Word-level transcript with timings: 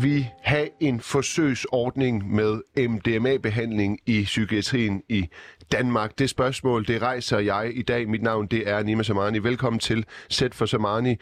vi 0.00 0.30
have 0.42 0.68
en 0.80 1.00
forsøgsordning 1.00 2.34
med 2.34 2.60
MDMA-behandling 2.76 3.98
i 4.06 4.22
psykiatrien 4.24 5.02
i 5.08 5.28
Danmark? 5.72 6.18
Det 6.18 6.30
spørgsmål, 6.30 6.86
det 6.86 7.02
rejser 7.02 7.38
jeg 7.38 7.70
i 7.74 7.82
dag. 7.82 8.08
Mit 8.08 8.22
navn, 8.22 8.46
det 8.46 8.68
er 8.70 8.82
Nima 8.82 9.02
Samani. 9.02 9.38
Velkommen 9.38 9.80
til 9.80 10.04
Sæt 10.28 10.54
for 10.54 10.66
Samani. 10.66 11.16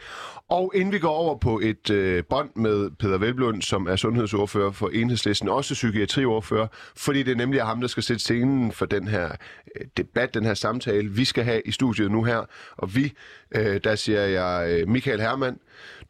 Og 0.49 0.71
inden 0.75 0.93
vi 0.93 0.99
går 0.99 1.09
over 1.09 1.37
på 1.37 1.59
et 1.63 1.89
øh, 1.89 2.23
bånd 2.29 2.49
med 2.55 2.89
Peter 2.99 3.17
Velblund, 3.17 3.61
som 3.61 3.87
er 3.87 3.95
sundhedsordfører 3.95 4.71
for 4.71 4.89
Enhedslisten, 4.89 5.49
også 5.49 5.73
psykiatriordfører, 5.73 6.67
fordi 6.95 7.23
det 7.23 7.31
er 7.31 7.35
nemlig 7.35 7.61
ham, 7.61 7.81
der 7.81 7.87
skal 7.87 8.03
sætte 8.03 8.23
scenen 8.23 8.71
for 8.71 8.85
den 8.85 9.07
her 9.07 9.29
øh, 9.75 9.87
debat, 9.97 10.33
den 10.33 10.45
her 10.45 10.53
samtale, 10.53 11.09
vi 11.09 11.25
skal 11.25 11.43
have 11.43 11.61
i 11.65 11.71
studiet 11.71 12.11
nu 12.11 12.23
her. 12.23 12.45
Og 12.77 12.95
vi, 12.95 13.13
øh, 13.55 13.79
der 13.83 13.95
siger 13.95 14.21
jeg 14.21 14.69
øh, 14.69 14.89
Michael 14.89 15.21
Hermann, 15.21 15.57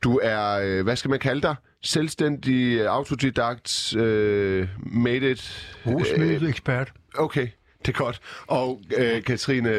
du 0.04 0.20
er, 0.24 0.60
øh, 0.64 0.84
hvad 0.84 0.96
skal 0.96 1.10
man 1.10 1.20
kalde 1.20 1.42
dig? 1.42 1.56
Selvstændig, 1.84 2.88
autodidakt, 2.88 3.96
øh, 3.96 4.68
made 4.78 5.32
it... 5.32 5.76
Rusmiddel 5.86 6.50
ekspert. 6.50 6.92
Okay, 7.18 7.48
det 7.86 7.88
er 7.94 7.98
godt. 7.98 8.20
Og 8.48 8.82
øh, 8.98 9.24
Katrine 9.24 9.70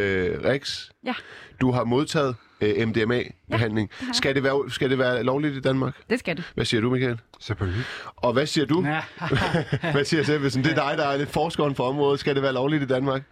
Rex, 0.50 0.88
Ja, 1.04 1.14
du 1.60 1.70
har 1.72 1.84
modtaget 1.84 2.36
øh, 2.60 2.88
MDMA-behandling. 2.88 3.90
det 3.90 4.06
jeg. 4.06 4.14
skal, 4.14 4.34
det 4.34 4.42
være, 4.42 4.70
skal 4.70 4.90
det 4.90 4.98
være 4.98 5.22
lovligt 5.22 5.54
i 5.56 5.60
Danmark? 5.60 5.94
det 6.10 6.18
skal 6.18 6.36
det. 6.36 6.44
Hvad 6.54 6.64
siger 6.64 6.80
du, 6.80 6.90
Michael? 6.90 7.20
Selvfølgelig. 7.40 7.82
Og 8.16 8.32
hvad 8.32 8.46
siger 8.46 8.66
du? 8.66 8.84
Ja. 8.86 9.00
Hvad 9.92 10.05
siger 10.05 10.22
Sebelsen? 10.22 10.64
Det 10.64 10.70
er 10.78 10.88
dig, 10.88 10.98
der 10.98 11.06
er 11.06 11.16
lidt 11.16 11.30
forskeren 11.30 11.74
for 11.74 11.88
området. 11.88 12.20
Skal 12.20 12.34
det 12.34 12.42
være 12.42 12.52
lovligt 12.52 12.82
i 12.82 12.86
Danmark? 12.86 13.22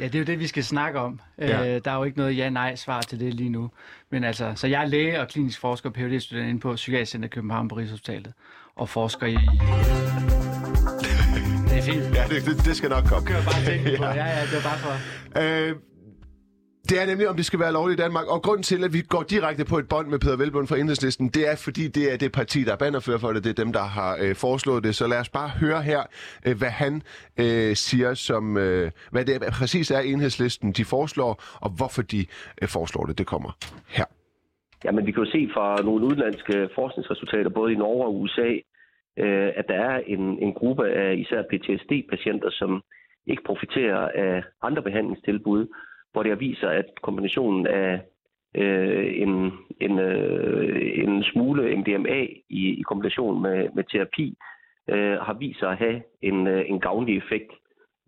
Ja, 0.00 0.04
det 0.04 0.14
er 0.14 0.18
jo 0.18 0.24
det, 0.24 0.38
vi 0.38 0.46
skal 0.46 0.64
snakke 0.64 0.98
om. 0.98 1.20
Ja. 1.38 1.74
Øh, 1.74 1.80
der 1.84 1.90
er 1.90 1.96
jo 1.96 2.04
ikke 2.04 2.18
noget 2.18 2.36
ja-nej-svar 2.36 3.00
til 3.00 3.20
det 3.20 3.34
lige 3.34 3.50
nu. 3.50 3.70
Men 4.10 4.24
altså, 4.24 4.52
så 4.54 4.66
jeg 4.66 4.82
er 4.82 4.86
læge 4.86 5.20
og 5.20 5.28
klinisk 5.28 5.60
forsker 5.60 5.88
og 5.88 5.94
phd 5.94 6.20
student 6.20 6.48
inde 6.48 6.60
på 6.60 6.74
Psykiatrisk 6.74 7.12
Center 7.12 7.28
København 7.28 7.68
på 7.68 7.74
Rigshospitalet. 7.76 8.32
Og 8.76 8.88
forsker 8.88 9.26
i... 9.26 9.32
Det 11.68 11.78
er 11.78 11.82
fint. 11.82 12.14
Ja, 12.14 12.24
det, 12.28 12.44
det, 12.44 12.64
det 12.64 12.76
skal 12.76 12.90
nok 12.90 13.04
komme. 13.04 13.28
Kører 13.28 13.44
bare 13.44 13.64
tænke 13.64 13.96
på. 13.96 14.04
Ja. 14.14 14.14
Ja, 14.14 14.26
ja, 14.26 14.42
det 14.42 14.52
var 14.54 14.70
bare 14.70 14.78
for... 14.78 14.92
Øh, 15.40 15.74
det 16.90 17.02
er 17.02 17.06
nemlig, 17.06 17.28
om 17.28 17.36
det 17.36 17.46
skal 17.46 17.60
være 17.60 17.72
lovligt 17.72 18.00
i 18.00 18.02
Danmark. 18.02 18.26
Og 18.34 18.42
grund 18.42 18.62
til, 18.62 18.84
at 18.84 18.92
vi 18.92 19.00
går 19.14 19.22
direkte 19.22 19.64
på 19.64 19.76
et 19.78 19.88
bånd 19.88 20.08
med 20.08 20.18
Peter 20.18 20.36
Velbund 20.36 20.66
fra 20.66 20.78
Enhedslisten, 20.78 21.28
det 21.28 21.42
er, 21.50 21.56
fordi 21.66 21.84
det 21.88 22.12
er 22.12 22.16
det 22.16 22.32
parti, 22.32 22.58
der 22.64 22.72
er 22.72 22.76
bannerfører 22.76 23.18
for 23.18 23.32
det. 23.32 23.44
Det 23.44 23.50
er 23.50 23.64
dem, 23.64 23.72
der 23.72 23.86
har 23.98 24.12
øh, 24.22 24.34
foreslået 24.34 24.84
det. 24.84 24.94
Så 24.94 25.06
lad 25.06 25.20
os 25.20 25.28
bare 25.28 25.50
høre 25.62 25.82
her, 25.82 26.02
øh, 26.46 26.54
hvad 26.60 26.72
han 26.84 26.94
øh, 27.42 27.72
siger, 27.86 28.14
som 28.14 28.56
øh, 28.56 28.90
hvad 29.12 29.24
det 29.24 29.34
er, 29.34 29.50
præcis 29.60 29.90
er 29.90 30.00
Enhedslisten, 30.00 30.72
de 30.72 30.84
foreslår, 30.84 31.32
og 31.64 31.70
hvorfor 31.78 32.02
de 32.02 32.20
øh, 32.62 32.68
foreslår 32.68 33.04
det. 33.08 33.18
Det 33.18 33.26
kommer 33.26 33.50
her. 33.96 34.04
Jamen, 34.84 35.06
vi 35.06 35.12
kan 35.12 35.24
jo 35.24 35.30
se 35.30 35.48
fra 35.54 35.82
nogle 35.82 36.04
udenlandske 36.06 36.68
forskningsresultater, 36.74 37.50
både 37.50 37.72
i 37.72 37.76
Norge 37.76 38.04
og 38.04 38.20
USA, 38.20 38.50
øh, 39.22 39.48
at 39.56 39.64
der 39.68 39.78
er 39.90 39.96
en, 40.06 40.20
en 40.46 40.52
gruppe 40.54 40.84
af 40.88 41.16
især 41.16 41.42
PTSD-patienter, 41.50 42.50
som 42.50 42.82
ikke 43.26 43.42
profiterer 43.46 44.08
af 44.14 44.42
andre 44.62 44.82
behandlingstilbud, 44.82 45.66
hvor 46.16 46.22
det 46.22 46.40
viser, 46.40 46.68
at 46.68 46.88
kombinationen 47.02 47.66
af 47.66 48.00
øh, 48.54 49.22
en, 49.22 49.52
en, 49.80 49.98
øh, 49.98 51.04
en 51.04 51.22
smule 51.22 51.76
MDMA 51.76 52.26
i, 52.48 52.62
i 52.80 52.82
kombination 52.82 53.42
med, 53.42 53.68
med 53.74 53.84
terapi 53.84 54.36
øh, 54.88 55.18
har 55.26 55.34
vist 55.34 55.58
sig 55.58 55.70
at 55.70 55.76
have 55.78 56.02
en, 56.22 56.46
øh, 56.46 56.64
en 56.70 56.80
gavnlig 56.80 57.16
effekt. 57.16 57.52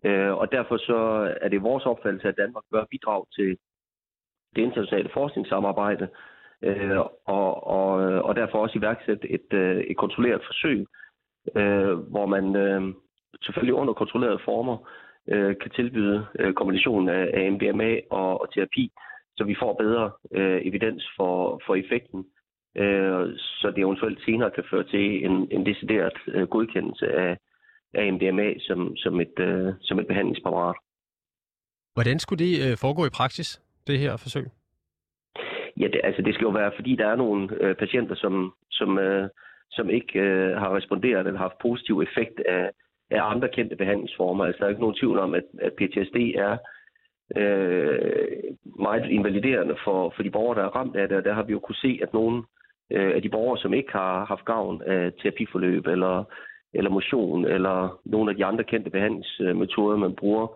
Øh, 0.03 0.31
og 0.31 0.51
derfor 0.51 0.77
så 0.77 0.99
er 1.41 1.49
det 1.49 1.63
vores 1.63 1.85
opfattelse, 1.85 2.27
at 2.27 2.37
Danmark 2.37 2.63
bør 2.71 2.85
bidrage 2.91 3.25
til 3.35 3.57
det 4.55 4.61
internationale 4.61 5.09
forskningssamarbejde, 5.13 6.07
øh, 6.63 6.99
og, 7.25 7.67
og, 7.67 7.91
og 8.27 8.35
derfor 8.35 8.57
også 8.59 8.77
iværksætte 8.77 9.31
et, 9.31 9.53
øh, 9.53 9.77
et 9.77 9.97
kontrolleret 9.97 10.41
forsøg, 10.45 10.85
øh, 11.55 11.93
hvor 11.93 12.25
man 12.25 12.55
øh, 12.55 12.81
selvfølgelig 13.41 13.73
under 13.73 13.93
kontrollerede 13.93 14.45
former 14.45 14.77
øh, 15.31 15.55
kan 15.61 15.71
tilbyde 15.71 16.25
øh, 16.39 16.53
kombinationen 16.53 17.09
af, 17.09 17.29
af 17.33 17.51
MDMA 17.51 17.99
og, 18.09 18.41
og 18.41 18.53
terapi, 18.53 18.91
så 19.37 19.43
vi 19.43 19.55
får 19.59 19.73
bedre 19.73 20.11
øh, 20.31 20.61
evidens 20.65 21.03
for, 21.17 21.61
for 21.65 21.75
effekten, 21.75 22.25
øh, 22.77 23.23
så 23.37 23.71
det 23.75 23.79
eventuelt 23.79 24.19
senere 24.25 24.51
kan 24.51 24.63
føre 24.71 24.83
til 24.83 25.25
en, 25.25 25.47
en 25.51 25.65
decideret 25.65 26.17
øh, 26.27 26.47
godkendelse 26.47 27.07
af, 27.11 27.37
af 27.93 28.13
MDMA 28.13 28.53
som, 28.59 28.95
som, 28.97 29.21
et, 29.21 29.39
øh, 29.39 29.73
som 29.81 29.99
et 29.99 30.07
behandlingspræparat. 30.07 30.75
Hvordan 31.93 32.19
skulle 32.19 32.45
det 32.45 32.71
øh, 32.71 32.77
foregå 32.77 33.05
i 33.05 33.15
praksis, 33.19 33.61
det 33.87 33.99
her 33.99 34.17
forsøg? 34.17 34.45
Ja, 35.79 35.87
det, 35.87 36.01
altså 36.03 36.21
det 36.21 36.33
skal 36.33 36.45
jo 36.45 36.49
være, 36.49 36.71
fordi 36.75 36.95
der 36.95 37.07
er 37.07 37.15
nogle 37.15 37.55
øh, 37.61 37.75
patienter, 37.75 38.15
som, 38.15 38.53
som, 38.71 38.97
øh, 38.97 39.29
som 39.71 39.89
ikke 39.89 40.19
øh, 40.19 40.57
har 40.57 40.75
responderet 40.75 41.27
eller 41.27 41.39
haft 41.39 41.57
positiv 41.61 42.01
effekt 42.01 42.39
af, 42.39 42.69
af 43.11 43.21
andre 43.31 43.49
kendte 43.49 43.75
behandlingsformer. 43.75 44.45
Altså 44.45 44.59
der 44.59 44.65
er 44.65 44.69
ikke 44.69 44.81
nogen 44.81 44.99
tvivl 44.99 45.19
om, 45.19 45.33
at, 45.33 45.43
at 45.61 45.73
PTSD 45.73 46.15
er 46.35 46.57
øh, 47.37 47.99
meget 48.79 49.09
invaliderende 49.09 49.75
for, 49.83 50.13
for 50.15 50.23
de 50.23 50.31
borgere, 50.31 50.59
der 50.59 50.65
er 50.65 50.75
ramt 50.75 50.95
af 50.95 51.07
det. 51.07 51.17
Og 51.17 51.23
der 51.23 51.33
har 51.33 51.43
vi 51.43 51.51
jo 51.51 51.59
kunne 51.59 51.75
se, 51.75 51.99
at 52.01 52.13
nogle 52.13 52.43
øh, 52.91 53.15
af 53.15 53.21
de 53.21 53.29
borgere, 53.29 53.57
som 53.57 53.73
ikke 53.73 53.91
har 53.91 54.25
haft 54.25 54.45
gavn 54.45 54.81
af 54.85 55.11
terapiforløb 55.21 55.87
eller, 55.87 56.23
eller 56.73 56.89
motion 56.89 57.45
eller 57.45 57.99
nogle 58.05 58.31
af 58.31 58.37
de 58.37 58.45
andre 58.45 58.63
kendte 58.63 58.89
behandlingsmetoder, 58.89 59.97
man 59.97 60.15
bruger, 60.15 60.47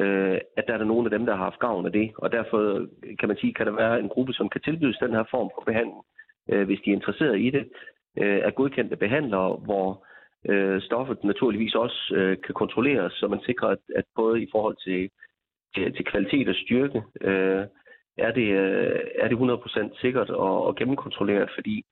øh, 0.00 0.38
at 0.56 0.64
der 0.66 0.74
er 0.74 0.78
der 0.78 0.84
nogle 0.84 1.06
af 1.06 1.18
dem, 1.18 1.26
der 1.26 1.36
har 1.36 1.44
haft 1.44 1.58
gavn 1.58 1.86
af 1.86 1.92
det. 1.92 2.10
Og 2.18 2.32
derfor 2.32 2.86
kan 3.18 3.28
man 3.28 3.36
sige, 3.36 3.54
kan 3.54 3.66
der 3.66 3.72
være 3.72 4.00
en 4.00 4.08
gruppe, 4.08 4.32
som 4.32 4.48
kan 4.48 4.60
tilbydes 4.60 4.98
den 4.98 5.10
her 5.10 5.24
form 5.30 5.50
for 5.54 5.62
behandling, 5.66 6.02
øh, 6.50 6.66
hvis 6.66 6.80
de 6.84 6.90
er 6.90 6.94
interesseret 6.94 7.40
i 7.40 7.50
det, 7.50 7.64
øh, 8.18 8.40
af 8.44 8.54
godkendte 8.54 8.96
behandlere, 8.96 9.56
hvor 9.56 10.06
øh, 10.48 10.82
stoffet 10.82 11.24
naturligvis 11.24 11.74
også 11.74 12.12
øh, 12.14 12.36
kan 12.44 12.54
kontrolleres, 12.54 13.12
så 13.12 13.28
man 13.28 13.40
sikrer, 13.46 13.68
at, 13.68 13.78
at 13.96 14.04
både 14.16 14.42
i 14.42 14.48
forhold 14.52 14.76
til, 14.86 15.10
til, 15.74 15.94
til 15.94 16.04
kvalitet 16.04 16.48
og 16.48 16.54
styrke, 16.54 17.02
øh, 17.20 17.64
er, 18.18 18.32
det, 18.32 18.48
øh, 18.62 19.00
er 19.18 19.28
det 19.28 19.36
100% 19.36 20.00
sikkert 20.00 20.30
og, 20.30 20.66
og 20.66 20.76
gennemkontrolleret, 20.76 21.50
fordi 21.54 21.84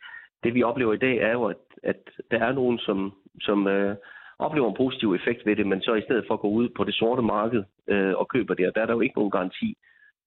det 0.44 0.54
vi 0.54 0.62
oplever 0.62 0.92
i 0.92 1.04
dag 1.06 1.16
er 1.16 1.32
jo, 1.32 1.44
at, 1.44 1.62
at 1.82 2.00
der 2.30 2.38
er 2.38 2.52
nogen, 2.52 2.78
som, 2.78 3.12
som 3.40 3.66
øh, 3.66 3.96
oplever 4.38 4.68
en 4.68 4.76
positiv 4.76 5.14
effekt 5.14 5.46
ved 5.46 5.56
det, 5.56 5.66
men 5.66 5.80
så 5.82 5.94
i 5.94 6.02
stedet 6.02 6.24
for 6.26 6.34
at 6.34 6.40
gå 6.40 6.48
ud 6.48 6.68
på 6.76 6.84
det 6.84 6.94
sorte 6.94 7.22
marked 7.22 7.64
øh, 7.88 8.14
og 8.14 8.28
køber 8.28 8.54
det, 8.54 8.66
og 8.68 8.74
der 8.74 8.82
er 8.82 8.86
der 8.86 8.92
jo 8.92 9.00
ikke 9.00 9.18
nogen 9.18 9.30
garanti 9.30 9.76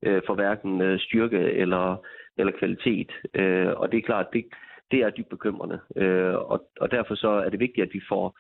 øh, 0.06 0.22
for 0.28 0.36
hverken 0.36 0.82
øh, 0.82 1.00
styrke 1.00 1.38
eller, 1.38 1.96
eller 2.38 2.54
kvalitet. 2.59 3.12
Øh, 3.34 3.72
og 3.76 3.92
det 3.92 3.98
er 3.98 4.02
klart, 4.02 4.34
det, 4.34 4.46
det 4.92 5.00
er 5.00 5.09
dybt 5.09 5.30
bekymrende. 5.30 5.80
Øh, 5.96 6.36
og, 6.36 6.68
og 6.80 6.92
derfor 6.92 7.16
så 7.16 7.30
er 7.30 7.50
det 7.50 7.59
vigtigt, 7.59 7.88
at 7.88 7.94
vi 7.94 8.02
får 8.09 8.40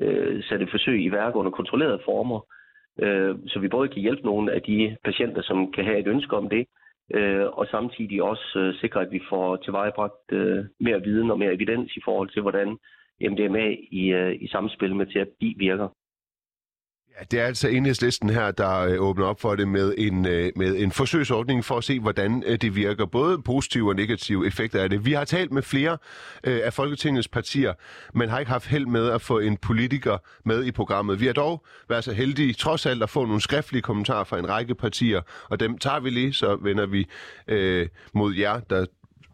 øh, 0.00 0.42
sat 0.44 0.62
et 0.62 0.70
forsøg 0.70 1.04
i 1.04 1.12
værk 1.12 1.36
under 1.36 1.50
kontrollerede 1.50 2.00
former, 2.04 2.40
øh, 2.98 3.36
så 3.46 3.58
vi 3.58 3.68
både 3.68 3.88
kan 3.88 4.02
hjælpe 4.02 4.22
nogle 4.22 4.52
af 4.52 4.62
de 4.62 4.96
patienter, 5.04 5.42
som 5.42 5.72
kan 5.72 5.84
have 5.84 5.98
et 5.98 6.06
ønske 6.06 6.36
om 6.36 6.48
det, 6.48 6.66
øh, 7.14 7.46
og 7.46 7.66
samtidig 7.66 8.22
også 8.22 8.58
øh, 8.58 8.74
sikre, 8.74 9.00
at 9.00 9.12
vi 9.12 9.20
får 9.28 9.56
tilvejebragt 9.56 10.32
øh, 10.32 10.64
mere 10.80 11.02
viden 11.02 11.30
og 11.30 11.38
mere 11.38 11.54
evidens 11.54 11.96
i 11.96 12.00
forhold 12.04 12.28
til, 12.28 12.42
hvordan 12.42 12.78
MDMA 13.20 13.76
i, 13.90 14.12
øh, 14.12 14.34
i 14.40 14.48
samspil 14.48 14.94
med 14.94 15.06
terapi 15.06 15.54
virker. 15.58 15.88
Ja, 17.18 17.24
det 17.30 17.40
er 17.40 17.44
altså 17.44 17.68
enhedslisten 17.68 18.30
her, 18.30 18.50
der 18.50 18.78
øh, 18.78 19.00
åbner 19.00 19.26
op 19.26 19.40
for 19.40 19.54
det 19.54 19.68
med 19.68 19.94
en, 19.98 20.26
øh, 20.26 20.52
med 20.56 20.76
en 20.76 20.92
forsøgsordning 20.92 21.64
for 21.64 21.76
at 21.76 21.84
se, 21.84 22.00
hvordan 22.00 22.42
øh, 22.46 22.58
det 22.58 22.76
virker. 22.76 23.06
Både 23.06 23.42
positive 23.42 23.88
og 23.88 23.96
negative 23.96 24.46
effekter 24.46 24.82
af 24.82 24.90
det. 24.90 25.04
Vi 25.04 25.12
har 25.12 25.24
talt 25.24 25.52
med 25.52 25.62
flere 25.62 25.98
af 26.44 26.72
Folketingets 26.72 27.28
partier, 27.28 27.72
men 28.14 28.28
har 28.28 28.38
ikke 28.38 28.52
haft 28.52 28.66
held 28.66 28.86
med 28.86 29.10
at 29.10 29.22
få 29.22 29.38
en 29.38 29.56
politiker 29.56 30.18
med 30.44 30.64
i 30.64 30.72
programmet. 30.72 31.20
Vi 31.20 31.26
har 31.26 31.32
dog 31.32 31.64
været 31.88 32.04
så 32.04 32.12
heldige, 32.12 32.52
trods 32.52 32.86
alt, 32.86 33.02
at 33.02 33.10
få 33.10 33.24
nogle 33.24 33.40
skriftlige 33.40 33.82
kommentarer 33.82 34.24
fra 34.24 34.38
en 34.38 34.48
række 34.48 34.74
partier, 34.74 35.20
og 35.50 35.60
dem 35.60 35.78
tager 35.78 36.00
vi 36.00 36.10
lige, 36.10 36.32
så 36.32 36.56
vender 36.56 36.86
vi 36.86 37.06
øh, 37.48 37.88
mod 38.12 38.34
jer, 38.34 38.60
der 38.60 38.86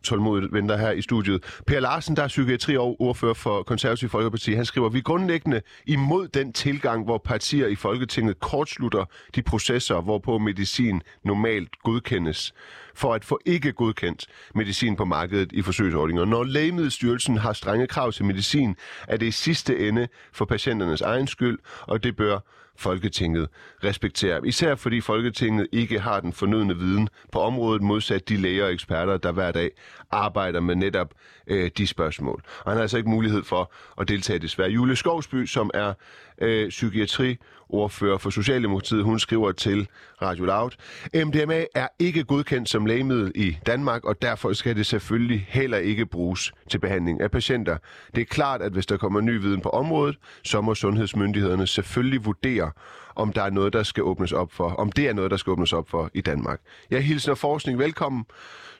tålmodigt 0.03 0.53
venter 0.53 0.77
her 0.77 0.91
i 0.91 1.03
studiet. 1.03 1.45
Per 1.67 1.81
Larsen, 1.81 2.17
der 2.17 2.23
er 2.23 2.29
psykiatri 2.29 2.77
og 2.77 2.97
ordfører 3.01 3.35
for 3.35 3.63
Konservativ 3.63 4.09
Folkeparti, 4.09 4.53
han 4.53 4.65
skriver, 4.65 4.89
vi 4.89 4.99
er 4.99 5.03
grundlæggende 5.03 5.61
imod 5.87 6.29
den 6.29 6.53
tilgang, 6.53 7.05
hvor 7.05 7.19
partier 7.19 7.67
i 7.67 7.75
Folketinget 7.75 8.41
kortslutter 8.41 9.05
de 9.35 9.43
processer, 9.43 10.01
hvorpå 10.01 10.39
medicin 10.39 11.03
normalt 11.25 11.83
godkendes 11.83 12.55
for 12.95 13.15
at 13.15 13.25
få 13.25 13.39
ikke 13.47 13.73
godkendt 13.73 14.27
medicin 14.55 14.97
på 14.97 15.05
markedet 15.05 15.53
i 15.53 15.63
forsøgsordninger. 15.63 16.25
Når 16.25 16.45
Lægemiddelstyrelsen 16.45 17.37
har 17.37 17.53
strenge 17.53 17.87
krav 17.87 18.13
til 18.13 18.25
medicin, 18.25 18.77
er 19.09 19.17
det 19.17 19.27
i 19.27 19.31
sidste 19.31 19.89
ende 19.89 20.09
for 20.33 20.45
patienternes 20.45 21.01
egen 21.01 21.27
skyld, 21.27 21.59
og 21.83 22.03
det 22.03 22.17
bør 22.17 22.39
Folketinget 22.77 23.49
respekterer. 23.85 24.45
Især 24.45 24.75
fordi 24.75 25.01
Folketinget 25.01 25.69
ikke 25.73 26.01
har 26.01 26.21
den 26.21 26.33
fornødne 26.33 26.77
viden 26.77 27.09
på 27.33 27.41
området, 27.41 27.83
modsat 27.83 28.29
de 28.29 28.37
læger 28.37 28.65
og 28.65 28.73
eksperter, 28.73 29.17
der 29.17 29.33
hver 29.33 29.53
dag 29.53 29.71
arbejder 30.11 30.61
med 30.61 30.77
netop 30.77 31.15
øh, 31.47 31.71
de 31.79 31.87
spørgsmål. 31.87 32.43
Og 32.65 32.71
han 32.71 32.77
har 32.77 32.83
altså 32.83 32.97
ikke 32.97 33.11
mulighed 33.11 33.43
for 33.43 33.73
at 34.01 34.09
deltage 34.09 34.39
desværre. 34.39 34.71
Julie 34.71 34.97
Skovsby, 34.97 35.47
som 35.47 35.71
er 35.75 35.95
øh, 36.41 36.69
psykiatriordfører 36.69 38.19
for 38.19 38.31
Socialdemokratiet, 38.31 39.05
hun 39.05 39.19
skriver 39.19 39.53
til 39.53 39.89
Radio 40.23 40.45
Loud. 40.45 40.71
MDMA 41.25 41.65
er 41.75 41.89
ikke 41.99 42.25
godkendt 42.25 42.69
som 42.69 42.87
lægemiddel 42.87 43.33
i 43.35 43.57
Danmark, 43.67 44.05
og 44.05 44.23
derfor 44.23 44.53
skal 44.53 44.77
det 44.77 44.87
selvfølgelig 44.87 45.47
heller 45.49 45.79
ikke 45.79 46.07
bruges 46.07 46.53
til 46.71 46.79
behandling 46.79 47.21
af 47.21 47.31
patienter. 47.31 47.77
Det 48.15 48.21
er 48.21 48.25
klart, 48.25 48.63
at 48.63 48.73
hvis 48.73 48.87
der 48.87 48.97
kommer 48.97 49.21
ny 49.21 49.41
viden 49.41 49.61
på 49.61 49.69
området, 49.69 50.19
så 50.45 50.61
må 50.61 50.75
sundhedsmyndighederne 50.75 51.67
selvfølgelig 51.67 52.25
vurdere, 52.25 52.71
om 53.15 53.33
der 53.33 53.43
er 53.43 53.51
noget, 53.51 53.73
der 53.73 53.83
skal 53.83 54.03
åbnes 54.03 54.33
op 54.33 54.53
for, 54.53 54.69
om 54.69 54.93
det 54.93 55.09
er 55.09 55.13
noget, 55.13 55.31
der 55.31 55.37
skal 55.37 55.51
åbnes 55.51 55.73
op 55.73 55.89
for 55.89 56.11
i 56.15 56.21
Danmark. 56.21 56.61
Jeg 56.91 57.05
hilser 57.05 57.35
forskning 57.35 57.79
velkommen, 57.79 58.25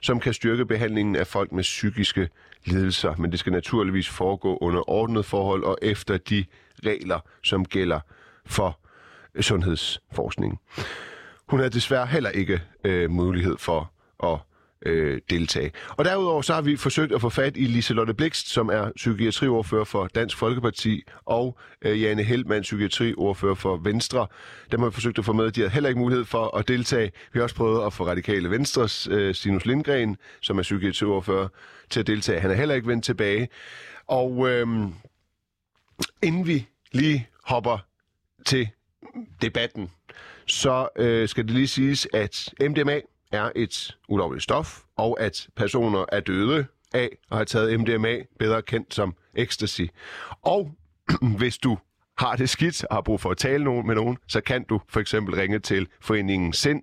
som 0.01 0.19
kan 0.19 0.33
styrke 0.33 0.65
behandlingen 0.65 1.15
af 1.15 1.27
folk 1.27 1.51
med 1.51 1.63
psykiske 1.63 2.29
lidelser, 2.65 3.15
men 3.17 3.31
det 3.31 3.39
skal 3.39 3.51
naturligvis 3.51 4.09
foregå 4.09 4.57
under 4.57 4.89
ordnet 4.89 5.25
forhold 5.25 5.63
og 5.63 5.77
efter 5.81 6.17
de 6.17 6.45
regler, 6.85 7.19
som 7.43 7.65
gælder 7.65 7.99
for 8.45 8.79
øh, 9.35 9.43
sundhedsforskning. 9.43 10.59
Hun 11.47 11.59
havde 11.59 11.73
desværre 11.73 12.05
heller 12.05 12.29
ikke 12.29 12.61
øh, 12.83 13.09
mulighed 13.09 13.57
for 13.57 13.91
at 14.23 14.39
øh, 14.85 15.21
deltage. 15.29 15.71
Og 15.89 16.05
derudover 16.05 16.41
så 16.41 16.53
har 16.53 16.61
vi 16.61 16.75
forsøgt 16.75 17.13
at 17.13 17.21
få 17.21 17.29
fat 17.29 17.57
i 17.57 17.65
Liselotte 17.65 18.13
Blikst, 18.13 18.49
som 18.49 18.69
er 18.69 18.91
psykiatriordfører 18.95 19.83
for 19.83 20.07
Dansk 20.07 20.37
Folkeparti, 20.37 21.03
og 21.25 21.57
øh, 21.81 22.01
Jane 22.01 22.23
Heldmann, 22.23 22.61
psykiatriordfører 22.61 23.55
for 23.55 23.77
Venstre. 23.77 24.27
Dem 24.71 24.79
har 24.79 24.87
vi 24.87 24.93
forsøgt 24.93 25.19
at 25.19 25.25
få 25.25 25.33
med. 25.33 25.51
De 25.51 25.61
har 25.61 25.67
heller 25.67 25.89
ikke 25.89 26.01
mulighed 26.01 26.25
for 26.25 26.57
at 26.57 26.67
deltage. 26.67 27.11
Vi 27.33 27.39
har 27.39 27.43
også 27.43 27.55
prøvet 27.55 27.85
at 27.85 27.93
få 27.93 28.07
Radikale 28.07 28.49
Venstres 28.49 29.07
øh, 29.11 29.35
Sinus 29.35 29.65
Lindgren, 29.65 30.17
som 30.41 30.57
er 30.57 30.61
psykiatriordfører, 30.61 31.47
til 31.89 31.99
at 31.99 32.07
deltage. 32.07 32.39
Han 32.39 32.51
er 32.51 32.55
heller 32.55 32.75
ikke 32.75 32.87
vendt 32.87 33.05
tilbage. 33.05 33.47
Og 34.07 34.49
øh, 34.49 34.67
inden 36.23 36.47
vi 36.47 36.67
lige 36.93 37.27
hopper 37.43 37.77
til 38.45 38.69
debatten, 39.41 39.91
så 40.47 40.87
øh, 40.95 41.29
skal 41.29 41.43
det 41.43 41.51
lige 41.51 41.67
siges, 41.67 42.07
at 42.13 42.53
MDMA 42.61 42.99
er 43.31 43.49
et 43.55 43.97
ulovligt 44.09 44.43
stof, 44.43 44.79
og 44.97 45.21
at 45.21 45.47
personer 45.55 46.05
er 46.11 46.19
døde 46.19 46.65
af 46.93 47.09
at 47.31 47.37
have 47.37 47.45
taget 47.45 47.79
MDMA, 47.79 48.17
bedre 48.39 48.61
kendt 48.61 48.93
som 48.93 49.15
ecstasy. 49.35 49.81
Og 50.41 50.71
hvis 51.37 51.57
du 51.57 51.77
har 52.17 52.35
det 52.35 52.49
skidt 52.49 52.85
og 52.85 52.95
har 52.95 53.01
brug 53.01 53.21
for 53.21 53.31
at 53.31 53.37
tale 53.37 53.83
med 53.83 53.95
nogen, 53.95 54.17
så 54.27 54.41
kan 54.41 54.63
du 54.63 54.81
for 54.89 54.99
eksempel 54.99 55.35
ringe 55.35 55.59
til 55.59 55.87
foreningen 56.01 56.53
SIND, 56.53 56.81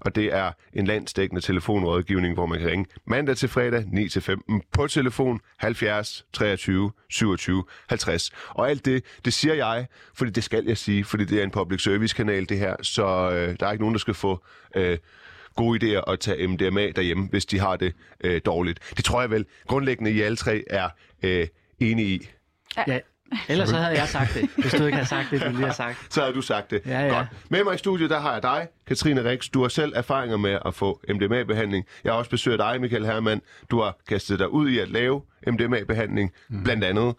og 0.00 0.14
det 0.14 0.34
er 0.34 0.52
en 0.72 0.86
landsdækkende 0.86 1.42
telefonrådgivning, 1.42 2.34
hvor 2.34 2.46
man 2.46 2.58
kan 2.58 2.68
ringe 2.68 2.86
mandag 3.06 3.36
til 3.36 3.48
fredag 3.48 3.80
9-15 3.80 4.60
på 4.72 4.86
telefon 4.86 5.40
70 5.56 6.26
23 6.32 6.92
27 7.08 7.64
50. 7.88 8.30
Og 8.48 8.70
alt 8.70 8.84
det, 8.84 9.04
det 9.24 9.32
siger 9.32 9.54
jeg, 9.54 9.86
fordi 10.14 10.30
det 10.30 10.44
skal 10.44 10.64
jeg 10.64 10.78
sige, 10.78 11.04
fordi 11.04 11.24
det 11.24 11.38
er 11.38 11.44
en 11.44 11.50
public 11.50 11.82
service 11.82 12.16
kanal 12.16 12.48
det 12.48 12.58
her, 12.58 12.76
så 12.82 13.30
øh, 13.30 13.56
der 13.60 13.66
er 13.66 13.72
ikke 13.72 13.82
nogen, 13.82 13.94
der 13.94 13.98
skal 13.98 14.14
få 14.14 14.44
øh, 14.76 14.98
gode 15.56 15.98
idéer 15.98 16.12
at 16.12 16.20
tage 16.20 16.46
MDMA 16.46 16.90
derhjemme, 16.96 17.28
hvis 17.28 17.46
de 17.46 17.58
har 17.58 17.76
det 17.76 17.94
øh, 18.24 18.40
dårligt. 18.46 18.92
Det 18.96 19.04
tror 19.04 19.20
jeg 19.20 19.30
vel 19.30 19.46
grundlæggende, 19.66 20.10
I 20.10 20.20
alle 20.20 20.36
tre 20.36 20.64
er 20.70 20.88
øh, 21.22 21.46
enige 21.80 22.08
i. 22.08 22.28
Ja, 22.86 22.98
ellers 23.48 23.68
så 23.68 23.76
havde 23.76 23.98
jeg 23.98 24.08
sagt 24.08 24.34
det, 24.34 24.50
hvis 24.56 24.72
du 24.72 24.84
ikke 24.84 24.96
havde 24.96 25.08
sagt 25.08 25.30
det, 25.30 25.42
du 25.42 25.48
lige 25.48 25.66
har 25.66 25.72
sagt. 25.72 26.06
Så 26.14 26.20
havde 26.20 26.34
du 26.34 26.40
sagt 26.40 26.70
det. 26.70 26.82
Ja, 26.86 27.00
ja. 27.00 27.16
Godt. 27.16 27.26
Med 27.48 27.64
mig 27.64 27.74
i 27.74 27.78
studiet, 27.78 28.10
der 28.10 28.20
har 28.20 28.32
jeg 28.32 28.42
dig, 28.42 28.68
Katrine 28.86 29.30
Rix. 29.30 29.48
Du 29.48 29.62
har 29.62 29.68
selv 29.68 29.92
erfaringer 29.96 30.36
med 30.36 30.58
at 30.66 30.74
få 30.74 31.00
MDMA-behandling. 31.08 31.86
Jeg 32.04 32.12
har 32.12 32.18
også 32.18 32.30
besøgt 32.30 32.58
dig, 32.58 32.80
Michael 32.80 33.06
Hermann. 33.06 33.40
Du 33.70 33.80
har 33.80 33.96
kastet 34.08 34.38
dig 34.38 34.48
ud 34.48 34.68
i 34.68 34.78
at 34.78 34.88
lave 34.88 35.22
MDMA-behandling, 35.46 36.32
mm. 36.48 36.64
blandt 36.64 36.84
andet. 36.84 37.14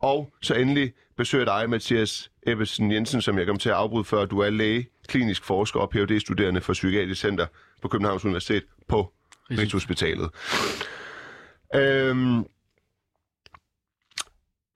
Og 0.00 0.32
så 0.42 0.54
endelig 0.54 0.92
besøger 1.16 1.44
dig, 1.44 1.70
Mathias 1.70 2.30
Ebbesen 2.46 2.92
Jensen, 2.92 3.22
som 3.22 3.38
jeg 3.38 3.46
kom 3.46 3.58
til 3.58 3.68
at 3.68 3.74
afbryde 3.74 4.04
før. 4.04 4.24
Du 4.24 4.38
er 4.38 4.50
læge, 4.50 4.86
klinisk 5.08 5.44
forsker 5.44 5.80
og 5.80 5.90
phd 5.90 6.20
studerende 6.20 6.60
for 6.60 6.72
Psykiatrisk 6.72 7.20
Center 7.20 7.46
på 7.82 7.88
Københavns 7.88 8.24
Universitet 8.24 8.64
på 8.88 9.12
Rigshospitalet. 9.50 10.30
Øhm, 11.74 12.44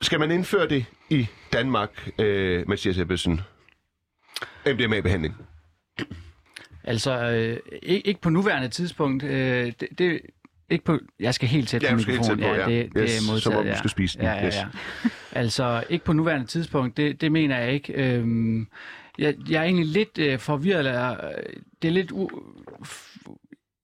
skal 0.03 0.21
man 0.21 0.31
indføre 0.31 0.69
det 0.69 0.85
i 1.11 1.27
Danmark, 1.53 2.09
øh, 2.19 2.69
Mathias 2.69 2.99
Ebbesen? 2.99 3.41
MDMA-behandling? 4.67 5.35
Altså, 6.85 7.31
øh, 7.31 7.59
ikke, 7.83 8.07
ikke 8.07 8.21
på 8.21 8.31
nuværende 8.31 8.69
tidspunkt. 8.69 9.23
Øh, 9.25 9.73
det, 9.81 9.89
det, 9.99 10.21
ikke 10.71 10.85
på, 10.85 10.99
jeg 11.21 11.35
skal 11.35 11.49
helt 11.49 11.69
tæt 11.69 11.83
Ja, 11.83 11.91
på 11.95 12.01
du 12.03 12.05
mikrofonen. 12.11 12.39
tæt 12.39 12.49
på, 12.49 12.55
ja. 12.55 12.67
det, 12.67 12.95
det 12.95 13.03
Yes, 13.03 13.19
er 13.19 13.33
modtaget, 13.33 13.43
som 13.43 13.53
om 13.57 13.63
du 13.63 13.69
ja. 13.69 13.79
skal 13.79 13.91
spise 13.91 14.19
den. 14.19 14.27
Ja, 14.27 14.33
ja, 14.33 14.47
Yes. 14.47 14.55
ja. 14.57 14.67
Altså, 15.33 15.85
ikke 15.89 16.05
på 16.05 16.13
nuværende 16.13 16.47
tidspunkt, 16.47 16.97
det, 16.97 17.21
det 17.21 17.33
mener 17.33 17.59
jeg 17.59 17.73
ikke. 17.73 17.93
Øhm, 17.93 18.69
jeg, 19.19 19.35
jeg 19.51 19.59
er 19.61 19.63
egentlig 19.65 19.87
lidt 19.87 20.19
øh, 20.19 20.39
forvirret, 20.39 20.79
eller 20.79 21.11
øh, 21.13 21.53
det 21.83 21.89
er 21.89 21.93
lidt... 21.93 22.11
U, 22.13 22.29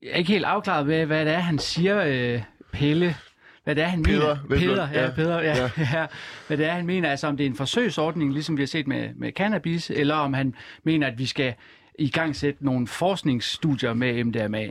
jeg 0.02 0.10
er 0.10 0.16
ikke 0.16 0.32
helt 0.32 0.44
afklaret 0.44 0.86
med, 0.86 1.06
hvad 1.06 1.24
det 1.24 1.34
er, 1.34 1.38
han 1.38 1.58
siger, 1.58 2.02
øh, 2.06 2.42
Pelle. 2.72 3.16
Hvad 3.68 3.74
det 3.74 3.84
er, 3.84 3.88
han 3.88 4.02
Peder, 4.02 4.18
mener. 4.18 4.36
Velblom, 4.48 4.58
Peder, 4.58 4.88
ja, 4.92 5.04
ja. 5.04 5.10
Peder, 5.10 5.40
ja, 5.40 5.70
Ja. 6.00 6.06
Hvad 6.46 6.56
det 6.56 6.66
er, 6.66 6.72
han 6.72 6.86
mener, 6.86 7.10
altså 7.10 7.26
om 7.26 7.36
det 7.36 7.46
er 7.46 7.50
en 7.50 7.56
forsøgsordning, 7.56 8.32
ligesom 8.32 8.56
vi 8.56 8.62
har 8.62 8.66
set 8.66 8.86
med, 8.86 9.08
med 9.16 9.32
cannabis, 9.32 9.90
eller 9.90 10.14
om 10.14 10.34
han 10.34 10.54
mener, 10.84 11.06
at 11.06 11.18
vi 11.18 11.26
skal 11.26 11.54
i 11.98 12.10
gang 12.10 12.36
sætte 12.36 12.64
nogle 12.64 12.86
forskningsstudier 12.86 13.94
med 13.94 14.24
MDMA. 14.24 14.66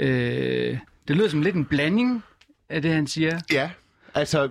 Øh, 0.00 0.78
det 1.08 1.16
lyder 1.16 1.28
som 1.28 1.42
lidt 1.42 1.56
en 1.56 1.64
blanding 1.64 2.24
af 2.68 2.82
det, 2.82 2.92
han 2.92 3.06
siger. 3.06 3.38
Ja, 3.52 3.70
altså, 4.14 4.46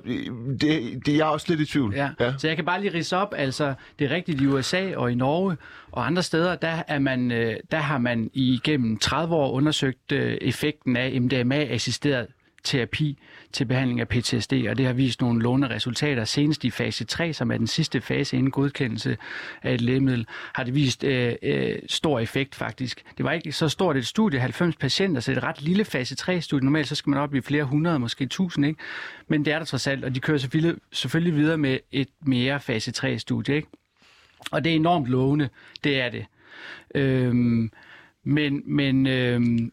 det, 0.62 1.06
det, 1.06 1.18
jeg 1.18 1.20
er 1.20 1.32
også 1.32 1.46
lidt 1.50 1.60
i 1.60 1.66
tvivl. 1.66 1.94
Ja. 1.96 2.10
ja. 2.20 2.26
ja. 2.26 2.34
Så 2.38 2.48
jeg 2.48 2.56
kan 2.56 2.66
bare 2.66 2.82
lige 2.82 2.94
rise 2.94 3.18
op, 3.18 3.34
altså 3.38 3.74
det 4.00 4.12
er 4.12 4.16
rigtigt 4.16 4.42
i 4.42 4.48
USA 4.48 4.96
og 4.96 5.12
i 5.12 5.16
Norge 5.16 5.58
og 5.92 6.08
andre 6.08 6.24
steder, 6.24 6.56
der, 6.56 6.84
er 6.88 7.00
man, 7.00 7.32
øh, 7.32 7.56
der 7.72 7.78
har 7.78 7.98
man 7.98 8.30
igennem 8.34 8.98
30 8.98 9.36
år 9.36 9.52
undersøgt 9.52 10.12
øh, 10.12 10.38
effekten 10.42 10.96
af 10.96 11.22
MDMA-assisteret 11.22 12.28
terapi 12.63 13.18
til 13.51 13.65
behandling 13.65 14.00
af 14.00 14.07
PTSD, 14.07 14.54
og 14.69 14.77
det 14.77 14.86
har 14.86 14.94
vist 14.94 15.21
nogle 15.21 15.42
låne 15.42 15.69
resultater. 15.69 16.25
Senest 16.25 16.63
i 16.63 16.69
fase 16.69 17.06
3, 17.06 17.33
som 17.33 17.51
er 17.51 17.57
den 17.57 17.68
sidste 17.68 18.01
fase 18.01 18.38
inden 18.38 18.51
godkendelse 18.51 19.18
af 19.63 19.74
et 19.74 19.81
lægemiddel, 19.81 20.27
har 20.54 20.63
det 20.63 20.75
vist 20.75 21.04
øh, 21.04 21.36
øh, 21.44 21.80
stor 21.88 22.19
effekt 22.19 22.56
faktisk. 22.56 23.04
Det 23.18 23.25
var 23.25 23.31
ikke 23.31 23.51
så 23.51 23.69
stort 23.69 23.98
et 23.98 24.07
studie, 24.07 24.39
90 24.39 24.75
patienter, 24.75 25.21
så 25.21 25.31
det 25.31 25.38
er 25.38 25.42
et 25.42 25.48
ret 25.48 25.62
lille 25.62 25.86
fase 25.86 26.15
3-studie. 26.21 26.65
Normalt 26.65 26.88
så 26.88 26.95
skal 26.95 27.09
man 27.09 27.19
op 27.19 27.36
i 27.36 27.42
flere 27.42 27.63
hundrede, 27.63 28.00
måske 28.00 28.25
tusind, 28.25 28.65
ikke? 28.65 28.80
Men 29.27 29.45
det 29.45 29.54
er 29.54 29.57
der 29.57 29.65
trods 29.65 29.88
alt, 29.88 30.06
og 30.06 30.15
de 30.15 30.19
kører 30.19 30.38
selvfølgelig, 30.38 30.75
selvfølgelig 30.92 31.36
videre 31.36 31.57
med 31.57 31.80
et 31.92 32.09
mere 32.21 32.59
fase 32.59 32.92
3-studie, 32.98 33.56
ikke? 33.56 33.68
Og 34.52 34.64
det 34.64 34.71
er 34.71 34.76
enormt 34.76 35.07
lovende, 35.07 35.49
det 35.83 36.02
er 36.02 36.09
det. 36.09 36.26
Øhm, 36.95 37.71
men, 38.23 38.64
men, 38.66 39.07
øhm, 39.07 39.71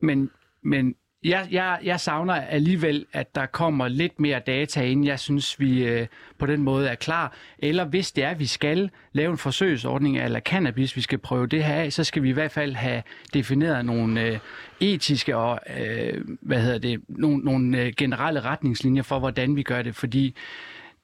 men, 0.00 0.30
men 0.62 0.94
jeg, 1.24 1.48
jeg, 1.50 1.78
jeg 1.82 2.00
savner 2.00 2.34
alligevel, 2.34 3.06
at 3.12 3.34
der 3.34 3.46
kommer 3.46 3.88
lidt 3.88 4.20
mere 4.20 4.40
data, 4.46 4.84
inden 4.84 5.06
jeg 5.06 5.20
synes, 5.20 5.60
vi 5.60 5.84
øh, 5.84 6.06
på 6.38 6.46
den 6.46 6.62
måde 6.62 6.88
er 6.88 6.94
klar. 6.94 7.36
Eller 7.58 7.84
hvis 7.84 8.12
det 8.12 8.24
er, 8.24 8.30
at 8.30 8.38
vi 8.38 8.46
skal 8.46 8.90
lave 9.12 9.30
en 9.30 9.38
forsøgsordning 9.38 10.18
eller 10.20 10.40
cannabis, 10.40 10.96
vi 10.96 11.00
skal 11.00 11.18
prøve 11.18 11.46
det 11.46 11.64
her 11.64 11.74
af, 11.74 11.92
så 11.92 12.04
skal 12.04 12.22
vi 12.22 12.28
i 12.28 12.32
hvert 12.32 12.50
fald 12.50 12.74
have 12.74 13.02
defineret 13.34 13.84
nogle 13.84 14.22
øh, 14.22 14.38
etiske 14.80 15.36
og 15.36 15.60
øh, 15.80 16.24
hvad 16.42 16.60
hedder 16.60 16.78
det, 16.78 17.00
nogle, 17.08 17.38
nogle 17.38 17.82
øh, 17.82 17.92
generelle 17.96 18.40
retningslinjer 18.40 19.02
for, 19.02 19.18
hvordan 19.18 19.56
vi 19.56 19.62
gør 19.62 19.82
det, 19.82 19.96
fordi 19.96 20.36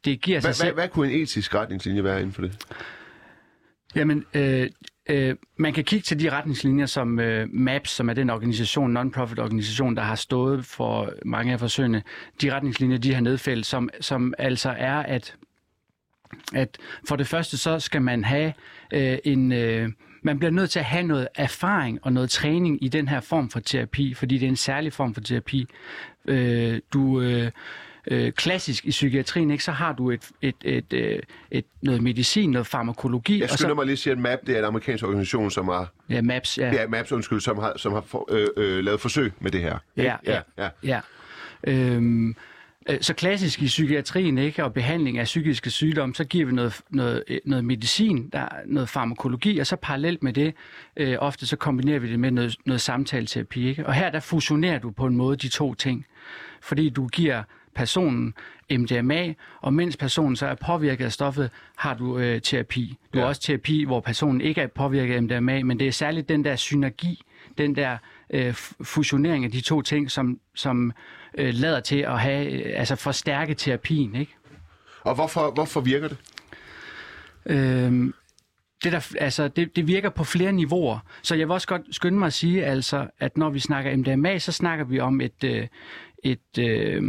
det 0.04 0.20
giver 0.20 0.40
sig 0.40 0.48
Hvad, 0.48 0.54
selv... 0.54 0.74
hvad, 0.74 0.82
hvad 0.82 0.88
kunne 0.88 1.12
en 1.12 1.22
etisk 1.22 1.54
retningslinje 1.54 2.04
være 2.04 2.18
inden 2.20 2.32
for 2.32 2.42
det? 2.42 2.66
Jamen, 3.94 4.24
øh, 4.34 4.70
øh, 5.08 5.36
man 5.56 5.72
kan 5.72 5.84
kigge 5.84 6.02
til 6.02 6.20
de 6.20 6.30
retningslinjer, 6.30 6.86
som 6.86 7.20
øh, 7.20 7.48
MAPS, 7.52 7.90
som 7.90 8.08
er 8.08 8.14
den 8.14 8.30
organisation, 8.30 8.92
non-profit 8.92 9.38
organisation, 9.38 9.96
der 9.96 10.02
har 10.02 10.14
stået 10.14 10.64
for 10.64 11.12
mange 11.24 11.52
af 11.52 11.60
forsøgene, 11.60 12.02
de 12.42 12.54
retningslinjer, 12.54 12.98
de 12.98 13.14
har 13.14 13.20
nedfældet, 13.20 13.66
som, 13.66 13.88
som 14.00 14.34
altså 14.38 14.74
er, 14.78 14.96
at, 14.96 15.36
at 16.54 16.78
for 17.08 17.16
det 17.16 17.26
første, 17.26 17.56
så 17.56 17.78
skal 17.80 18.02
man 18.02 18.24
have 18.24 18.52
øh, 18.92 19.18
en... 19.24 19.52
Øh, 19.52 19.88
man 20.22 20.38
bliver 20.38 20.50
nødt 20.50 20.70
til 20.70 20.78
at 20.78 20.84
have 20.84 21.02
noget 21.02 21.28
erfaring 21.34 21.98
og 22.02 22.12
noget 22.12 22.30
træning 22.30 22.84
i 22.84 22.88
den 22.88 23.08
her 23.08 23.20
form 23.20 23.50
for 23.50 23.60
terapi, 23.60 24.14
fordi 24.14 24.38
det 24.38 24.46
er 24.46 24.50
en 24.50 24.56
særlig 24.56 24.92
form 24.92 25.14
for 25.14 25.20
terapi. 25.20 25.66
Øh, 26.28 26.80
du... 26.92 27.20
Øh, 27.20 27.50
øh, 28.10 28.32
klassisk 28.32 28.86
i 28.86 28.90
psykiatrien, 28.90 29.50
ikke, 29.50 29.64
så 29.64 29.72
har 29.72 29.92
du 29.92 30.10
et, 30.10 30.28
et, 30.42 30.54
et, 30.64 30.92
et, 30.92 31.20
et 31.50 31.64
noget 31.82 32.02
medicin, 32.02 32.50
noget 32.50 32.66
farmakologi. 32.66 33.38
Jeg 33.38 33.42
og 33.42 33.58
skynder 33.58 33.70
så, 33.70 33.74
mig 33.74 33.86
lige 33.86 33.92
at 33.92 33.98
sige, 33.98 34.12
at 34.12 34.18
MAP 34.18 34.38
det 34.46 34.54
er 34.54 34.58
en 34.58 34.64
amerikansk 34.64 35.04
organisation, 35.04 35.50
som 35.50 35.68
har, 35.68 35.92
Ja, 36.10 36.22
MAPS, 36.22 36.58
ja. 36.58 36.74
ja, 36.74 36.86
MAPS, 36.86 37.12
undskyld, 37.12 37.40
som 37.40 37.58
har, 37.58 37.72
som 37.76 37.92
har 37.92 38.00
for, 38.00 38.28
øh, 38.30 38.48
øh, 38.56 38.84
lavet 38.84 39.00
forsøg 39.00 39.32
med 39.40 39.50
det 39.50 39.60
her. 39.60 39.78
Ja, 39.96 40.16
ja, 40.26 40.40
ja. 40.58 40.64
ja. 40.64 40.68
ja. 40.84 41.00
Øhm, 41.66 42.36
øh, 42.88 42.98
så 43.00 43.14
klassisk 43.14 43.62
i 43.62 43.66
psykiatrien 43.66 44.38
ikke, 44.38 44.64
og 44.64 44.74
behandling 44.74 45.18
af 45.18 45.24
psykiske 45.24 45.70
sygdomme, 45.70 46.14
så 46.14 46.24
giver 46.24 46.46
vi 46.46 46.52
noget, 46.52 46.80
noget, 46.90 47.24
øh, 47.28 47.38
noget 47.44 47.64
medicin, 47.64 48.28
der 48.32 48.38
er 48.38 48.48
noget 48.66 48.88
farmakologi, 48.88 49.58
og 49.58 49.66
så 49.66 49.76
parallelt 49.76 50.22
med 50.22 50.32
det, 50.32 50.54
øh, 50.96 51.16
ofte 51.18 51.46
så 51.46 51.56
kombinerer 51.56 51.98
vi 51.98 52.10
det 52.10 52.20
med 52.20 52.30
noget, 52.30 52.56
noget 52.66 52.80
samtaleterapi. 52.80 53.68
Ikke? 53.68 53.86
Og 53.86 53.94
her 53.94 54.10
der 54.10 54.20
fusionerer 54.20 54.78
du 54.78 54.90
på 54.90 55.06
en 55.06 55.16
måde 55.16 55.36
de 55.36 55.48
to 55.48 55.74
ting, 55.74 56.06
fordi 56.60 56.88
du 56.88 57.06
giver 57.06 57.42
personen 57.78 58.34
MDMA, 58.70 59.34
og 59.60 59.74
mens 59.74 59.96
personen 59.96 60.36
så 60.36 60.46
er 60.46 60.54
påvirket 60.54 61.04
af 61.04 61.12
stoffet, 61.12 61.50
har 61.76 61.94
du 61.94 62.18
øh, 62.18 62.40
terapi. 62.42 62.98
Du 63.14 63.18
ja. 63.18 63.20
har 63.20 63.28
også 63.28 63.40
terapi, 63.40 63.84
hvor 63.84 64.00
personen 64.00 64.40
ikke 64.40 64.60
er 64.60 64.66
påvirket 64.66 65.14
af 65.14 65.22
MDMA, 65.22 65.62
men 65.62 65.78
det 65.78 65.86
er 65.88 65.92
særligt 65.92 66.28
den 66.28 66.44
der 66.44 66.56
synergi, 66.56 67.22
den 67.58 67.76
der 67.76 67.96
øh, 68.30 68.54
fusionering 68.82 69.44
af 69.44 69.50
de 69.50 69.60
to 69.60 69.82
ting, 69.82 70.10
som, 70.10 70.40
som 70.54 70.92
øh, 71.38 71.54
lader 71.54 71.80
til 71.80 71.98
at 71.98 72.20
have, 72.20 72.52
øh, 72.52 72.80
altså 72.80 72.96
forstærke 72.96 73.54
terapien, 73.54 74.14
ikke? 74.14 74.34
Og 75.00 75.14
hvorfor, 75.14 75.50
hvorfor 75.50 75.80
virker 75.80 76.08
det? 76.08 76.18
Øhm, 77.46 78.14
det, 78.84 78.92
der, 78.92 79.12
altså, 79.20 79.48
det, 79.48 79.76
det 79.76 79.86
virker 79.86 80.10
på 80.10 80.24
flere 80.24 80.52
niveauer. 80.52 80.98
Så 81.22 81.34
jeg 81.34 81.48
vil 81.48 81.52
også 81.52 81.68
godt 81.68 81.82
skynde 81.90 82.18
mig 82.18 82.26
at 82.26 82.32
sige, 82.32 82.64
altså, 82.64 83.06
at 83.18 83.36
når 83.36 83.50
vi 83.50 83.58
snakker 83.58 83.96
MDMA, 83.96 84.38
så 84.38 84.52
snakker 84.52 84.84
vi 84.84 85.00
om 85.00 85.20
et, 85.20 85.44
øh, 85.44 85.66
et, 86.24 86.58
øh, 86.58 87.02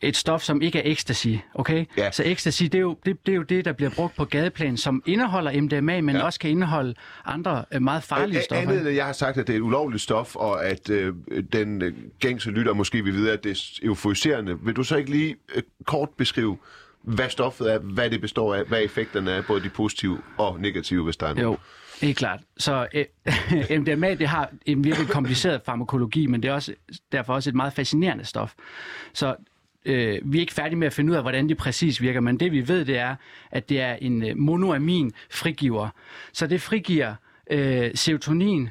et 0.00 0.16
stof, 0.16 0.42
som 0.42 0.62
ikke 0.62 0.78
er 0.78 0.82
ecstasy. 0.92 1.28
Okay? 1.54 1.84
Ja. 1.96 2.10
Så 2.10 2.22
ecstasy, 2.26 2.62
det 2.62 2.74
er, 2.74 2.78
jo, 2.78 2.96
det, 3.06 3.26
det 3.26 3.32
er 3.32 3.36
jo 3.36 3.42
det, 3.42 3.64
der 3.64 3.72
bliver 3.72 3.90
brugt 3.90 4.16
på 4.16 4.24
gadeplan, 4.24 4.76
som 4.76 5.02
indeholder 5.06 5.60
MDMA, 5.60 6.00
men 6.00 6.16
Ja. 6.16 6.22
også 6.24 6.40
kan 6.40 6.50
indeholde 6.50 6.94
andre 7.24 7.64
øh, 7.74 7.82
meget 7.82 8.02
farlige 8.02 8.38
A- 8.38 8.42
stoffer. 8.42 8.70
Andet 8.70 8.96
jeg 8.96 9.06
har 9.06 9.12
sagt, 9.12 9.38
at 9.38 9.46
det 9.46 9.52
er 9.52 9.56
et 9.56 9.62
ulovligt 9.62 10.02
stof, 10.02 10.36
og 10.36 10.66
at 10.66 10.90
øh, 10.90 11.14
den 11.52 11.82
øh, 11.82 11.92
gængse 12.20 12.50
lytter 12.50 12.72
måske 12.74 13.04
vil 13.04 13.14
vide, 13.14 13.32
at 13.32 13.44
det 13.44 13.50
er 13.52 13.78
euforiserende. 13.86 14.58
Vil 14.60 14.76
du 14.76 14.82
så 14.84 14.96
ikke 14.96 15.10
lige 15.10 15.36
øh, 15.54 15.62
kort 15.86 16.08
beskrive, 16.16 16.58
hvad 17.02 17.28
stoffet 17.28 17.72
er, 17.72 17.78
hvad 17.78 18.10
det 18.10 18.20
består 18.20 18.54
af, 18.54 18.64
hvad 18.64 18.82
effekterne 18.82 19.30
er, 19.30 19.42
både 19.42 19.62
de 19.62 19.68
positive 19.68 20.18
og 20.38 20.60
negative, 20.60 21.04
hvis 21.04 21.16
der 21.16 21.26
er 21.26 21.34
nogen? 21.34 21.50
Jo, 21.52 21.56
helt 22.06 22.18
klart. 22.18 22.40
Så 22.56 22.86
øh, 22.94 23.04
MDMA 23.80 24.14
det 24.14 24.28
har 24.28 24.50
en 24.66 24.84
virkelig 24.84 25.08
kompliceret 25.08 25.60
farmakologi, 25.66 26.26
men 26.26 26.42
det 26.42 26.48
er 26.48 26.52
også, 26.52 26.74
derfor 27.12 27.34
også 27.34 27.50
et 27.50 27.56
meget 27.56 27.72
fascinerende 27.72 28.24
stof. 28.24 28.52
Så 29.12 29.34
øh, 29.84 30.18
vi 30.24 30.38
er 30.38 30.40
ikke 30.40 30.52
færdige 30.52 30.78
med 30.78 30.86
at 30.86 30.92
finde 30.92 31.10
ud 31.10 31.16
af, 31.16 31.22
hvordan 31.22 31.48
det 31.48 31.56
præcis 31.56 32.00
virker, 32.00 32.20
men 32.20 32.40
det 32.40 32.52
vi 32.52 32.68
ved, 32.68 32.84
det 32.84 32.98
er, 32.98 33.16
at 33.50 33.68
det 33.68 33.80
er 33.80 33.94
en 33.94 34.24
øh, 34.24 34.36
monoamin 34.36 35.12
frigiver. 35.30 35.88
Så 36.32 36.46
det 36.46 36.60
frigiver 36.60 37.14
øh, 37.50 37.90
serotonin, 37.94 38.68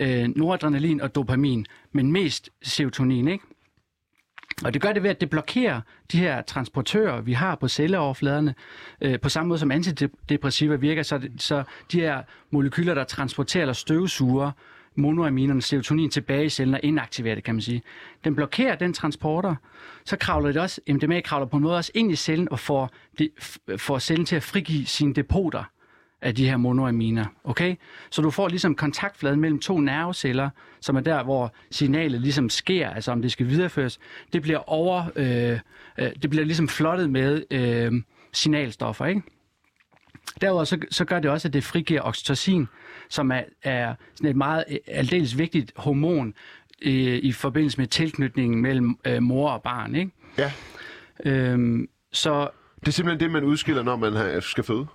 øh, 0.00 0.28
noradrenalin 0.36 1.00
og 1.00 1.14
dopamin, 1.14 1.66
men 1.92 2.12
mest 2.12 2.50
serotonin, 2.62 3.28
ikke? 3.28 3.44
Og 4.64 4.74
det 4.74 4.82
gør 4.82 4.92
det 4.92 5.02
ved, 5.02 5.10
at 5.10 5.20
det 5.20 5.30
blokerer 5.30 5.80
de 6.12 6.18
her 6.18 6.42
transportører, 6.42 7.20
vi 7.20 7.32
har 7.32 7.54
på 7.54 7.68
celleoverfladerne, 7.68 8.54
øh, 9.00 9.20
på 9.20 9.28
samme 9.28 9.48
måde 9.48 9.58
som 9.58 9.70
antidepressiva 9.70 10.74
virker, 10.74 11.02
så, 11.02 11.18
det, 11.18 11.42
så 11.42 11.62
de 11.92 12.00
her 12.00 12.22
molekyler, 12.50 12.94
der 12.94 13.04
transporterer 13.04 13.62
eller 13.62 13.72
støvsuger 13.72 14.50
monoaminerne, 14.94 15.62
serotonin 15.62 16.10
tilbage 16.10 16.44
i 16.44 16.48
cellen 16.48 16.74
og 16.74 16.80
inaktiverer 16.82 17.34
det, 17.34 17.44
kan 17.44 17.54
man 17.54 17.62
sige. 17.62 17.82
Den 18.24 18.34
blokerer 18.34 18.76
den 18.76 18.92
transporter, 18.92 19.54
så 20.04 20.16
kravler 20.16 20.52
det 20.52 20.62
også, 20.62 20.80
MDMA 20.88 21.20
kravler 21.20 21.46
på 21.46 21.56
en 21.56 21.62
måde 21.62 21.76
også 21.76 21.92
ind 21.94 22.12
i 22.12 22.16
cellen 22.16 22.48
og 22.50 22.58
får, 22.58 22.90
det, 23.18 23.30
får 23.76 23.98
cellen 23.98 24.26
til 24.26 24.36
at 24.36 24.42
frigive 24.42 24.86
sine 24.86 25.14
depoter 25.14 25.64
af 26.24 26.34
de 26.34 26.48
her 26.48 26.56
monoaminer. 26.56 27.24
Okay? 27.44 27.76
Så 28.10 28.22
du 28.22 28.30
får 28.30 28.48
ligesom 28.48 28.74
kontaktfladen 28.74 29.40
mellem 29.40 29.58
to 29.58 29.80
nerveceller, 29.80 30.50
som 30.80 30.96
er 30.96 31.00
der, 31.00 31.24
hvor 31.24 31.54
signalet 31.70 32.20
ligesom 32.20 32.50
sker, 32.50 32.90
altså 32.90 33.12
om 33.12 33.22
det 33.22 33.32
skal 33.32 33.48
videreføres. 33.48 33.98
Det 34.32 34.42
bliver 34.42 34.70
over, 34.70 35.04
øh, 35.16 35.58
øh, 35.98 36.10
det 36.22 36.30
bliver 36.30 36.44
ligesom 36.44 36.68
flottet 36.68 37.10
med 37.10 37.44
øh, 37.50 37.92
signalstoffer, 38.32 39.06
ikke? 39.06 39.22
Derudover 40.40 40.64
så, 40.64 40.78
så 40.90 41.04
gør 41.04 41.18
det 41.20 41.30
også, 41.30 41.48
at 41.48 41.52
det 41.54 41.64
frigiver 41.64 42.00
oxytocin, 42.04 42.68
som 43.08 43.30
er, 43.30 43.42
er 43.62 43.94
sådan 44.14 44.30
et 44.30 44.36
meget 44.36 44.64
øh, 44.70 44.76
aldeles 44.86 45.38
vigtigt 45.38 45.72
hormon 45.76 46.34
øh, 46.82 46.92
i 47.22 47.32
forbindelse 47.32 47.78
med 47.78 47.86
tilknytningen 47.86 48.62
mellem 48.62 48.98
øh, 49.04 49.22
mor 49.22 49.50
og 49.50 49.62
barn. 49.62 49.94
Ikke? 49.94 50.10
Ja. 50.38 50.52
Øhm, 51.24 51.88
så 52.12 52.48
Det 52.80 52.88
er 52.88 52.92
simpelthen 52.92 53.20
det, 53.20 53.30
man 53.30 53.44
udskiller, 53.44 53.82
når 53.82 53.96
man 53.96 54.42
skal 54.42 54.64
føde. 54.64 54.86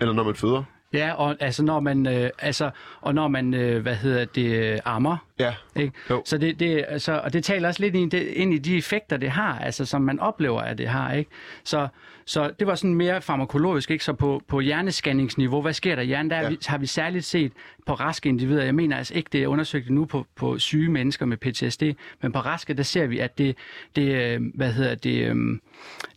Eller 0.00 0.14
når 0.14 0.24
man 0.24 0.34
føder. 0.34 0.62
ja, 0.92 1.12
og 1.12 1.36
altså 1.40 1.62
når 1.62 1.80
man, 1.80 2.06
øh, 2.06 2.30
altså, 2.38 2.70
og 3.00 3.14
når 3.14 3.28
man 3.28 3.54
øh, 3.54 3.82
hvad 3.82 3.94
hedder 3.94 4.24
det, 4.24 4.72
øh, 4.72 4.78
ammer, 4.84 5.16
Ja. 5.38 5.54
Ikke? 5.76 5.92
Jo. 6.10 6.22
Så 6.24 6.38
det, 6.38 6.60
det, 6.60 6.84
altså, 6.88 7.20
og 7.24 7.32
det 7.32 7.44
taler 7.44 7.68
også 7.68 7.82
lidt 7.82 7.94
ind, 7.94 8.14
i 8.14 8.18
det, 8.18 8.26
ind 8.26 8.54
i 8.54 8.58
de 8.58 8.76
effekter, 8.76 9.16
det 9.16 9.30
har, 9.30 9.58
altså, 9.58 9.84
som 9.84 10.02
man 10.02 10.20
oplever, 10.20 10.60
at 10.60 10.78
det 10.78 10.88
har. 10.88 11.12
Ikke? 11.12 11.30
Så, 11.64 11.88
så 12.26 12.50
det 12.58 12.66
var 12.66 12.74
sådan 12.74 12.94
mere 12.94 13.22
farmakologisk, 13.22 13.90
ikke? 13.90 14.04
så 14.04 14.12
på, 14.12 14.42
på 14.48 14.60
hjernescanningsniveau, 14.60 15.62
hvad 15.62 15.72
sker 15.72 15.94
der 15.94 16.02
i 16.02 16.06
hjernen? 16.06 16.30
Der 16.30 16.40
Ja. 16.40 16.48
vi, 16.48 16.58
har 16.66 16.78
vi 16.78 16.86
særligt 16.86 17.24
set 17.24 17.52
på 17.86 17.94
raske 17.94 18.28
individer, 18.28 18.64
jeg 18.64 18.74
mener 18.74 18.96
altså 18.96 19.14
ikke, 19.14 19.30
det 19.32 19.42
er 19.42 19.46
undersøgt 19.48 19.90
nu 19.90 20.04
på, 20.04 20.26
på 20.36 20.58
syge 20.58 20.88
mennesker 20.90 21.26
med 21.26 21.36
PTSD, 21.36 21.82
men 22.22 22.32
på 22.32 22.38
raske, 22.38 22.74
der 22.74 22.82
ser 22.82 23.06
vi, 23.06 23.18
at 23.18 23.38
det, 23.38 23.56
det 23.96 24.02
øh, 24.14 24.40
hvad 24.54 24.72
hedder 24.72 24.94
det, 24.94 25.28
øh, 25.30 25.58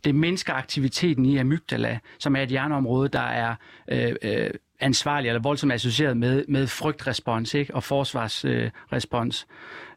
det 0.04 0.16
mindsker 0.16 0.54
aktiviteten 0.54 1.26
i 1.26 1.38
amygdala, 1.38 2.00
som 2.20 2.36
er 2.36 2.42
et 2.42 2.50
hjerneområde, 2.50 3.10
der 3.10 3.20
er 3.20 3.56
øh, 3.92 4.16
øh, 4.22 4.50
ansvarlig 4.80 5.28
eller 5.30 5.42
voldsomt 5.42 5.74
associeret 5.74 6.18
med, 6.18 6.44
med 6.48 6.68
frygtrespons 6.68 7.54
ikke? 7.54 7.76
og 7.76 7.84
forsvarsrespons. 7.84 9.48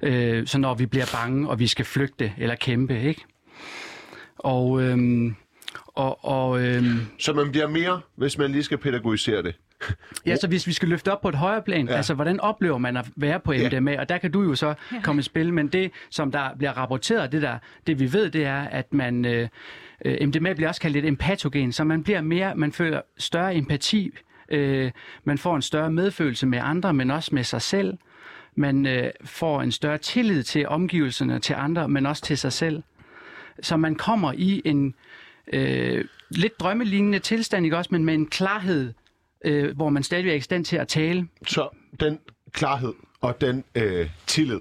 Øh, 0.02 0.38
øh, 0.38 0.46
så 0.46 0.58
når 0.58 0.74
vi 0.74 0.86
bliver 0.86 1.10
bange, 1.22 1.48
og 1.50 1.58
vi 1.58 1.66
skal 1.66 1.84
flygte 1.84 2.32
eller 2.38 2.54
kæmpe. 2.54 3.00
Ikke? 3.02 3.24
Og, 4.38 4.82
øhm, 4.82 5.34
og, 5.86 6.24
og 6.24 6.62
øhm, 6.62 7.00
Så 7.18 7.32
man 7.32 7.50
bliver 7.50 7.68
mere, 7.68 8.00
hvis 8.16 8.38
man 8.38 8.52
lige 8.52 8.62
skal 8.62 8.78
pædagogisere 8.78 9.42
det. 9.42 9.54
ja, 10.26 10.36
så 10.36 10.48
hvis 10.48 10.66
vi 10.66 10.72
skal 10.72 10.88
løfte 10.88 11.12
op 11.12 11.20
på 11.20 11.28
et 11.28 11.34
højere 11.34 11.62
plan, 11.62 11.86
Ja. 11.86 11.90
ja. 11.92 11.96
altså 11.96 12.14
hvordan 12.14 12.40
oplever 12.40 12.78
man 12.78 12.96
at 12.96 13.06
være 13.16 13.40
på 13.40 13.52
Ja. 13.52 13.68
MDMA, 13.68 14.00
og 14.00 14.08
der 14.08 14.18
kan 14.18 14.32
du 14.32 14.42
jo 14.42 14.54
så 14.54 14.74
komme 15.02 15.20
i 15.20 15.22
spil, 15.22 15.52
men 15.52 15.68
det, 15.68 15.90
som 16.10 16.32
der 16.32 16.48
bliver 16.58 16.72
rapporteret, 16.72 17.32
det, 17.32 17.42
der, 17.42 17.58
det 17.86 18.00
vi 18.00 18.12
ved, 18.12 18.30
det 18.30 18.44
er, 18.44 18.60
at 18.62 18.94
man, 18.94 19.24
øh, 19.24 19.48
øh, 20.04 20.28
MDMA 20.28 20.52
bliver 20.52 20.68
også 20.68 20.80
kaldt 20.80 20.96
et 20.96 21.04
empatogen, 21.04 21.72
så 21.72 21.84
man 21.84 22.02
bliver 22.02 22.20
mere, 22.20 22.54
man 22.54 22.72
føler 22.72 23.00
større 23.18 23.54
empati, 23.56 24.10
øh, 24.50 24.90
man 25.24 25.38
får 25.38 25.56
en 25.56 25.62
større 25.62 25.90
medfølelse 25.90 26.46
med 26.46 26.58
andre, 26.62 26.94
men 26.94 27.10
også 27.10 27.34
med 27.34 27.44
sig 27.44 27.62
selv, 27.62 27.98
man 28.54 28.86
øh, 28.86 29.10
får 29.24 29.62
en 29.62 29.72
større 29.72 29.98
tillid 29.98 30.42
til 30.42 30.68
omgivelserne, 30.68 31.38
til 31.38 31.54
andre, 31.54 31.88
men 31.88 32.06
også 32.06 32.22
til 32.22 32.38
sig 32.38 32.52
selv. 32.52 32.82
Så 33.62 33.76
man 33.76 33.94
kommer 33.94 34.32
i 34.32 34.62
en 34.64 34.94
øh, 35.52 36.04
lidt 36.30 36.60
drømmelignende 36.60 37.18
tilstand, 37.18 37.64
ikke 37.66 37.76
også, 37.76 37.88
men 37.92 38.04
med 38.04 38.14
en 38.14 38.26
klarhed, 38.26 38.92
øh, 39.44 39.76
hvor 39.76 39.88
man 39.88 40.02
stadig 40.02 40.30
er 40.30 40.34
i 40.34 40.40
stand 40.40 40.64
til 40.64 40.76
at 40.76 40.88
tale. 40.88 41.28
Så 41.46 41.68
den 42.00 42.18
klarhed 42.52 42.92
og 43.20 43.40
den 43.40 43.64
øh, 43.74 44.10
tillid, 44.26 44.60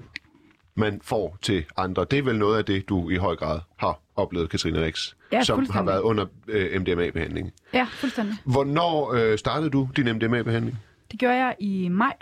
man 0.80 1.02
får 1.04 1.38
til 1.42 1.66
andre, 1.78 2.06
det 2.12 2.20
er 2.20 2.24
vel 2.24 2.38
noget 2.40 2.58
af 2.58 2.66
det, 2.66 2.90
du 2.90 3.10
i 3.10 3.16
høj 3.16 3.36
grad 3.36 3.60
har 3.78 4.00
oplevet, 4.16 4.50
Katrine 4.50 4.86
Rix, 4.86 5.14
Ja, 5.32 5.44
som 5.44 5.70
har 5.70 5.84
været 5.84 6.00
under 6.02 6.26
øh, 6.48 6.82
MDMA-behandling. 6.82 7.52
Ja, 7.74 7.88
fuldstændig. 7.92 8.36
Hvornår 8.46 9.14
øh, 9.14 9.38
startede 9.38 9.70
du 9.70 9.90
din 9.96 10.16
MDMA-behandling? 10.16 10.78
Det 11.12 11.20
gjorde 11.20 11.36
jeg 11.36 11.56
i 11.60 11.88
maj 11.90 12.14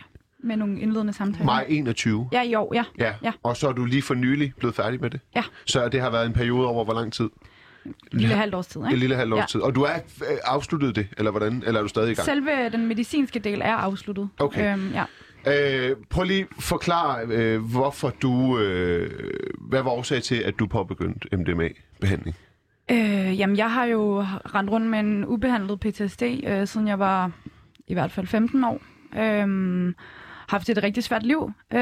med 0.43 0.57
nogle 0.57 0.79
indledende 0.81 1.13
samtaler. 1.13 1.45
Maj 1.45 1.65
21. 1.69 2.29
Ja, 2.31 2.43
i 2.43 2.55
år, 2.55 2.73
ja. 2.75 2.83
Ja. 2.97 3.13
Ja. 3.23 3.31
Og 3.43 3.57
så 3.57 3.67
er 3.67 3.71
du 3.73 3.85
lige 3.85 4.01
for 4.01 4.13
nylig 4.13 4.53
blevet 4.59 4.75
færdig 4.75 5.01
med 5.01 5.09
det? 5.09 5.19
Ja. 5.35 5.43
Så 5.65 5.89
det 5.89 6.01
har 6.01 6.09
været 6.09 6.25
en 6.25 6.33
periode 6.33 6.67
over 6.67 6.83
hvor 6.85 6.93
lang 6.93 7.13
tid? 7.13 7.29
Lille 8.11 8.35
halvt 8.35 8.55
års 8.55 8.67
tid, 8.67 8.81
En 8.81 8.87
ikke? 8.87 8.99
lille 8.99 9.15
halvt 9.15 9.33
års 9.33 9.39
Ja. 9.39 9.45
tid. 9.45 9.61
Og 9.61 9.75
du 9.75 9.81
er 9.81 9.93
øh, 10.21 10.37
afsluttet 10.43 10.95
det, 10.95 11.07
eller 11.17 11.31
hvordan? 11.31 11.63
Eller 11.65 11.79
er 11.79 11.81
du 11.81 11.87
stadig 11.89 12.11
i 12.11 12.13
gang? 12.13 12.25
Selve 12.25 12.69
den 12.71 12.87
medicinske 12.87 13.39
del 13.39 13.61
er 13.61 13.73
afsluttet. 13.75 14.29
Okay. 14.39 14.73
Øhm, 14.73 14.91
ja. 14.93 15.03
Øh, 15.47 15.95
prøv 16.09 16.23
lige 16.23 16.47
at 16.57 16.63
forklare, 16.63 17.25
øh, 17.27 17.61
hvorfor 17.61 18.09
du... 18.21 18.59
Øh, 18.59 19.31
hvad 19.59 19.81
var 19.83 19.91
årsag 19.91 20.23
til, 20.23 20.35
at 20.35 20.59
du 20.59 20.67
påbegyndte 20.67 21.37
MDMA-behandling? 21.37 22.35
Øh, 22.91 23.39
jamen, 23.39 23.57
jeg 23.57 23.71
har 23.71 23.85
jo 23.85 24.21
rendt 24.55 24.71
rundt 24.71 24.87
med 24.87 24.99
en 24.99 25.25
ubehandlet 25.25 25.79
PTSD, 25.79 26.23
øh, 26.23 26.67
siden 26.67 26.87
jeg 26.87 26.99
var 26.99 27.31
i 27.87 27.93
hvert 27.93 28.11
fald 28.11 28.27
15 28.27 28.63
år. 28.63 28.81
Øh, 29.17 29.93
haft 30.47 30.69
et 30.69 30.83
rigtig 30.83 31.03
svært 31.03 31.23
liv, 31.23 31.51
øh, 31.73 31.79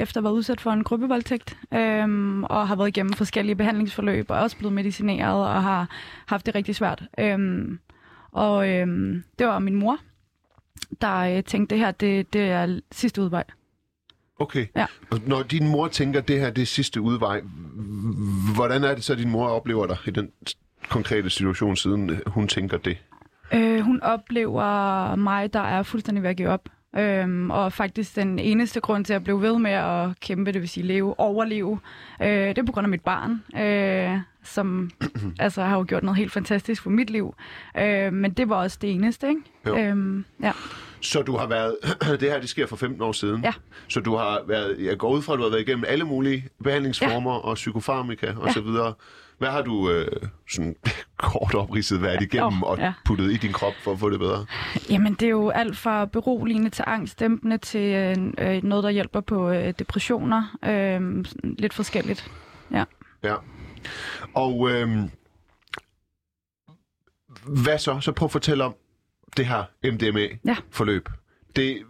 efter 0.00 0.02
at 0.02 0.14
have 0.14 0.24
været 0.24 0.32
udsat 0.32 0.60
for 0.60 0.70
en 0.70 0.84
gruppevoldtægt, 0.84 1.58
øh, 1.74 2.38
og 2.42 2.68
har 2.68 2.76
været 2.76 2.88
igennem 2.88 3.12
forskellige 3.12 3.56
behandlingsforløb, 3.56 4.30
og 4.30 4.38
også 4.38 4.56
blevet 4.56 4.74
medicineret, 4.74 5.46
og 5.46 5.62
har 5.62 5.88
haft 6.26 6.46
det 6.46 6.54
rigtig 6.54 6.74
svært. 6.74 7.02
Øh, 7.18 7.38
og 8.32 8.68
øh, 8.68 8.86
det 9.38 9.46
var 9.46 9.58
min 9.58 9.74
mor, 9.74 9.98
der 11.00 11.16
øh, 11.16 11.42
tænkte, 11.44 11.74
det 11.74 11.84
her 11.84 11.90
det, 11.90 12.32
det 12.32 12.42
er 12.42 12.80
sidste 12.92 13.22
udvej. 13.22 13.44
Okay. 14.38 14.66
Ja. 14.76 14.86
Og 15.10 15.20
når 15.26 15.42
din 15.42 15.68
mor 15.68 15.88
tænker, 15.88 16.20
det 16.20 16.40
her 16.40 16.50
det 16.50 16.62
er 16.62 16.66
sidste 16.66 17.00
udvej, 17.00 17.40
hvordan 18.54 18.84
er 18.84 18.94
det 18.94 19.04
så, 19.04 19.12
at 19.12 19.18
din 19.18 19.30
mor 19.30 19.48
oplever 19.48 19.86
dig 19.86 19.96
i 20.06 20.10
den 20.10 20.30
konkrete 20.88 21.30
situation, 21.30 21.76
siden 21.76 22.20
hun 22.26 22.48
tænker 22.48 22.76
det? 22.76 22.98
Øh, 23.54 23.80
hun 23.80 24.02
oplever 24.02 25.14
mig, 25.16 25.52
der 25.52 25.60
er 25.60 25.82
fuldstændig 25.82 26.22
ved 26.22 26.30
at 26.30 26.36
give 26.36 26.48
op. 26.48 26.68
Øhm, 26.98 27.50
og 27.50 27.72
faktisk 27.72 28.16
den 28.16 28.38
eneste 28.38 28.80
grund 28.80 29.04
til 29.04 29.12
at 29.12 29.24
blive 29.24 29.42
ved 29.42 29.58
med 29.58 29.70
at 29.70 30.20
kæmpe, 30.20 30.52
det 30.52 30.60
vil 30.60 30.68
sige 30.68 30.86
leve, 30.86 31.20
overleve, 31.20 31.78
øh, 32.22 32.28
det 32.28 32.58
er 32.58 32.62
på 32.62 32.72
grund 32.72 32.84
af 32.84 32.88
mit 32.88 33.00
barn, 33.00 33.42
øh, 33.62 34.20
som 34.42 34.90
altså 35.38 35.62
har 35.62 35.76
jo 35.76 35.84
gjort 35.88 36.02
noget 36.02 36.16
helt 36.16 36.32
fantastisk 36.32 36.82
for 36.82 36.90
mit 36.90 37.10
liv. 37.10 37.34
Øh, 37.78 38.12
men 38.12 38.32
det 38.32 38.48
var 38.48 38.56
også 38.56 38.78
det 38.82 38.90
eneste, 38.92 39.28
ikke? 39.28 39.40
Jo. 39.66 39.78
Øhm, 39.78 40.24
ja. 40.42 40.52
Så 41.06 41.22
du 41.22 41.36
har 41.36 41.46
været, 41.46 41.76
det 42.20 42.30
her 42.30 42.40
det 42.40 42.48
sker 42.48 42.66
for 42.66 42.76
15 42.76 43.02
år 43.02 43.12
siden. 43.12 43.44
Ja. 43.44 43.52
Så 43.88 44.00
du 44.00 44.16
har 44.16 44.42
været, 44.46 44.76
jeg 44.84 44.98
går 44.98 45.10
ud 45.10 45.22
fra, 45.22 45.32
at 45.32 45.38
du 45.38 45.42
har 45.42 45.50
været 45.50 45.60
igennem 45.60 45.84
alle 45.88 46.04
mulige 46.04 46.48
behandlingsformer 46.64 47.32
ja. 47.32 47.38
og 47.38 47.54
psykofarmika 47.54 48.32
og 48.36 48.46
Ja. 48.46 48.52
så 48.52 48.60
videre. 48.60 48.94
Hvad 49.38 49.48
har 49.48 49.62
du 49.62 49.90
øh, 49.90 50.08
sådan 50.50 50.76
kort 51.16 51.54
opridset 51.54 52.02
været 52.02 52.22
igennem 52.22 52.62
Åh, 52.62 52.70
og 52.70 52.78
ja. 52.78 52.92
puttet 53.04 53.32
i 53.32 53.36
din 53.36 53.52
krop 53.52 53.72
for 53.84 53.92
at 53.92 53.98
få 53.98 54.10
det 54.10 54.18
bedre? 54.18 54.46
Jamen, 54.90 55.14
det 55.14 55.22
er 55.22 55.30
jo 55.30 55.50
alt 55.50 55.76
fra 55.76 56.04
beroligende 56.04 56.70
til 56.70 56.84
angstdæmpende 56.86 57.58
til 57.58 57.80
øh, 57.94 58.16
øh, 58.38 58.62
noget, 58.62 58.84
der 58.84 58.90
hjælper 58.90 59.20
på 59.20 59.50
øh, 59.50 59.74
depressioner. 59.78 60.56
Øh, 60.64 61.24
lidt 61.44 61.74
forskelligt. 61.74 62.30
Ja. 62.72 62.84
Ja. 63.22 63.34
Og 64.34 64.70
øh, 64.70 64.88
hvad 67.46 67.78
så? 67.78 68.00
Så 68.00 68.12
prøv 68.12 68.26
at 68.26 68.32
fortælle 68.32 68.64
om 68.64 68.74
det 69.36 69.46
her 69.46 69.64
Ja. 69.84 69.90
MDMA-forløb. 69.90 71.08
Det, 71.56 71.82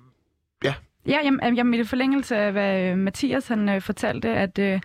ja, 0.65 0.75
Ja, 1.09 1.19
jamen, 1.25 1.57
jamen 1.57 1.75
i 1.75 1.76
forlængelse 1.88 2.37
af, 2.37 2.53
hvad 2.53 2.81
øh, 2.91 2.99
Mathias 2.99 3.49
han 3.49 3.69
øh, 3.69 3.83
fortalte, 3.83 4.29
at, 4.29 4.59
øh, 4.59 4.81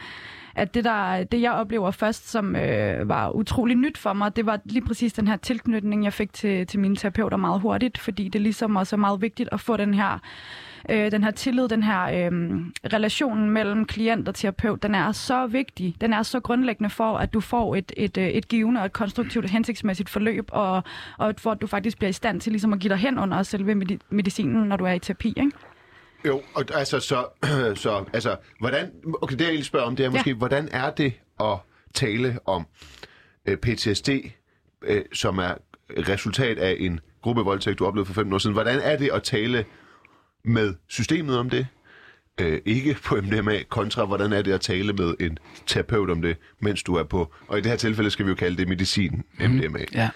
at 0.56 0.74
det, 0.74 0.84
der, 0.84 1.24
det, 1.24 1.42
jeg 1.42 1.52
oplever 1.52 1.92
først, 1.92 2.30
som 2.30 2.56
øh, 2.56 3.10
var 3.10 3.30
utrolig 3.30 3.78
nyt 3.78 3.98
for 3.98 4.14
mig, 4.14 4.36
det 4.36 4.46
var 4.46 4.60
lige 4.66 4.86
præcis 4.86 5.14
den 5.14 5.28
her 5.28 5.38
tilknytning, 5.38 6.04
jeg 6.04 6.14
fik 6.14 6.34
til, 6.34 6.68
til 6.68 6.80
mine 6.80 6.96
terapeuter 6.96 7.38
meget 7.38 7.62
hurtigt, 7.62 7.98
fordi 7.98 8.28
det 8.28 8.42
ligesom 8.42 8.76
også 8.76 8.96
er 8.96 9.00
meget 9.00 9.22
vigtigt 9.22 9.50
at 9.52 9.60
få 9.60 9.78
den 9.78 9.94
her 9.94 10.20
øh, 10.90 11.12
den 11.12 11.24
her 11.24 11.32
tillid, 11.32 11.68
den 11.68 11.84
her 11.84 12.04
øh, 12.04 12.32
relationen 12.94 13.50
mellem 13.50 13.86
klient 13.86 14.28
og 14.28 14.36
terapeut, 14.36 14.84
den 14.84 14.96
er 14.96 15.12
så 15.12 15.48
vigtig. 15.48 15.96
Den 16.02 16.14
er 16.14 16.24
så 16.24 16.40
grundlæggende 16.40 16.90
for, 16.90 17.18
at 17.18 17.34
du 17.34 17.40
får 17.40 17.76
et, 17.76 17.94
et, 17.98 18.18
øh, 18.18 18.28
et 18.28 18.48
givende 18.48 18.80
og 18.82 18.86
et 18.86 18.94
konstruktivt 18.94 19.50
hensigtsmæssigt 19.50 20.10
forløb, 20.10 20.50
og, 20.52 20.84
og 21.18 21.34
for 21.38 21.52
at 21.52 21.62
du 21.62 21.68
faktisk 21.68 21.98
bliver 21.98 22.10
i 22.10 22.14
stand 22.14 22.42
til 22.42 22.52
ligesom 22.52 22.74
at 22.74 22.80
give 22.80 22.90
dig 22.90 22.98
hen 22.98 23.20
under 23.20 23.44
selve 23.44 23.76
medicinen, 24.10 24.68
når 24.68 24.78
du 24.78 24.86
er 24.86 24.94
i 24.94 25.00
terapi. 25.00 25.34
Ikke? 25.38 25.52
Jo, 26.26 26.42
og 26.54 26.66
altså, 26.74 27.00
så, 27.00 27.26
så 27.84 28.06
altså, 28.14 28.38
hvordan, 28.60 28.92
okay, 29.22 29.34
det 29.34 29.42
jeg 29.42 29.48
egentlig 29.48 29.66
spørger 29.66 29.86
om, 29.86 29.96
det 29.96 30.06
er 30.06 30.10
måske, 30.10 30.30
ja. 30.30 30.36
hvordan 30.36 30.70
er 30.72 30.92
det 30.92 31.14
at 31.40 31.58
tale 31.94 32.40
om 32.46 32.66
øh, 33.46 33.58
PTSD, 33.58 34.10
øh, 34.82 35.02
som 35.14 35.38
er 35.38 35.54
resultat 36.08 36.58
af 36.58 36.76
en 36.80 37.00
gruppevoldtægt, 37.22 37.80
du 37.80 37.86
oplevede 37.86 38.08
for 38.08 38.14
15 38.14 38.34
år 38.34 38.38
siden. 38.38 38.54
Hvordan 38.54 38.80
er 38.80 38.98
det 38.98 39.10
at 39.14 39.24
tale 39.24 39.66
med 40.44 40.74
systemet 40.88 41.38
om 41.38 41.50
det? 41.50 41.68
Øh, 42.42 42.62
ikke 42.66 42.98
på 43.06 43.16
MDMA, 43.16 43.64
kontra 43.70 44.06
hvordan 44.06 44.34
er 44.34 44.42
det 44.42 44.52
at 44.52 44.62
tale 44.62 44.94
med 44.94 45.14
en 45.20 45.38
terapeut 45.68 46.10
om 46.10 46.22
det, 46.22 46.38
mens 46.60 46.84
du 46.84 46.96
er 46.96 47.04
på, 47.04 47.34
og 47.48 47.58
i 47.58 47.62
det 47.62 47.70
her 47.72 47.78
tilfælde 47.78 48.12
skal 48.12 48.26
vi 48.26 48.30
jo 48.30 48.36
kalde 48.36 48.58
det 48.58 48.68
medicin, 48.68 49.24
MDMA. 49.40 49.86
Ja. 49.94 50.10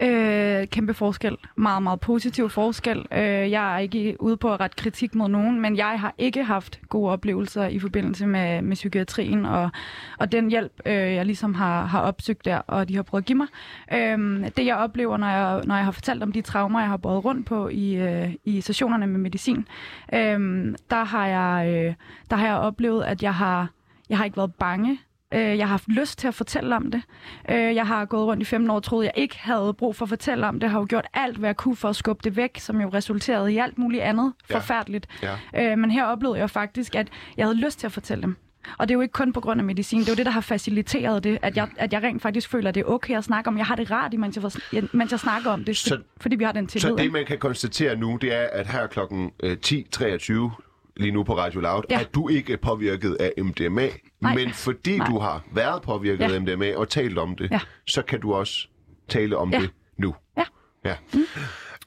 Øh, 0.00 0.66
kæmpe 0.66 0.94
forskel. 0.94 1.36
Meget, 1.56 1.82
meget 1.82 2.00
positiv 2.00 2.50
forskel. 2.50 3.06
Øh, 3.12 3.50
jeg 3.50 3.74
er 3.74 3.78
ikke 3.78 4.16
ude 4.20 4.36
på 4.36 4.52
at 4.52 4.60
rette 4.60 4.76
kritik 4.76 5.14
mod 5.14 5.28
nogen, 5.28 5.60
men 5.60 5.76
jeg 5.76 6.00
har 6.00 6.14
ikke 6.18 6.44
haft 6.44 6.80
gode 6.88 7.12
oplevelser 7.12 7.66
i 7.66 7.78
forbindelse 7.78 8.26
med, 8.26 8.62
med 8.62 8.76
psykiatrien, 8.76 9.46
og, 9.46 9.70
og 10.18 10.32
den 10.32 10.50
hjælp, 10.50 10.72
øh, 10.86 10.92
jeg 10.94 11.26
ligesom 11.26 11.54
har, 11.54 11.84
har 11.86 12.00
opsøgt 12.00 12.44
der, 12.44 12.56
og 12.56 12.88
de 12.88 12.96
har 12.96 13.02
prøvet 13.02 13.22
at 13.22 13.26
give 13.26 13.38
mig. 13.38 13.46
Øh, 13.92 14.50
det 14.56 14.66
jeg 14.66 14.76
oplever, 14.76 15.16
når 15.16 15.28
jeg, 15.28 15.62
når 15.64 15.74
jeg 15.74 15.84
har 15.84 15.92
fortalt 15.92 16.22
om 16.22 16.32
de 16.32 16.40
traumer, 16.40 16.80
jeg 16.80 16.88
har 16.88 16.96
båret 16.96 17.24
rundt 17.24 17.46
på 17.46 17.68
i, 17.68 17.94
øh, 17.94 18.34
i 18.44 18.60
sessionerne 18.60 19.06
med 19.06 19.20
medicin, 19.20 19.68
øh, 20.14 20.74
der, 20.90 21.04
har 21.04 21.26
jeg, 21.26 21.68
øh, 21.68 21.94
der 22.30 22.36
har 22.36 22.46
jeg 22.46 22.56
oplevet, 22.56 23.04
at 23.04 23.22
jeg 23.22 23.34
har, 23.34 23.68
jeg 24.08 24.18
har 24.18 24.24
ikke 24.24 24.36
været 24.36 24.54
bange 24.54 24.98
Øh, 25.34 25.40
Jeg 25.58 25.66
har 25.66 25.70
haft 25.70 25.88
lyst 25.88 26.18
til 26.18 26.28
at 26.28 26.34
fortælle 26.34 26.76
om 26.76 26.90
det. 26.90 27.02
Øh, 27.50 27.56
Jeg 27.74 27.86
har 27.86 28.04
gået 28.04 28.26
rundt 28.26 28.42
i 28.42 28.44
15 28.44 28.70
år 28.70 28.74
og 28.74 28.82
troede, 28.82 29.04
jeg 29.06 29.12
ikke 29.22 29.38
havde 29.38 29.74
brug 29.78 29.96
for 29.96 30.04
at 30.04 30.08
fortælle 30.08 30.46
om 30.46 30.54
det. 30.54 30.62
Jeg 30.62 30.70
har 30.70 30.78
jo 30.78 30.86
gjort 30.88 31.06
alt, 31.14 31.36
hvad 31.36 31.48
jeg 31.48 31.56
kunne 31.56 31.76
for 31.76 31.88
at 31.88 31.96
skubbe 31.96 32.20
det 32.24 32.36
væk, 32.36 32.58
som 32.58 32.80
jo 32.80 32.88
resulterede 32.88 33.52
i 33.52 33.58
alt 33.58 33.78
muligt 33.78 34.02
andet 34.02 34.32
Ja. 34.50 34.56
forfærdeligt. 34.56 35.06
Ja. 35.54 35.72
Øh, 35.72 35.78
Men 35.78 35.90
her 35.90 36.04
oplevede 36.04 36.38
jeg 36.38 36.50
faktisk, 36.50 36.94
at 36.94 37.08
jeg 37.36 37.46
havde 37.46 37.58
lyst 37.58 37.78
til 37.78 37.86
at 37.86 37.92
fortælle 37.92 38.22
dem. 38.22 38.36
Og 38.78 38.88
det 38.88 38.94
er 38.94 38.96
jo 38.96 39.00
ikke 39.00 39.12
kun 39.12 39.32
på 39.32 39.40
grund 39.40 39.60
af 39.60 39.64
medicin. 39.64 40.00
Det 40.00 40.08
er 40.08 40.12
jo 40.12 40.16
det, 40.16 40.26
der 40.26 40.32
har 40.32 40.40
faciliteret 40.40 41.24
det, 41.24 41.38
at 41.42 41.56
jeg, 41.56 41.68
at 41.76 41.92
jeg 41.92 42.02
rent 42.02 42.22
faktisk 42.22 42.48
føler, 42.50 42.68
at 42.68 42.74
det 42.74 42.80
er 42.80 42.84
okay 42.84 43.16
at 43.16 43.24
snakke 43.24 43.48
om. 43.48 43.58
Jeg 43.58 43.66
har 43.66 43.74
det 43.76 43.90
rart, 43.90 44.12
mens 44.18 44.38
jeg, 44.72 44.82
mens 44.92 45.10
jeg 45.10 45.20
snakker 45.20 45.50
om 45.50 45.64
det, 45.64 45.76
Så- 45.76 46.00
fordi 46.20 46.36
vi 46.36 46.44
har 46.44 46.52
den 46.52 46.66
tillid. 46.66 46.90
Så 46.90 46.96
det, 47.02 47.12
man 47.12 47.24
kan 47.26 47.38
konstatere 47.38 47.96
nu, 47.96 48.18
det 48.20 48.34
er, 48.34 48.46
at 48.52 48.66
her 48.66 48.86
klokken 48.86 49.30
øh, 49.42 49.56
10.23 49.66 50.50
lige 50.96 51.12
nu 51.12 51.22
på 51.22 51.36
Radio 51.38 51.60
Loud, 51.60 51.82
ja. 51.90 52.00
At 52.00 52.14
du 52.14 52.28
ikke 52.28 52.52
er 52.52 52.56
påvirket 52.56 53.14
af 53.14 53.32
MDMA, 53.38 53.88
Nej. 54.20 54.34
men 54.34 54.50
fordi 54.52 54.98
Nej. 54.98 55.06
du 55.06 55.18
har 55.18 55.44
været 55.52 55.82
påvirket 55.82 56.20
Ja. 56.30 56.34
af 56.34 56.40
MDMA 56.42 56.76
og 56.76 56.88
talt 56.88 57.18
om 57.18 57.36
det, 57.36 57.50
Ja. 57.50 57.60
så 57.86 58.02
kan 58.02 58.20
du 58.20 58.34
også 58.34 58.68
tale 59.08 59.36
om 59.36 59.50
Ja. 59.52 59.60
det 59.60 59.70
nu. 59.98 60.14
Ja. 60.36 60.44
ja. 60.84 60.94
Mm. 61.14 61.20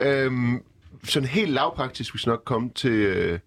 Øhm, 0.08 0.64
sådan 1.04 1.30
helt 1.30 1.52
lavpraktisk, 1.52 2.14
vi 2.14 2.20
skal 2.20 2.30
nok 2.30 2.42
komme 2.46 2.70
til, 2.76 2.92
øh, 2.92 3.40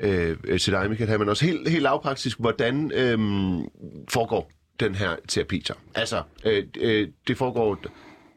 øh, 0.00 0.60
til 0.60 0.72
dig, 0.72 0.88
Michael, 0.90 1.10
her, 1.10 1.18
men 1.18 1.28
også 1.28 1.44
helt, 1.44 1.68
helt 1.68 1.82
lavpraktisk, 1.82 2.40
hvordan 2.40 2.90
øh, 2.94 3.18
foregår 4.08 4.50
den 4.80 4.94
her 4.94 5.16
terapi 5.28 5.62
så? 5.66 5.74
Altså, 5.94 6.22
øh, 6.46 6.64
øh, 6.80 7.08
det 7.28 7.36
foregår 7.38 7.78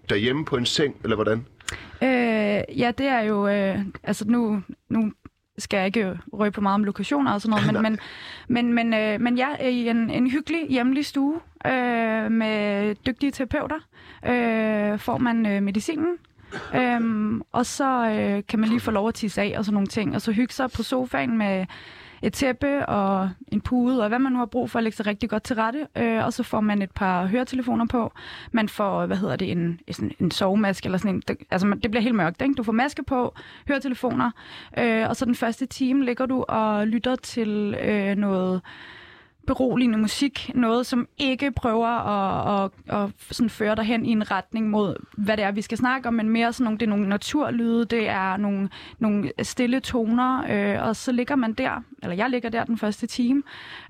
derhjemme 0.09 0.45
på 0.45 0.57
en 0.57 0.65
seng, 0.65 0.95
eller 1.03 1.15
hvordan? 1.15 1.45
Øh, 2.01 2.79
ja, 2.79 2.91
det 2.97 3.05
er 3.05 3.19
jo... 3.21 3.47
Øh, 3.47 3.79
altså 4.03 4.25
nu, 4.27 4.61
nu 4.89 5.11
skal 5.57 5.77
jeg 5.77 5.85
ikke 5.85 6.19
røbe 6.33 6.53
på 6.53 6.61
meget 6.61 6.75
om 6.75 6.83
lokationer 6.83 7.33
og 7.33 7.41
sådan 7.41 7.63
noget, 7.63 7.73
men, 7.83 7.99
men, 8.47 8.73
men, 8.73 8.73
men, 8.73 8.93
øh, 8.93 9.21
men 9.21 9.37
jeg 9.37 9.57
er 9.59 9.67
i 9.67 9.87
en, 9.87 10.09
en 10.09 10.31
hyggelig 10.31 10.67
hjemlig 10.69 11.05
stue 11.05 11.39
øh, 11.65 12.31
med 12.31 12.95
dygtige 12.95 13.31
terapeuter. 13.31 13.79
Øh, 14.25 14.99
får 14.99 15.17
man 15.17 15.45
øh, 15.45 15.63
medicinen, 15.63 16.17
Øhm, 16.75 17.41
og 17.51 17.65
så 17.65 18.09
øh, 18.09 18.43
kan 18.47 18.59
man 18.59 18.69
lige 18.69 18.79
få 18.79 18.91
lov 18.91 19.07
at 19.07 19.13
tisse 19.13 19.41
af 19.41 19.55
og 19.57 19.65
sådan 19.65 19.73
nogle 19.73 19.87
ting, 19.87 20.15
og 20.15 20.21
så 20.21 20.31
hygge 20.31 20.53
sig 20.53 20.71
på 20.71 20.83
sofaen 20.83 21.37
med 21.37 21.65
et 22.21 22.33
tæppe 22.33 22.85
og 22.85 23.29
en 23.47 23.61
pude, 23.61 24.03
og 24.03 24.07
hvad 24.07 24.19
man 24.19 24.31
nu 24.31 24.37
har 24.37 24.45
brug 24.45 24.69
for 24.69 24.79
at 24.79 24.83
lægge 24.83 24.95
sig 24.95 25.07
rigtig 25.07 25.29
godt 25.29 25.43
til 25.43 25.55
rette. 25.55 25.87
Øh, 25.95 26.25
og 26.25 26.33
så 26.33 26.43
får 26.43 26.61
man 26.61 26.81
et 26.81 26.91
par 26.91 27.25
høretelefoner 27.25 27.85
på. 27.85 28.11
Man 28.51 28.69
får, 28.69 29.05
hvad 29.05 29.17
hedder 29.17 29.35
det, 29.35 29.51
en, 29.51 29.79
en, 29.87 30.11
en 30.19 30.31
sovemaske, 30.31 30.85
eller 30.85 30.97
sådan 30.97 31.15
en, 31.15 31.23
det, 31.27 31.37
altså 31.51 31.77
det 31.83 31.91
bliver 31.91 32.03
helt 32.03 32.15
mørkt, 32.15 32.41
ikke? 32.41 32.53
Du 32.53 32.63
får 32.63 32.71
maske 32.71 33.03
på, 33.03 33.35
høretelefoner, 33.67 34.31
øh, 34.77 35.09
og 35.09 35.15
så 35.15 35.25
den 35.25 35.35
første 35.35 35.65
time 35.65 36.05
ligger 36.05 36.25
du 36.25 36.45
og 36.47 36.87
lytter 36.87 37.15
til 37.15 37.75
øh, 37.81 38.15
noget 38.15 38.61
beroligende 39.47 39.97
musik, 39.97 40.51
noget 40.55 40.85
som 40.85 41.07
ikke 41.17 41.51
prøver 41.51 41.87
at, 41.87 42.71
at, 42.87 42.95
at 43.03 43.09
sådan 43.31 43.49
føre 43.49 43.75
dig 43.75 43.83
hen 43.83 44.05
i 44.05 44.11
en 44.11 44.31
retning 44.31 44.69
mod, 44.69 44.95
hvad 45.17 45.37
det 45.37 45.45
er, 45.45 45.51
vi 45.51 45.61
skal 45.61 45.77
snakke 45.77 46.07
om, 46.07 46.13
men 46.13 46.29
mere 46.29 46.53
sådan 46.53 46.63
nogle, 46.63 46.77
det 46.79 46.85
er 46.85 46.89
nogle 46.89 47.09
naturlyde, 47.09 47.85
det 47.85 48.09
er 48.09 48.37
nogle, 48.37 48.69
nogle 48.99 49.31
stille 49.43 49.79
toner, 49.79 50.43
øh, 50.49 50.87
og 50.87 50.95
så 50.95 51.11
ligger 51.11 51.35
man 51.35 51.53
der, 51.53 51.83
eller 52.03 52.15
jeg 52.15 52.29
ligger 52.29 52.49
der 52.49 52.63
den 52.63 52.77
første 52.77 53.07
time, 53.07 53.43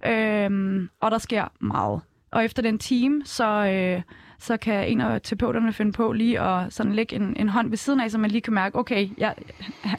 øh, 0.05 0.81
og 1.01 1.11
der 1.11 1.17
sker 1.17 1.45
meget. 1.59 2.01
Og 2.31 2.45
efter 2.45 2.61
den 2.61 2.79
time, 2.79 3.21
så, 3.25 3.65
øh, 3.65 4.01
så 4.39 4.57
kan 4.57 4.87
en 4.87 5.01
af 5.01 5.21
terapeuterne 5.21 5.73
finde 5.73 5.91
på 5.91 6.11
lige 6.11 6.41
at 6.41 6.73
sådan 6.73 6.93
lægge 6.93 7.15
en, 7.15 7.35
en 7.37 7.49
hånd 7.49 7.69
ved 7.69 7.77
siden 7.77 7.99
af, 7.99 8.11
så 8.11 8.17
man 8.17 8.31
lige 8.31 8.41
kan 8.41 8.53
mærke, 8.53 8.75
okay, 8.75 9.09
jeg, 9.17 9.35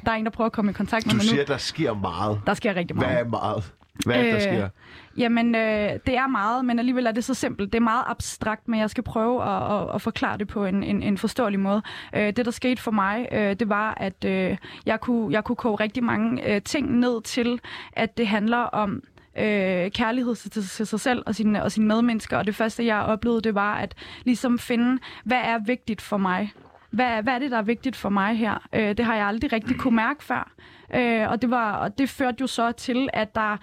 der 0.07 0.13
er 0.13 0.17
en, 0.17 0.25
der 0.25 0.31
prøver 0.31 0.47
at 0.47 0.53
komme 0.53 0.71
i 0.71 0.75
kontakt 0.75 1.07
med 1.07 1.11
Du 1.13 1.17
mig 1.17 1.25
nu. 1.25 1.29
siger, 1.29 1.45
der 1.45 1.57
sker 1.57 1.95
meget. 1.95 2.41
Der 2.47 2.55
sker 2.55 2.75
rigtig 2.77 2.97
meget. 2.97 3.11
Hvad 3.11 3.21
er 3.21 3.29
meget? 3.29 3.73
Hvad 4.07 4.17
er 4.17 4.23
det, 4.23 4.33
der 4.33 4.37
Øh, 4.37 4.43
sker? 4.43 4.69
Jamen, 5.17 5.55
øh, 5.55 5.91
det 6.07 6.17
er 6.17 6.27
meget, 6.27 6.65
men 6.65 6.79
alligevel 6.79 7.07
er 7.07 7.13
det 7.13 7.25
så 7.25 7.35
simpelt. 7.35 7.73
Det 7.73 7.79
er 7.79 7.83
meget 7.83 8.05
abstrakt, 8.07 8.69
men 8.69 8.81
jeg 8.81 8.91
skal 8.91 9.05
prøve 9.05 9.43
at, 9.43 9.73
at, 9.73 9.95
at 9.95 10.03
forklare 10.03 10.39
det 10.39 10.49
på 10.49 10.65
en, 10.65 10.83
en, 10.83 11.03
en 11.03 11.19
forståelig 11.19 11.61
måde. 11.61 11.83
Øh, 12.15 12.27
det, 12.27 12.45
der 12.45 12.51
skete 12.51 12.83
for 12.83 12.91
mig, 12.91 13.29
øh, 13.33 13.57
det 13.57 13.69
var, 13.69 13.95
at 13.97 14.25
øh, 14.25 14.57
jeg, 14.87 15.01
kunne, 15.01 15.33
jeg 15.33 15.45
kunne 15.45 15.57
koge 15.57 15.77
rigtig 15.77 16.05
mange 16.05 16.55
øh, 16.55 16.63
ting 16.63 16.99
ned 16.99 17.23
til, 17.23 17.61
at 17.93 18.19
det 18.19 18.27
handler 18.27 18.59
om 18.59 19.03
øh, 19.39 19.91
kærlighed 19.91 20.35
til, 20.35 20.51
til, 20.51 20.87
sig 20.87 21.01
selv 21.01 21.23
og 21.27 21.35
sine, 21.35 21.63
og 21.63 21.73
sine 21.73 21.87
medmennesker. 21.87 22.39
Og 22.39 22.47
det 22.47 22.55
første, 22.55 22.87
jeg 22.87 23.01
oplevede, 23.01 23.41
det 23.41 23.55
var 23.55 23.75
at 23.75 23.95
ligesom 24.25 24.59
finde, 24.59 24.99
hvad 25.25 25.41
er 25.45 25.59
vigtigt 25.59 26.03
for 26.03 26.17
mig? 26.17 26.53
Hvad, 26.91 27.23
hvad 27.23 27.35
er 27.35 27.39
det, 27.39 27.51
der 27.51 27.59
er 27.59 27.63
vigtigt 27.63 27.97
for 27.97 28.09
mig 28.09 28.37
her? 28.37 28.67
Øh, 28.73 28.97
det 28.97 29.05
har 29.05 29.17
jeg 29.17 29.27
aldrig 29.27 29.53
rigtig 29.53 29.77
kunne 29.77 29.97
mærke 29.97 30.25
før. 30.25 30.53
Øh, 30.95 31.31
og, 31.31 31.43
det 31.43 31.51
var, 31.51 31.73
og 31.73 31.99
det 31.99 32.09
førte 32.09 32.37
jo 32.41 32.47
så 32.47 32.73
til, 32.73 33.09
at 33.13 33.35
der 33.35 33.57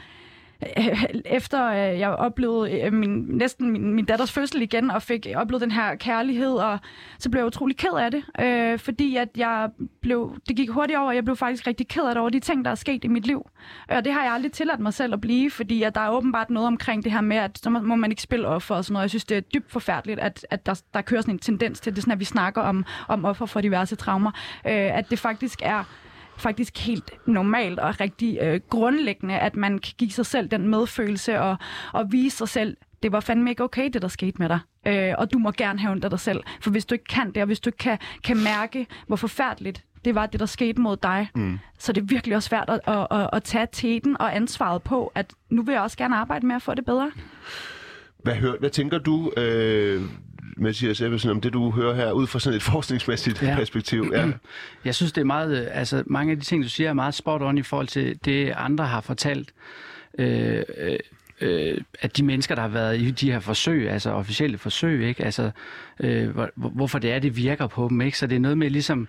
efter 1.25 1.67
øh, 1.67 1.99
jeg 1.99 2.10
oplevede 2.10 2.71
øh, 2.82 2.93
min, 2.93 3.10
næsten 3.10 3.71
min, 3.71 3.93
min 3.93 4.06
datters 4.06 4.32
fødsel 4.32 4.62
igen, 4.62 4.91
og 4.91 5.01
fik 5.01 5.28
oplevet 5.36 5.62
den 5.62 5.71
her 5.71 5.95
kærlighed, 5.95 6.54
og 6.54 6.80
så 7.19 7.30
blev 7.30 7.39
jeg 7.39 7.47
utrolig 7.47 7.78
ked 7.78 7.93
af 7.97 8.12
det, 8.12 8.23
øh, 8.39 8.80
fordi 8.80 9.15
at 9.15 9.30
jeg 9.38 9.69
blev, 10.01 10.38
det 10.47 10.56
gik 10.56 10.69
hurtigt 10.69 10.99
over, 10.99 11.08
og 11.08 11.15
jeg 11.15 11.25
blev 11.25 11.36
faktisk 11.36 11.67
rigtig 11.67 11.88
ked 11.88 12.04
af 12.04 12.10
det 12.10 12.17
over 12.21 12.30
de 12.30 12.39
ting, 12.39 12.65
der 12.65 12.71
er 12.71 12.75
sket 12.75 13.04
i 13.04 13.08
mit 13.08 13.28
liv. 13.28 13.49
Og 13.89 14.06
det 14.06 14.13
har 14.13 14.23
jeg 14.23 14.34
aldrig 14.34 14.51
tilladt 14.51 14.80
mig 14.80 14.93
selv 14.93 15.13
at 15.13 15.21
blive, 15.21 15.51
fordi 15.51 15.84
at 15.84 15.95
der 15.95 16.01
er 16.01 16.10
åbenbart 16.10 16.49
noget 16.49 16.67
omkring 16.67 17.04
det 17.04 17.12
her 17.12 17.21
med, 17.21 17.38
at 17.38 17.58
så 17.58 17.69
må 17.69 17.80
må 17.80 17.95
man 17.95 18.12
ikke 18.12 18.21
spille 18.21 18.47
offer 18.47 18.75
og 18.75 18.86
sådan 18.86 18.93
noget. 18.93 19.04
Jeg 19.04 19.10
synes, 19.10 19.25
det 19.25 19.38
er 19.38 19.41
dybt 19.41 19.71
forfærdeligt, 19.71 20.19
at, 20.19 20.45
at 20.49 20.65
der, 20.65 20.82
der 20.93 21.01
kører 21.01 21.21
sådan 21.21 21.34
en 21.34 21.39
tendens 21.39 21.80
til 21.80 21.95
det, 21.95 22.04
sådan 22.04 22.12
at 22.12 22.19
vi 22.19 22.25
snakker 22.25 22.62
om, 22.62 22.86
om 23.08 23.25
offer 23.25 23.45
for 23.45 23.62
diverse 23.62 23.95
traumer, 23.95 24.32
øh, 24.65 24.97
at 24.97 25.10
det 25.10 25.19
faktisk 25.19 25.60
er 25.63 25.84
faktisk 26.38 26.78
helt 26.78 27.12
normalt 27.26 27.80
og 27.80 28.00
rigtig 28.00 28.38
øh, 28.41 28.60
grundlæggende, 28.69 29.39
at 29.39 29.56
man 29.56 29.80
kan 29.80 29.93
give 29.98 30.12
sig 30.12 30.26
selv 30.26 30.48
den 30.48 30.67
medfølelse 30.67 31.39
og, 31.39 31.58
og 31.93 32.12
vise 32.12 32.38
sig 32.38 32.50
selv, 32.50 32.78
det 33.04 33.12
var 33.12 33.19
fandme 33.19 33.50
ikke 33.50 33.63
okay, 33.63 33.89
det 33.89 34.02
der 34.02 34.08
skete 34.08 34.38
med 34.39 34.50
dig. 34.50 34.60
Øh, 34.88 35.13
og 35.17 35.34
du 35.34 35.39
må 35.39 35.52
gerne 35.52 35.80
have 35.80 35.91
ondt 35.91 36.04
af 36.04 36.10
dig 36.10 36.19
selv. 36.19 36.43
For 36.62 36.71
hvis 36.71 36.86
du 36.86 36.95
ikke 36.95 37.06
kan 37.06 37.32
det, 37.32 37.38
og 37.38 37.45
hvis 37.45 37.60
du 37.60 37.67
ikke 37.67 37.78
kan, 37.78 37.98
kan 38.24 38.38
mærke, 38.38 38.88
hvor 39.08 39.15
forfærdeligt 39.15 39.84
det 40.06 40.15
var 40.15 40.26
det, 40.26 40.39
der 40.39 40.45
skete 40.45 40.82
mod 40.82 40.98
dig. 40.98 41.30
Mm. 41.36 41.60
Så 41.80 41.93
det 41.93 42.02
er 42.02 42.06
virkelig 42.06 42.36
også 42.36 42.50
svært 42.50 42.69
at, 42.69 42.80
at, 42.88 43.08
at, 43.12 43.30
at 43.34 43.43
tage 43.43 43.67
teten 43.71 44.21
og 44.21 44.36
ansvaret 44.36 44.84
på, 44.84 45.12
at 45.15 45.34
nu 45.50 45.62
vil 45.62 45.74
jeg 45.74 45.82
også 45.82 45.98
gerne 45.98 46.15
arbejde 46.15 46.48
med 46.48 46.56
at 46.56 46.62
få 46.62 46.74
det 46.74 46.86
bedre. 46.86 47.12
Hvad, 48.24 48.36
hør, 48.36 48.54
hvad 48.60 48.69
tænker 48.69 48.98
du, 48.98 49.32
øh, 49.38 50.02
Mathias 50.58 51.01
Ebbesen, 51.01 51.29
om 51.29 51.41
det, 51.41 51.53
du 51.53 51.71
hører 51.71 51.95
her, 51.95 52.12
ud 52.12 52.27
fra 52.27 52.39
sådan 52.39 52.58
et 52.58 52.63
forskningsmæssigt 52.73 53.41
ja. 53.41 53.55
perspektiv? 53.55 54.12
Ja. 54.13 54.31
Jeg 54.86 54.95
synes, 54.95 55.12
det 55.12 55.21
er 55.21 55.25
meget, 55.25 55.62
øh, 55.62 55.67
altså 55.71 56.03
mange 56.05 56.31
af 56.31 56.38
de 56.38 56.43
ting, 56.43 56.63
du 56.63 56.69
siger, 56.69 56.89
er 56.89 56.93
meget 56.93 57.13
spot 57.13 57.41
on 57.41 57.58
i 57.58 57.62
forhold 57.62 57.88
til 57.88 58.19
det, 58.25 58.53
andre 58.55 58.86
har 58.86 59.01
fortalt. 59.01 59.53
Øh, 60.19 60.63
øh, 60.77 60.97
øh, 61.41 61.77
at 62.01 62.17
de 62.17 62.23
mennesker, 62.23 62.55
der 62.55 62.62
har 62.62 62.69
været 62.69 63.01
i 63.01 63.12
de 63.12 63.31
her 63.31 63.39
forsøg, 63.39 63.89
altså 63.89 64.12
officielle 64.12 64.58
forsøg, 64.58 65.08
ikke? 65.08 65.25
Altså, 65.25 65.51
øh, 65.99 66.29
hvor, 66.29 66.49
hvorfor 66.55 66.99
det 66.99 67.12
er, 67.12 67.19
det 67.19 67.38
virker 67.38 67.67
på 67.67 67.88
dem. 67.89 68.01
Ikke? 68.01 68.17
Så 68.17 68.27
det 68.27 68.36
er 68.36 68.39
noget 68.39 68.58
med 68.58 68.69
ligesom 68.69 69.08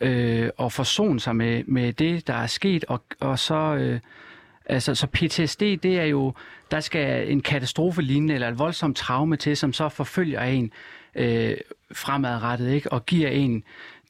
øh, 0.00 0.50
at 0.60 0.72
forsone 0.72 1.20
sig 1.20 1.36
med, 1.36 1.64
med 1.64 1.92
det, 1.92 2.26
der 2.26 2.34
er 2.34 2.46
sket, 2.46 2.84
og, 2.84 3.02
og 3.20 3.38
så... 3.38 3.54
Øh, 3.54 4.00
Altså, 4.66 4.94
så 4.94 5.06
PTSD, 5.06 5.60
det 5.60 5.98
er 6.00 6.04
jo, 6.04 6.34
der 6.70 6.80
skal 6.80 7.32
en 7.32 7.40
katastrofe 7.40 8.02
lignende 8.02 8.34
eller 8.34 8.48
et 8.48 8.58
voldsomt 8.58 8.96
traume 8.96 9.36
til, 9.36 9.56
som 9.56 9.72
så 9.72 9.88
forfølger 9.88 10.40
en 10.40 10.72
øh, 11.14 11.56
fremadrettet, 11.92 12.70
ikke? 12.70 12.92
og 12.92 13.06
giver 13.06 13.28
en 13.28 13.64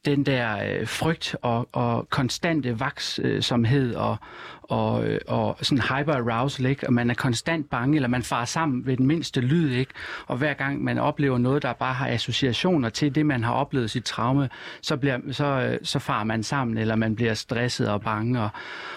den 0.05 0.27
der 0.27 0.59
øh, 0.65 0.89
frygt 0.89 1.37
og, 1.43 1.69
og 1.73 2.09
konstante 2.11 2.81
vaksomhed 2.81 3.95
øh, 3.95 4.01
og, 4.01 4.17
og, 4.63 5.07
øh, 5.07 5.21
og 5.27 5.57
sådan 5.63 5.83
hyper-arousal, 5.83 6.67
ikke? 6.67 6.87
og 6.87 6.93
man 6.93 7.11
er 7.11 7.15
konstant 7.15 7.71
bange, 7.71 7.97
eller 7.97 8.09
man 8.09 8.23
farer 8.23 8.45
sammen 8.45 8.87
ved 8.87 8.97
den 8.97 9.07
mindste 9.07 9.41
lyd, 9.41 9.71
ikke? 9.71 9.93
og 10.27 10.37
hver 10.37 10.55
gang 10.55 10.85
man 10.85 10.99
oplever 10.99 11.39
noget, 11.39 11.63
der 11.63 11.73
bare 11.73 11.95
har 11.95 12.09
associationer 12.09 12.89
til 12.89 13.15
det, 13.15 13.27
man 13.27 13.45
har 13.45 13.53
oplevet 13.53 13.91
sit 13.91 14.05
traume, 14.05 14.49
så, 14.81 14.97
bliver, 14.97 15.19
så, 15.31 15.45
øh, 15.47 15.79
så 15.83 15.99
farer 15.99 16.25
man 16.25 16.43
sammen, 16.43 16.79
eller 16.79 16.97
man 16.97 17.17
bliver 17.17 17.35
stresset 17.35 17.89
og 17.89 18.01
bange, 18.01 18.41
og, 18.41 18.49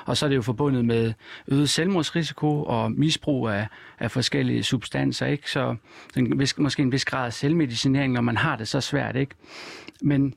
og 0.06 0.18
så 0.18 0.26
er 0.26 0.30
det 0.30 0.36
jo 0.36 0.42
forbundet 0.42 0.86
med 0.86 1.14
øget 1.48 1.70
selvmordsrisiko 1.70 2.64
og 2.64 2.92
misbrug 2.92 3.50
af, 3.50 3.68
af 4.00 4.12
forskellige 4.12 4.64
substanser, 4.64 5.26
ikke? 5.26 5.52
så 5.52 5.76
en 6.18 6.40
vis, 6.40 6.58
måske 6.58 6.82
en 6.82 6.92
vis 6.92 7.06
grad 7.06 7.26
af 7.26 7.34
selvmedicinering, 7.34 8.14
når 8.14 8.22
man 8.22 8.38
har 8.38 8.56
det 8.56 8.68
så 8.68 8.82
svært. 8.82 9.16
ikke. 9.16 9.36
Men 10.02 10.34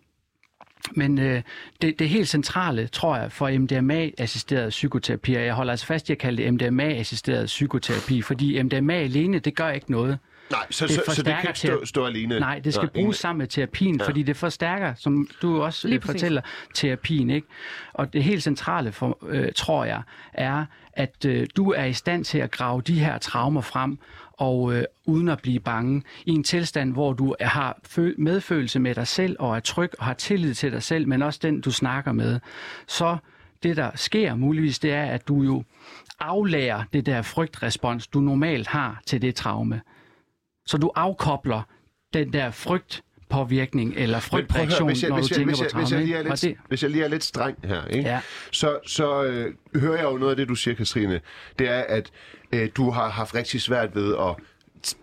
men 0.92 1.18
øh, 1.18 1.42
det, 1.82 1.98
det 1.98 2.08
helt 2.08 2.28
centrale, 2.28 2.86
tror 2.86 3.16
jeg, 3.16 3.32
for 3.32 3.58
MDMA-assisteret 3.58 4.68
psykoterapi, 4.68 5.34
og 5.34 5.44
jeg 5.44 5.54
holder 5.54 5.72
altså 5.72 5.86
fast 5.86 6.08
i 6.08 6.12
at 6.12 6.18
kalde 6.18 6.42
det 6.42 6.54
MDMA-assisteret 6.54 7.46
psykoterapi, 7.46 8.22
fordi 8.22 8.62
MDMA 8.62 8.94
alene, 8.94 9.38
det 9.38 9.56
gør 9.56 9.70
ikke 9.70 9.90
noget. 9.90 10.18
Nej, 10.50 10.66
så 10.70 10.86
det, 10.86 10.94
så, 10.94 11.14
så 11.14 11.22
det 11.22 11.34
kan 11.40 11.48
ikke 11.48 11.58
stå, 11.58 11.84
stå 11.84 12.04
alene? 12.04 12.40
Nej, 12.40 12.58
det 12.58 12.74
skal 12.74 12.90
ja, 12.94 13.00
bruges 13.00 13.16
sammen 13.16 13.38
med 13.38 13.46
terapien, 13.46 13.96
ja. 14.00 14.06
fordi 14.06 14.22
det 14.22 14.36
forstærker, 14.36 14.94
som 14.94 15.28
du 15.42 15.62
også 15.62 15.88
Lige 15.88 16.00
fortæller, 16.00 16.40
præcis. 16.40 16.80
terapien. 16.80 17.30
Ikke? 17.30 17.46
Og 17.92 18.12
det 18.12 18.24
helt 18.24 18.42
centrale, 18.42 18.92
for, 18.92 19.18
øh, 19.28 19.48
tror 19.56 19.84
jeg, 19.84 20.02
er, 20.32 20.64
at 20.92 21.24
øh, 21.26 21.46
du 21.56 21.72
er 21.72 21.84
i 21.84 21.92
stand 21.92 22.24
til 22.24 22.38
at 22.38 22.50
grave 22.50 22.82
de 22.82 22.98
her 22.98 23.18
traumer 23.18 23.60
frem, 23.60 23.98
og 24.40 24.74
øh, 24.74 24.84
uden 25.04 25.28
at 25.28 25.42
blive 25.42 25.60
bange, 25.60 26.02
i 26.26 26.30
en 26.30 26.44
tilstand, 26.44 26.92
hvor 26.92 27.12
du 27.12 27.34
har 27.40 27.78
medfølelse 28.18 28.78
med 28.78 28.94
dig 28.94 29.06
selv 29.06 29.36
og 29.38 29.56
er 29.56 29.60
tryg 29.60 29.90
og 29.98 30.04
har 30.04 30.14
tillid 30.14 30.54
til 30.54 30.72
dig 30.72 30.82
selv, 30.82 31.08
men 31.08 31.22
også 31.22 31.40
den, 31.42 31.60
du 31.60 31.70
snakker 31.70 32.12
med, 32.12 32.40
så 32.86 33.16
det, 33.62 33.76
der 33.76 33.90
sker 33.94 34.34
muligvis, 34.34 34.78
det 34.78 34.92
er, 34.92 35.04
at 35.04 35.28
du 35.28 35.42
jo 35.42 35.64
aflærer 36.20 36.84
det 36.92 37.06
der 37.06 37.22
frygtrespons, 37.22 38.06
du 38.06 38.20
normalt 38.20 38.66
har 38.66 39.00
til 39.06 39.22
det 39.22 39.34
traume. 39.34 39.80
Så 40.66 40.78
du 40.78 40.90
afkobler 40.94 41.62
den 42.14 42.32
der 42.32 42.50
frygt 42.50 43.02
påvirkning 43.30 43.94
eller 43.96 44.20
frygtreaktion, 44.20 44.88
hvis 44.88 45.02
jeg, 45.02 45.10
når 45.10 45.16
hvis 45.16 45.28
du 45.28 45.32
jeg, 45.32 45.36
tænker 45.36 45.50
hvis 45.50 45.60
jeg, 45.60 45.70
på 45.72 45.78
Hvis 45.78 45.92
jeg, 45.92 46.00
lige 46.00 46.16
er 46.16 46.22
lidt, 46.22 46.42
det... 46.42 46.56
hvis 46.68 46.82
jeg 46.82 46.90
lige 46.90 47.04
er 47.04 47.08
lidt 47.08 47.24
streng 47.24 47.58
her, 47.64 47.84
ikke? 47.86 48.08
Ja. 48.08 48.20
så, 48.50 48.78
så 48.86 49.24
øh, 49.24 49.54
hører 49.76 49.96
jeg 49.96 50.04
jo 50.04 50.16
noget 50.16 50.30
af 50.30 50.36
det, 50.36 50.48
du 50.48 50.54
siger, 50.54 50.74
Katrine. 50.74 51.20
Det 51.58 51.68
er, 51.68 51.80
at 51.88 52.10
øh, 52.52 52.68
du 52.76 52.90
har 52.90 53.08
haft 53.08 53.34
rigtig 53.34 53.60
svært 53.60 53.94
ved 53.94 54.16
at 54.16 54.36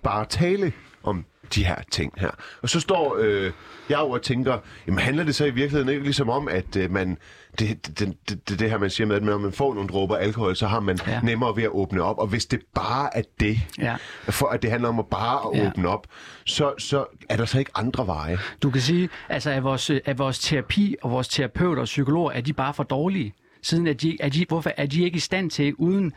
bare 0.04 0.26
tale 0.26 0.74
om 1.04 1.26
de 1.56 1.66
her 1.66 1.76
ting 1.92 2.14
her. 2.18 2.32
Og 2.62 2.70
så 2.70 2.80
står 2.80 3.18
øh, 3.20 3.52
jeg 3.90 3.98
og 3.98 4.22
tænker, 4.22 4.58
jamen 4.88 5.00
handler 5.00 5.24
det 5.24 5.36
så 5.36 5.46
i 5.46 5.50
virkeligheden 5.50 5.90
ikke 5.90 6.04
ligesom 6.04 6.30
om, 6.30 6.48
at 6.48 6.76
øh, 6.76 6.92
man, 6.92 7.18
det, 7.60 8.00
det, 8.00 8.14
det, 8.30 8.60
det, 8.60 8.70
her 8.70 8.78
man 8.78 8.90
siger 8.90 9.08
med, 9.08 9.16
at 9.16 9.24
når 9.24 9.38
man 9.38 9.52
får 9.52 9.74
nogle 9.74 9.90
dråber 9.90 10.16
alkohol, 10.16 10.56
så 10.56 10.68
har 10.68 10.80
man 10.80 11.00
ja. 11.08 11.20
nemmere 11.24 11.56
ved 11.56 11.64
at 11.64 11.70
åbne 11.70 12.04
op. 12.04 12.18
Og 12.18 12.28
hvis 12.28 12.46
det 12.46 12.62
bare 12.76 13.18
er 13.18 13.22
det, 13.40 13.60
ja. 13.78 13.96
for 14.30 14.48
at 14.48 14.62
det 14.62 14.72
handler 14.72 14.90
om 14.90 15.00
at 15.00 15.08
bare 15.08 15.52
at 15.54 15.60
ja. 15.60 15.68
åbne 15.68 15.88
op, 15.88 16.08
så, 16.46 16.74
så 16.78 17.06
er 17.30 17.38
der 17.38 17.46
så 17.46 17.60
ikke 17.60 17.72
andre 17.76 18.08
veje. 18.08 18.38
Du 18.64 18.70
kan 18.70 18.82
sige, 18.82 19.10
altså 19.30 19.52
at 19.52 19.64
vores, 19.64 19.92
at 20.06 20.18
vores 20.18 20.40
terapi 20.40 20.96
og 21.02 21.12
vores 21.12 21.28
terapeuter 21.28 21.82
og 21.82 21.86
psykologer, 21.86 22.32
er 22.32 22.42
de 22.42 22.54
bare 22.54 22.74
for 22.74 22.84
dårlige? 22.84 23.34
Siden 23.62 23.88
er 23.88 23.94
de, 23.94 24.18
er 24.20 24.30
de, 24.30 24.46
hvorfor 24.48 24.72
er 24.78 24.86
de 24.86 25.04
ikke 25.04 25.16
i 25.16 25.20
stand 25.20 25.50
til, 25.50 25.74
uden 25.78 26.14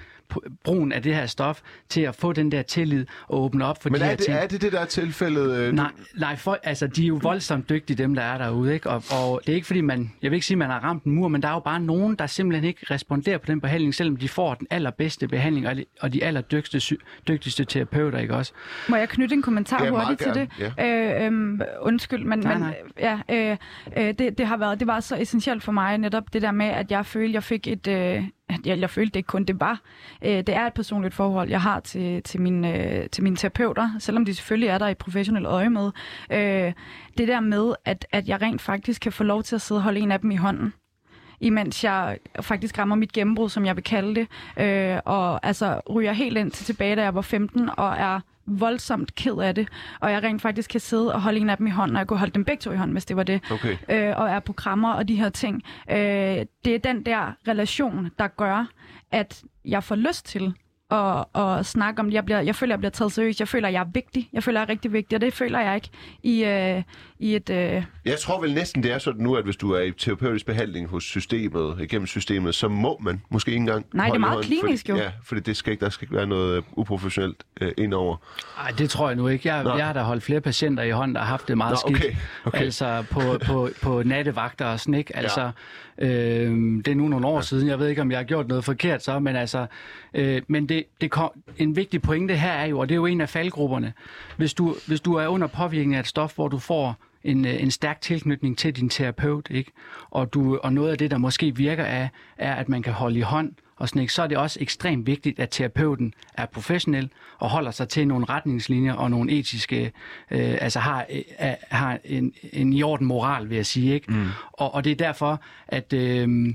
brugen 0.65 0.93
af 0.93 1.03
det 1.03 1.15
her 1.15 1.27
stof 1.27 1.61
til 1.89 2.01
at 2.01 2.15
få 2.15 2.33
den 2.33 2.53
der 2.53 2.63
tillid 2.63 3.07
og 3.29 3.43
åbne 3.43 3.65
op 3.65 3.83
for 3.83 3.91
Men 3.91 4.01
de 4.01 4.05
her 4.05 4.11
det, 4.11 4.19
ting. 4.19 4.35
Men 4.35 4.43
er 4.45 4.49
det 4.49 4.63
det, 4.63 4.73
der 4.73 4.81
er 4.81 4.85
tilfældet? 4.85 5.57
Øh, 5.57 5.73
nej, 5.73 5.91
nej 6.17 6.37
for, 6.37 6.59
altså, 6.63 6.87
de 6.87 7.03
er 7.03 7.07
jo 7.07 7.19
voldsomt 7.23 7.69
dygtige, 7.69 7.97
dem 7.97 8.15
der 8.15 8.23
er 8.23 8.39
derude. 8.39 8.75
Ikke? 8.75 8.91
Og, 8.91 9.03
og 9.11 9.41
det 9.47 9.53
er 9.53 9.57
ikke 9.57 9.67
fordi, 9.67 9.81
man, 9.81 10.13
jeg 10.23 10.31
vil 10.31 10.37
ikke 10.37 10.47
sige, 10.47 10.55
at 10.55 10.59
man 10.59 10.71
har 10.71 10.81
ramt 10.81 11.05
en 11.05 11.13
mur, 11.13 11.29
men 11.29 11.43
der 11.43 11.49
er 11.49 11.53
jo 11.53 11.61
bare 11.61 11.81
nogen, 11.81 12.15
der 12.15 12.27
simpelthen 12.27 12.65
ikke 12.65 12.87
responderer 12.91 13.39
på 13.39 13.47
den 13.47 13.61
behandling, 13.61 13.95
selvom 13.95 14.17
de 14.17 14.29
får 14.29 14.55
den 14.55 14.67
allerbedste 14.71 15.29
behandling 15.29 15.69
og 15.69 15.77
de, 15.77 15.85
og 16.01 16.13
de 16.13 16.25
allerdygtigste 16.25 16.97
dygtigste 17.29 17.65
terapeuter, 17.65 18.19
ikke 18.19 18.35
også? 18.35 18.53
Må 18.89 18.97
jeg 18.97 19.09
knytte 19.09 19.35
en 19.35 19.43
kommentar 19.43 19.85
ja, 19.85 19.91
hurtigt 19.91 20.21
til 20.21 20.35
det? 20.35 20.75
Ja. 20.79 21.17
Øh, 21.19 21.27
øhm, 21.27 21.61
undskyld, 21.81 22.25
men, 22.25 22.39
nej, 22.39 22.59
nej. 22.59 22.77
men 22.85 22.93
ja, 22.99 23.19
øh, 23.31 23.57
øh, 23.97 24.15
det, 24.19 24.39
det, 24.39 24.47
har 24.47 24.57
været, 24.57 24.81
det 24.81 24.87
var 24.87 25.01
så 25.01 25.17
essentielt 25.17 25.63
for 25.63 25.73
mig 25.73 25.99
netop 25.99 26.33
det 26.33 26.43
der 26.43 26.51
med, 26.51 26.67
at 26.67 26.91
jeg 26.91 27.07
følte, 27.07 27.35
jeg 27.35 27.43
fik 27.43 27.67
et, 27.67 27.87
øh, 27.87 28.25
jeg, 28.65 28.79
jeg 28.81 28.91
følte 28.91 29.11
det 29.11 29.17
ikke 29.17 29.27
kun, 29.27 29.45
det 29.45 29.61
var. 29.61 29.81
Øh, 30.23 30.31
det 30.31 30.49
er 30.49 30.67
et 30.67 30.75
personligt 30.75 31.15
forhold, 31.15 31.49
jeg 31.49 31.63
har 31.63 31.81
til, 31.81 32.23
til, 32.23 32.41
mine, 32.41 32.77
øh, 32.77 33.11
til 33.11 33.23
mine 33.23 33.37
terapeuter, 33.37 33.91
selvom 33.99 34.25
de 34.25 34.35
selvfølgelig 34.35 34.69
er 34.69 34.79
der 34.79 34.89
i 34.89 34.95
professionel 34.95 35.47
øje 35.47 35.71
med. 35.71 35.91
Øh, 36.33 36.73
det 37.19 37.29
der 37.29 37.41
med, 37.41 37.75
at, 37.85 38.07
at 38.13 38.29
jeg 38.29 38.43
rent 38.43 38.61
faktisk 38.61 39.03
kan 39.03 39.13
få 39.13 39.25
lov 39.25 39.43
til 39.43 39.55
at 39.55 39.61
sidde 39.61 39.79
og 39.79 39.83
holde 39.83 40.01
en 40.01 40.13
af 40.13 40.21
dem 40.21 40.31
i 40.31 40.37
hånden 40.37 40.73
imens 41.41 41.85
jeg 41.85 42.19
faktisk 42.41 42.79
rammer 42.79 42.97
mit 42.97 43.13
gennembrud, 43.13 43.49
som 43.49 43.67
jeg 43.67 43.77
vil 43.77 43.85
kalde 43.85 44.15
det, 44.15 44.29
øh, 44.65 44.99
og 45.05 45.47
altså 45.47 45.81
ryger 45.91 46.13
helt 46.13 46.39
ind 46.39 46.51
til 46.51 46.67
tilbage, 46.67 46.97
da 46.97 47.03
jeg 47.03 47.15
var 47.15 47.21
15, 47.21 47.71
og 47.77 47.97
er 47.99 48.21
voldsomt 48.47 49.15
ked 49.15 49.39
af 49.39 49.55
det, 49.55 49.69
og 50.01 50.13
jeg 50.13 50.23
rent 50.23 50.43
faktisk 50.43 50.71
kan 50.71 50.81
sidde 50.81 51.15
og 51.15 51.23
holde 51.23 51.41
en 51.41 51.51
af 51.51 51.57
dem 51.57 51.67
i 51.67 51.71
hånden, 51.71 51.97
og 51.97 52.01
jeg 52.01 52.07
kunne 52.07 52.19
holde 52.19 52.33
dem 52.33 52.45
begge 52.45 52.61
to 52.61 52.73
i 52.73 52.77
hånden, 52.77 52.93
hvis 52.93 53.05
det 53.05 53.17
var 53.17 53.23
det, 53.23 53.51
okay. 53.51 53.77
øh, 53.89 54.17
og 54.17 54.29
er 54.31 54.41
programmer 54.41 54.93
og 54.93 55.09
de 55.09 55.15
her 55.15 55.29
ting. 55.29 55.63
Øh, 55.91 55.97
det 56.65 56.75
er 56.75 56.79
den 56.79 57.07
der 57.07 57.33
relation, 57.49 58.11
der 58.19 58.29
gør, 58.29 58.67
at 59.11 59.45
jeg 59.65 59.85
får 59.85 59.95
lyst 59.95 60.27
til 60.27 60.55
og, 60.91 61.29
og 61.33 61.67
snakke 61.67 62.01
om 62.01 62.07
det. 62.07 62.15
Jeg, 62.15 62.25
bliver, 62.25 62.41
jeg 62.41 62.55
føler, 62.55 62.73
jeg 62.73 62.79
bliver 62.79 62.91
taget 62.91 63.13
seriøst. 63.13 63.41
Jeg 63.41 63.49
føler, 63.49 63.69
jeg 63.69 63.81
er 63.81 63.91
vigtig. 63.95 64.29
Jeg 64.33 64.43
føler, 64.43 64.61
jeg 64.61 64.67
er 64.67 64.69
rigtig 64.69 64.93
vigtig, 64.93 65.17
og 65.17 65.21
det 65.21 65.33
føler 65.35 65.61
jeg 65.61 65.75
ikke 65.75 65.91
i, 66.23 66.45
øh, 66.45 66.83
i 67.19 67.37
et... 67.37 67.51
Øh... 67.51 67.85
Jeg 68.05 68.19
tror 68.19 68.41
vel 68.41 68.55
næsten, 68.55 68.83
det 68.83 68.93
er 68.93 68.99
sådan 68.99 69.23
nu, 69.23 69.35
at 69.35 69.45
hvis 69.45 69.57
du 69.57 69.73
er 69.73 69.81
i 69.81 69.93
terapeutisk 69.93 70.47
behandling 70.47 70.89
hos 70.89 71.05
systemet, 71.05 71.81
igennem 71.81 72.07
systemet, 72.07 72.55
så 72.55 72.69
må 72.69 72.99
man 73.01 73.23
måske 73.29 73.51
ikke 73.51 73.61
engang 73.61 73.87
Nej, 73.93 74.07
det 74.07 74.15
er 74.15 74.19
meget 74.19 74.35
hånd, 74.35 74.45
klinisk 74.45 74.87
fordi, 74.87 74.99
jo. 74.99 75.05
Ja, 75.05 75.13
fordi 75.25 75.41
det 75.41 75.57
skal 75.57 75.71
ikke, 75.71 75.85
der 75.85 75.91
skal 75.91 76.05
ikke 76.05 76.17
være 76.17 76.27
noget 76.27 76.57
øh, 76.57 76.63
uprofessionelt 76.73 77.45
øh, 77.61 77.73
indover. 77.79 78.17
Nej, 78.59 78.71
det 78.79 78.91
tror 78.91 79.09
jeg 79.09 79.17
nu 79.17 79.29
ikke. 79.29 79.55
Jeg, 79.55 79.65
jeg 79.77 79.87
har 79.87 79.93
da 79.93 80.01
holdt 80.01 80.23
flere 80.23 80.41
patienter 80.41 80.83
i 80.83 80.91
hånd, 80.91 81.15
der 81.15 81.21
har 81.21 81.27
haft 81.27 81.49
det 81.49 81.57
meget 81.57 81.79
Nå, 81.87 81.91
okay. 81.91 82.01
skidt. 82.01 82.17
Okay. 82.45 82.61
Altså 82.61 83.05
på, 83.11 83.21
på, 83.47 83.69
på 83.83 84.03
nattevagter 84.03 84.67
og 84.67 84.81
sådan, 84.81 84.95
ikke? 84.95 85.17
Altså, 85.17 85.51
ja. 85.99 86.07
Øh, 86.07 86.51
det 86.85 86.89
er 86.89 86.95
nu 86.95 87.09
nogle 87.09 87.27
år 87.27 87.37
ja. 87.37 87.43
siden. 87.43 87.69
Jeg 87.69 87.79
ved 87.79 87.89
ikke, 87.89 88.03
om 88.03 88.11
jeg 88.11 88.19
har 88.19 88.25
gjort 88.25 88.49
noget 88.49 88.65
forkert 88.65 89.05
så, 89.05 89.19
men 89.19 89.37
altså... 89.37 89.67
Øh, 90.15 90.43
men 90.49 90.69
det, 90.69 90.80
det 91.01 91.11
kom, 91.11 91.31
en 91.59 91.77
vigtig 91.77 92.03
pointe 92.03 92.37
her 92.37 92.53
er 92.53 92.65
jo, 92.67 92.79
og 92.79 92.89
det 92.89 92.95
er 92.95 92.97
jo 92.97 93.07
en 93.07 93.21
af 93.21 93.29
faldgrupperne, 93.29 93.93
hvis 94.37 94.55
du, 94.55 94.77
hvis 94.87 95.01
du 95.01 95.15
er 95.15 95.27
under 95.27 95.47
påvirkning 95.47 95.95
af 95.95 96.01
et 96.01 96.07
stof, 96.07 96.35
hvor 96.35 96.49
du 96.49 96.59
får 96.59 96.97
en, 97.25 97.47
øh, 97.47 97.63
en 97.63 97.71
stærk 97.71 98.01
tilknytning 98.01 98.59
til 98.59 98.77
din 98.77 98.89
terapeut, 98.89 99.49
ikke? 99.51 99.73
Og, 100.11 100.35
du, 100.35 100.59
og 100.63 100.73
noget 100.73 100.91
af 100.91 100.99
det, 100.99 101.11
der 101.11 101.19
måske 101.19 101.57
virker 101.57 101.85
af, 101.85 102.09
er, 102.39 102.55
at 102.55 102.69
man 102.69 102.83
kan 102.83 102.93
holde 102.93 103.19
i 103.19 103.23
hånd, 103.23 103.53
og 103.77 103.89
sådan, 103.89 104.03
ikke? 104.03 104.13
så 104.13 104.23
er 104.23 104.27
det 104.27 104.39
også 104.39 104.59
ekstremt 104.61 105.07
vigtigt, 105.07 105.41
at 105.41 105.49
terapeuten 105.51 106.15
er 106.35 106.47
professionel 106.47 107.11
og 107.39 107.51
holder 107.51 107.71
sig 107.71 107.89
til 107.89 108.09
nogle 108.09 108.25
retningslinjer 108.25 108.93
og 108.93 109.11
nogle 109.11 109.33
etiske, 109.33 109.93
øh, 110.31 110.59
altså 110.61 110.79
har, 110.79 111.07
øh, 111.11 111.53
har 111.71 111.99
en, 112.05 112.33
en 112.53 112.73
i 112.73 112.83
orden 112.83 113.07
moral, 113.07 113.51
vil 113.51 113.57
jeg 113.57 113.67
sige. 113.67 113.95
Ikke? 113.95 114.13
Mm. 114.13 114.29
Og, 114.53 114.75
og 114.75 114.85
det 114.85 114.93
er 114.93 114.97
derfor, 114.97 115.43
at 115.69 115.93
øh, 115.93 116.55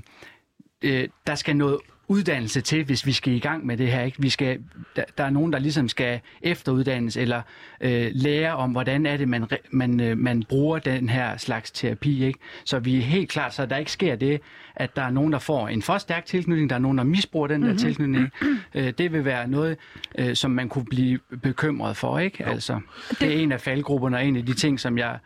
øh, 0.82 1.08
der 1.26 1.34
skal 1.34 1.56
noget 1.56 1.78
uddannelse 2.08 2.60
til, 2.60 2.84
hvis 2.84 3.06
vi 3.06 3.12
skal 3.12 3.32
i 3.32 3.38
gang 3.38 3.66
med 3.66 3.76
det 3.76 3.88
her. 3.88 4.02
Ikke? 4.02 4.22
Vi 4.22 4.28
skal, 4.28 4.58
der, 4.96 5.04
der 5.18 5.24
er 5.24 5.30
nogen, 5.30 5.52
der 5.52 5.58
ligesom 5.58 5.88
skal 5.88 6.20
efteruddannes 6.42 7.16
eller 7.16 7.42
øh, 7.80 8.10
lære 8.12 8.56
om, 8.56 8.70
hvordan 8.70 9.06
er 9.06 9.16
det, 9.16 9.28
man, 9.28 9.48
man, 9.70 10.00
øh, 10.00 10.18
man 10.18 10.42
bruger 10.42 10.78
den 10.78 11.08
her 11.08 11.36
slags 11.36 11.70
terapi. 11.70 12.24
Ikke? 12.24 12.38
Så 12.64 12.78
vi 12.78 12.96
er 12.96 13.02
helt 13.02 13.30
klart, 13.30 13.54
så 13.54 13.66
der 13.66 13.76
ikke 13.76 13.92
sker 13.92 14.16
det, 14.16 14.40
at 14.76 14.96
der 14.96 15.02
er 15.02 15.10
nogen, 15.10 15.32
der 15.32 15.38
får 15.38 15.68
en 15.68 15.82
for 15.82 15.98
stærk 15.98 16.26
tilknytning, 16.26 16.70
der 16.70 16.76
er 16.76 16.80
nogen, 16.80 16.98
der 16.98 17.04
misbruger 17.04 17.46
den 17.46 17.62
der 17.62 17.68
mm-hmm. 17.68 17.78
tilknytning. 17.78 18.30
Øh, 18.74 18.92
det 18.98 19.12
vil 19.12 19.24
være 19.24 19.48
noget, 19.48 19.76
øh, 20.18 20.36
som 20.36 20.50
man 20.50 20.68
kunne 20.68 20.84
blive 20.84 21.18
bekymret 21.42 21.96
for. 21.96 22.18
ikke? 22.18 22.46
Altså, 22.46 22.80
det 23.20 23.36
er 23.36 23.42
en 23.42 23.52
af 23.52 23.60
faldgrupperne 23.60 24.16
og 24.16 24.26
en 24.26 24.36
af 24.36 24.46
de 24.46 24.54
ting, 24.54 24.80
som 24.80 24.98
jeg 24.98 25.18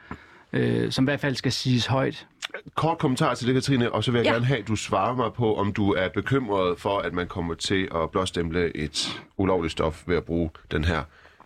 øh, 0.52 0.92
som 0.92 1.04
i 1.04 1.06
hvert 1.06 1.20
fald 1.20 1.34
skal 1.34 1.52
siges 1.52 1.86
højt. 1.86 2.26
Kort 2.74 2.98
kommentar 2.98 3.34
til 3.34 3.46
det, 3.46 3.54
Katrine, 3.54 3.92
og 3.92 4.04
så 4.04 4.10
vil 4.12 4.18
jeg 4.18 4.24
Ja. 4.26 4.32
gerne 4.32 4.44
have, 4.44 4.58
at 4.60 4.68
du 4.68 4.76
svarer 4.76 5.14
mig 5.16 5.32
på, 5.32 5.54
om 5.56 5.72
du 5.72 5.92
er 5.92 6.08
bekymret 6.08 6.80
for, 6.80 6.98
at 6.98 7.12
man 7.14 7.26
kommer 7.26 7.54
til 7.54 7.88
at 7.94 8.10
blåstemple 8.10 8.76
et 8.76 9.22
ulovligt 9.36 9.72
stof 9.72 10.02
ved 10.06 10.16
at 10.16 10.24
bruge 10.24 10.50
den 10.70 10.84
her 10.84 11.02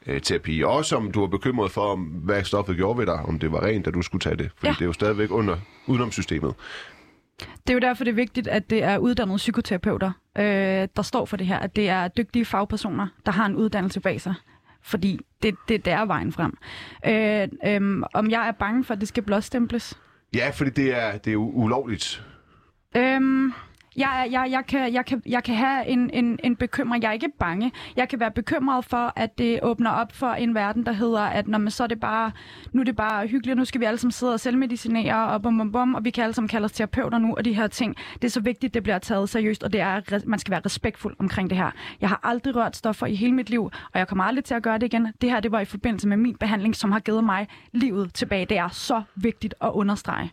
øh, 0.06 0.20
terapi. 0.20 0.62
Og 0.62 0.70
også 0.72 0.96
om 0.96 1.12
du 1.12 1.22
er 1.22 1.26
bekymret 1.26 1.70
for, 1.70 1.80
om, 1.92 2.00
hvad 2.00 2.44
stoffet 2.44 2.76
gjorde 2.76 2.98
ved 2.98 3.06
dig, 3.06 3.14
om 3.18 3.38
det 3.38 3.52
var 3.52 3.62
rent, 3.62 3.86
at 3.86 3.94
du 3.94 4.02
skulle 4.02 4.20
tage 4.20 4.36
det. 4.36 4.50
Fordi 4.56 4.66
Ja. 4.66 4.72
det 4.72 4.80
er 4.80 4.86
jo 4.86 4.92
stadigvæk 4.92 5.30
under 5.30 5.56
udenomsystemet. 5.86 6.54
Det 7.38 7.70
er 7.70 7.74
jo 7.74 7.80
derfor, 7.80 8.04
det 8.04 8.10
er 8.10 8.14
vigtigt, 8.14 8.48
at 8.48 8.70
det 8.70 8.82
er 8.82 8.98
uddannede 8.98 9.36
psykoterapeuter, 9.36 10.12
øh, 10.38 10.44
der 10.96 11.02
står 11.02 11.24
for 11.24 11.36
det 11.36 11.46
her. 11.46 11.58
At 11.58 11.76
det 11.76 11.88
er 11.88 12.08
dygtige 12.08 12.44
fagpersoner, 12.44 13.06
der 13.26 13.32
har 13.32 13.46
en 13.46 13.56
uddannelse 13.56 14.00
bag 14.00 14.20
sig. 14.20 14.34
Fordi 14.82 15.20
det, 15.42 15.54
det, 15.68 15.84
det 15.84 15.92
er 15.92 16.04
vejen 16.04 16.32
frem. 16.32 16.56
Øh, 17.06 17.48
øh, 17.74 18.02
om 18.14 18.30
jeg 18.30 18.48
er 18.48 18.52
bange 18.52 18.84
for, 18.84 18.94
at 18.94 19.00
det 19.00 19.08
skal 19.08 19.22
blåstemples? 19.22 19.98
Ja, 20.34 20.50
fordi 20.50 20.70
det 20.70 20.94
er, 20.94 21.18
det 21.18 21.32
er 21.32 21.36
ulovligt. 21.36 22.22
Øhm, 22.96 23.52
jeg, 23.96 24.28
jeg, 24.30 24.48
jeg, 24.50 24.66
kan, 24.66 24.92
jeg, 24.92 25.06
kan, 25.06 25.22
jeg 25.26 25.44
kan 25.44 25.54
have 25.54 25.86
en, 25.86 26.10
en, 26.10 26.38
en 26.44 26.56
bekymring. 26.56 27.02
Jeg 27.02 27.08
er 27.08 27.12
ikke 27.12 27.32
bange. 27.38 27.72
Jeg 27.96 28.08
kan 28.08 28.20
være 28.20 28.30
bekymret 28.30 28.84
for, 28.84 29.12
at 29.16 29.38
det 29.38 29.60
åbner 29.62 29.90
op 29.90 30.12
for 30.12 30.26
en 30.26 30.54
verden, 30.54 30.86
der 30.86 30.92
hedder, 30.92 31.20
at 31.20 31.48
når 31.48 31.58
man, 31.58 31.70
så 31.70 31.82
er 31.82 31.86
det 31.86 32.00
bare, 32.00 32.32
nu 32.72 32.80
er 32.80 32.84
det 32.84 32.96
bare 32.96 33.26
hyggeligt, 33.26 33.56
nu 33.56 33.64
skal 33.64 33.80
vi 33.80 33.86
alle 33.86 33.98
sammen 33.98 34.12
sidde 34.12 34.32
og 34.32 34.40
selvmedicinere, 34.40 35.28
og 35.28 35.42
bum, 35.42 35.58
bum, 35.58 35.72
bum, 35.72 35.94
og 35.94 36.04
vi 36.04 36.10
kan 36.10 36.24
alle 36.24 36.34
sammen 36.34 36.48
kalde 36.48 36.64
os 36.64 36.72
terapeuter 36.72 37.18
nu, 37.18 37.34
og 37.36 37.44
de 37.44 37.52
her 37.52 37.66
ting. 37.66 37.96
Det 38.14 38.24
er 38.24 38.28
så 38.28 38.40
vigtigt, 38.40 38.74
det 38.74 38.82
bliver 38.82 38.98
taget 38.98 39.28
seriøst, 39.28 39.62
og 39.62 39.72
det 39.72 39.80
er, 39.80 40.20
man 40.26 40.38
skal 40.38 40.50
være 40.50 40.60
respektfuld 40.64 41.16
omkring 41.18 41.50
det 41.50 41.58
her. 41.58 41.70
Jeg 42.00 42.08
har 42.08 42.20
aldrig 42.22 42.56
rørt 42.56 42.76
stoffer 42.76 43.06
i 43.06 43.14
hele 43.14 43.32
mit 43.32 43.50
liv, 43.50 43.64
og 43.64 43.98
jeg 43.98 44.08
kommer 44.08 44.24
aldrig 44.24 44.44
til 44.44 44.54
at 44.54 44.62
gøre 44.62 44.78
det 44.78 44.86
igen. 44.86 45.08
Det 45.20 45.30
her, 45.30 45.40
det 45.40 45.52
var 45.52 45.60
i 45.60 45.64
forbindelse 45.64 46.08
med 46.08 46.16
min 46.16 46.36
behandling, 46.36 46.76
som 46.76 46.92
har 46.92 47.00
givet 47.00 47.24
mig 47.24 47.48
livet 47.72 48.14
tilbage. 48.14 48.46
Det 48.46 48.58
er 48.58 48.68
så 48.68 49.02
vigtigt 49.16 49.54
at 49.60 49.70
understrege. 49.70 50.30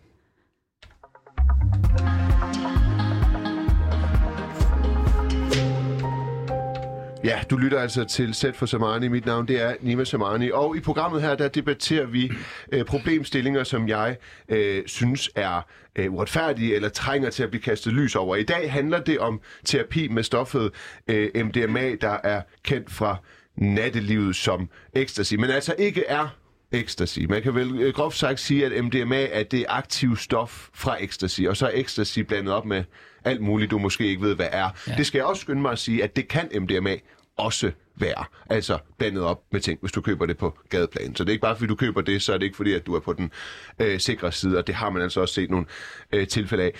Ja, 7.24 7.44
du 7.50 7.58
lytter 7.58 7.80
altså 7.80 8.04
til 8.04 8.34
Sæt 8.34 8.56
for 8.56 8.66
Samani. 8.66 9.08
Mit 9.08 9.26
navn 9.26 9.48
det 9.48 9.62
er 9.62 9.76
Nima 9.82 10.04
Samani. 10.04 10.52
Og 10.52 10.78
i 10.78 10.80
programmet 10.80 11.22
her, 11.22 11.36
der 11.36 11.48
debatterer 11.48 12.06
vi 12.06 12.32
øh, 12.72 12.86
problemstillinger, 12.86 13.64
som 13.64 13.88
jeg 13.88 14.18
øh, 14.50 14.84
synes 14.86 15.30
er 15.36 15.62
øh, 15.96 16.14
uretfærdige 16.14 16.76
eller 16.76 16.90
trænger 16.90 17.30
til 17.30 17.44
at 17.44 17.50
blive 17.50 17.62
kastet 17.62 17.94
lys 17.94 18.16
over. 18.16 18.36
I 18.36 18.44
dag 18.44 18.72
handler 18.72 19.00
det 19.00 19.20
om 19.20 19.42
terapi 19.66 20.08
med 20.08 20.24
stoffet 20.24 20.72
øh, 21.08 21.30
MDMA, 21.36 21.96
der 22.02 22.18
er 22.24 22.42
kendt 22.64 22.92
fra 22.92 23.18
nattelivet 23.56 24.36
som 24.36 24.70
ecstasy, 24.94 25.36
men 25.36 25.50
altså 25.50 25.76
ikke 25.78 26.06
er 26.06 26.41
ecstasy. 26.72 27.20
Man 27.20 27.42
kan 27.42 27.56
vel 27.56 27.80
øh, 27.80 27.94
groft 27.94 28.18
sagt 28.18 28.40
sige, 28.40 28.66
at 28.66 28.84
MDMA 28.84 29.28
er 29.28 29.44
det 29.44 29.66
aktive 29.70 30.18
stof 30.18 30.70
fra 30.74 31.04
ecstasy, 31.04 31.42
og 31.42 31.58
så 31.58 31.68
er 31.68 31.72
ecstasy 31.74 32.20
blandet 32.20 32.54
op 32.54 32.66
med 32.66 32.84
alt 33.24 33.42
muligt, 33.42 33.72
du 33.72 33.78
måske 33.78 34.08
ikke 34.08 34.22
ved, 34.22 34.36
hvad 34.36 34.48
er. 34.52 34.70
Ja. 34.88 34.96
Det 34.98 35.06
skal 35.06 35.20
jeg 35.20 35.26
også 35.26 35.42
skynde 35.42 35.62
mig 35.62 35.72
at 35.72 35.80
sige, 35.80 36.04
at 36.04 36.16
det 36.16 36.28
kan 36.28 36.50
MDMA 36.56 36.96
også 37.38 37.72
være. 37.96 38.26
Altså 38.50 38.78
blandet 38.98 39.24
op 39.24 39.42
med 39.52 39.62
ting, 39.62 39.80
hvis 39.82 39.92
du 39.92 40.02
køber 40.02 40.26
det 40.26 40.38
på 40.38 40.58
gadeplan. 40.70 41.16
Så 41.16 41.24
det 41.24 41.30
er 41.30 41.34
ikke 41.34 41.42
bare, 41.42 41.56
fordi 41.56 41.68
du 41.68 41.76
køber 41.76 42.02
det, 42.02 42.22
så 42.22 42.34
er 42.34 42.38
det 42.38 42.46
ikke 42.46 42.58
fordi, 42.58 42.74
at 42.74 42.86
du 42.86 42.96
er 42.96 43.00
på 43.00 43.14
den 43.14 43.32
øh, 43.80 44.00
sikre 44.00 44.32
side, 44.32 44.58
og 44.58 44.68
det 44.68 44.76
har 44.76 44.90
man 44.90 45.02
altså 45.02 45.22
også 45.22 45.34
set 45.34 45.50
nogle 45.50 45.66
øh, 46.14 46.28
tilfælde 46.28 46.64
af. 46.64 46.74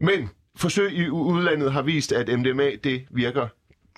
Men 0.00 0.30
forsøg 0.56 0.92
i 0.92 1.08
udlandet 1.08 1.72
har 1.72 1.82
vist, 1.82 2.12
at 2.12 2.38
MDMA 2.38 2.70
det 2.84 3.04
virker 3.10 3.48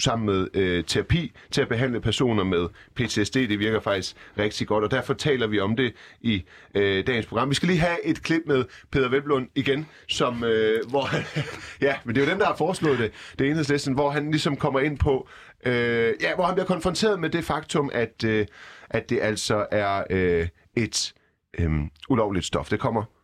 sammen 0.00 0.26
med 0.26 0.48
øh, 0.54 0.84
terapi 0.84 1.32
til 1.50 1.62
at 1.62 1.68
behandle 1.68 2.00
personer 2.00 2.44
med 2.44 2.68
PTSD. 2.94 3.34
Det 3.34 3.58
virker 3.58 3.80
faktisk 3.80 4.16
rigtig 4.38 4.66
godt, 4.66 4.84
og 4.84 4.90
derfor 4.90 5.14
taler 5.14 5.46
vi 5.46 5.60
om 5.60 5.76
det 5.76 5.94
i 6.20 6.44
øh, 6.74 7.06
dagens 7.06 7.26
program. 7.26 7.50
Vi 7.50 7.54
skal 7.54 7.68
lige 7.68 7.80
have 7.80 8.04
et 8.04 8.22
klip 8.22 8.42
med 8.46 8.64
Peter 8.90 9.08
Velblund 9.08 9.48
igen, 9.54 9.86
som, 10.08 10.44
øh, 10.44 10.80
hvor 10.88 11.02
han, 11.02 11.22
ja, 11.88 11.94
men 12.04 12.14
det 12.14 12.22
er 12.22 12.26
jo 12.26 12.32
den, 12.32 12.40
der 12.40 12.46
har 12.46 12.56
foreslået 12.56 12.98
det, 12.98 13.12
det 13.38 13.46
er 13.46 13.50
enhedslisten, 13.50 13.94
hvor 13.94 14.10
han 14.10 14.30
ligesom 14.30 14.56
kommer 14.56 14.80
ind 14.80 14.98
på, 14.98 15.28
øh, 15.66 16.14
ja, 16.20 16.34
hvor 16.34 16.44
han 16.44 16.54
bliver 16.54 16.66
konfronteret 16.66 17.20
med 17.20 17.30
det 17.30 17.44
faktum, 17.44 17.90
at, 17.92 18.24
øh, 18.24 18.46
at 18.90 19.10
det 19.10 19.18
altså 19.22 19.66
er 19.70 20.04
øh, 20.10 20.48
et 20.76 21.14
øh, 21.58 21.70
ulovligt 22.08 22.46
stof. 22.46 22.68
Det 22.68 22.80
kommer. 22.80 23.15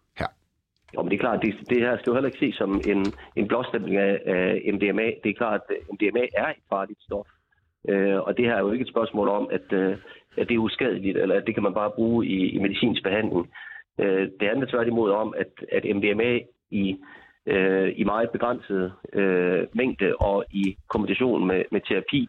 Jo, 0.94 1.02
men 1.02 1.10
det 1.10 1.16
er 1.16 1.20
klart, 1.20 1.42
det, 1.42 1.54
det 1.70 1.80
her 1.80 1.96
skal 1.98 2.10
jo 2.10 2.14
heller 2.14 2.28
ikke 2.28 2.38
ses 2.38 2.54
som 2.54 2.80
en, 2.86 3.12
en 3.36 3.48
blåstempling 3.48 3.96
af, 3.96 4.20
af 4.26 4.72
MDMA. 4.74 5.06
Det 5.22 5.30
er 5.30 5.40
klart, 5.42 5.60
at 5.70 5.76
MDMA 5.92 6.24
er 6.34 6.48
et 6.48 6.62
farligt 6.68 7.02
stof. 7.02 7.26
Øh, 7.88 8.18
og 8.20 8.36
det 8.36 8.44
her 8.44 8.54
er 8.54 8.60
jo 8.60 8.72
ikke 8.72 8.82
et 8.82 8.94
spørgsmål 8.94 9.28
om, 9.28 9.48
at, 9.50 9.72
øh, 9.72 9.96
at 10.38 10.48
det 10.48 10.54
er 10.54 10.58
uskadeligt, 10.58 11.16
eller 11.16 11.36
at 11.36 11.46
det 11.46 11.54
kan 11.54 11.62
man 11.62 11.74
bare 11.74 11.90
bruge 11.90 12.26
i, 12.26 12.50
i 12.50 12.58
medicinsk 12.58 13.02
behandling. 13.02 13.50
Øh, 14.00 14.28
det 14.40 14.48
handler 14.48 14.66
tværtimod 14.66 15.10
om, 15.10 15.34
at, 15.36 15.52
at 15.72 15.96
MDMA 15.96 16.40
i, 16.70 16.96
øh, 17.46 17.92
i 17.96 18.04
meget 18.04 18.30
begrænset 18.30 18.92
øh, 19.12 19.66
mængde 19.72 20.14
og 20.20 20.44
i 20.50 20.76
kombination 20.88 21.46
med, 21.46 21.64
med 21.70 21.80
terapi 21.88 22.28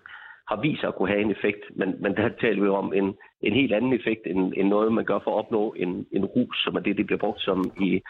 har 0.53 0.61
vist 0.61 0.79
sig 0.79 0.87
at 0.87 0.95
kunne 0.95 1.13
have 1.13 1.21
en 1.21 1.31
effekt. 1.31 1.63
Men, 1.79 1.95
men 2.03 2.15
der 2.15 2.29
taler 2.29 2.61
vi 2.63 2.69
om 2.69 2.93
en, 2.93 3.07
en 3.41 3.53
helt 3.53 3.73
anden 3.73 3.93
effekt, 3.93 4.23
end, 4.25 4.53
end 4.57 4.67
noget, 4.67 4.93
man 4.93 5.05
gør 5.05 5.19
for 5.23 5.31
at 5.31 5.37
opnå 5.45 5.73
en, 5.77 6.07
en 6.11 6.25
rus, 6.25 6.57
som 6.63 6.75
er 6.75 6.79
det, 6.79 6.97
det 6.97 7.05
bliver 7.05 7.19
brugt 7.19 7.41
som 7.41 7.71
i, 7.79 8.01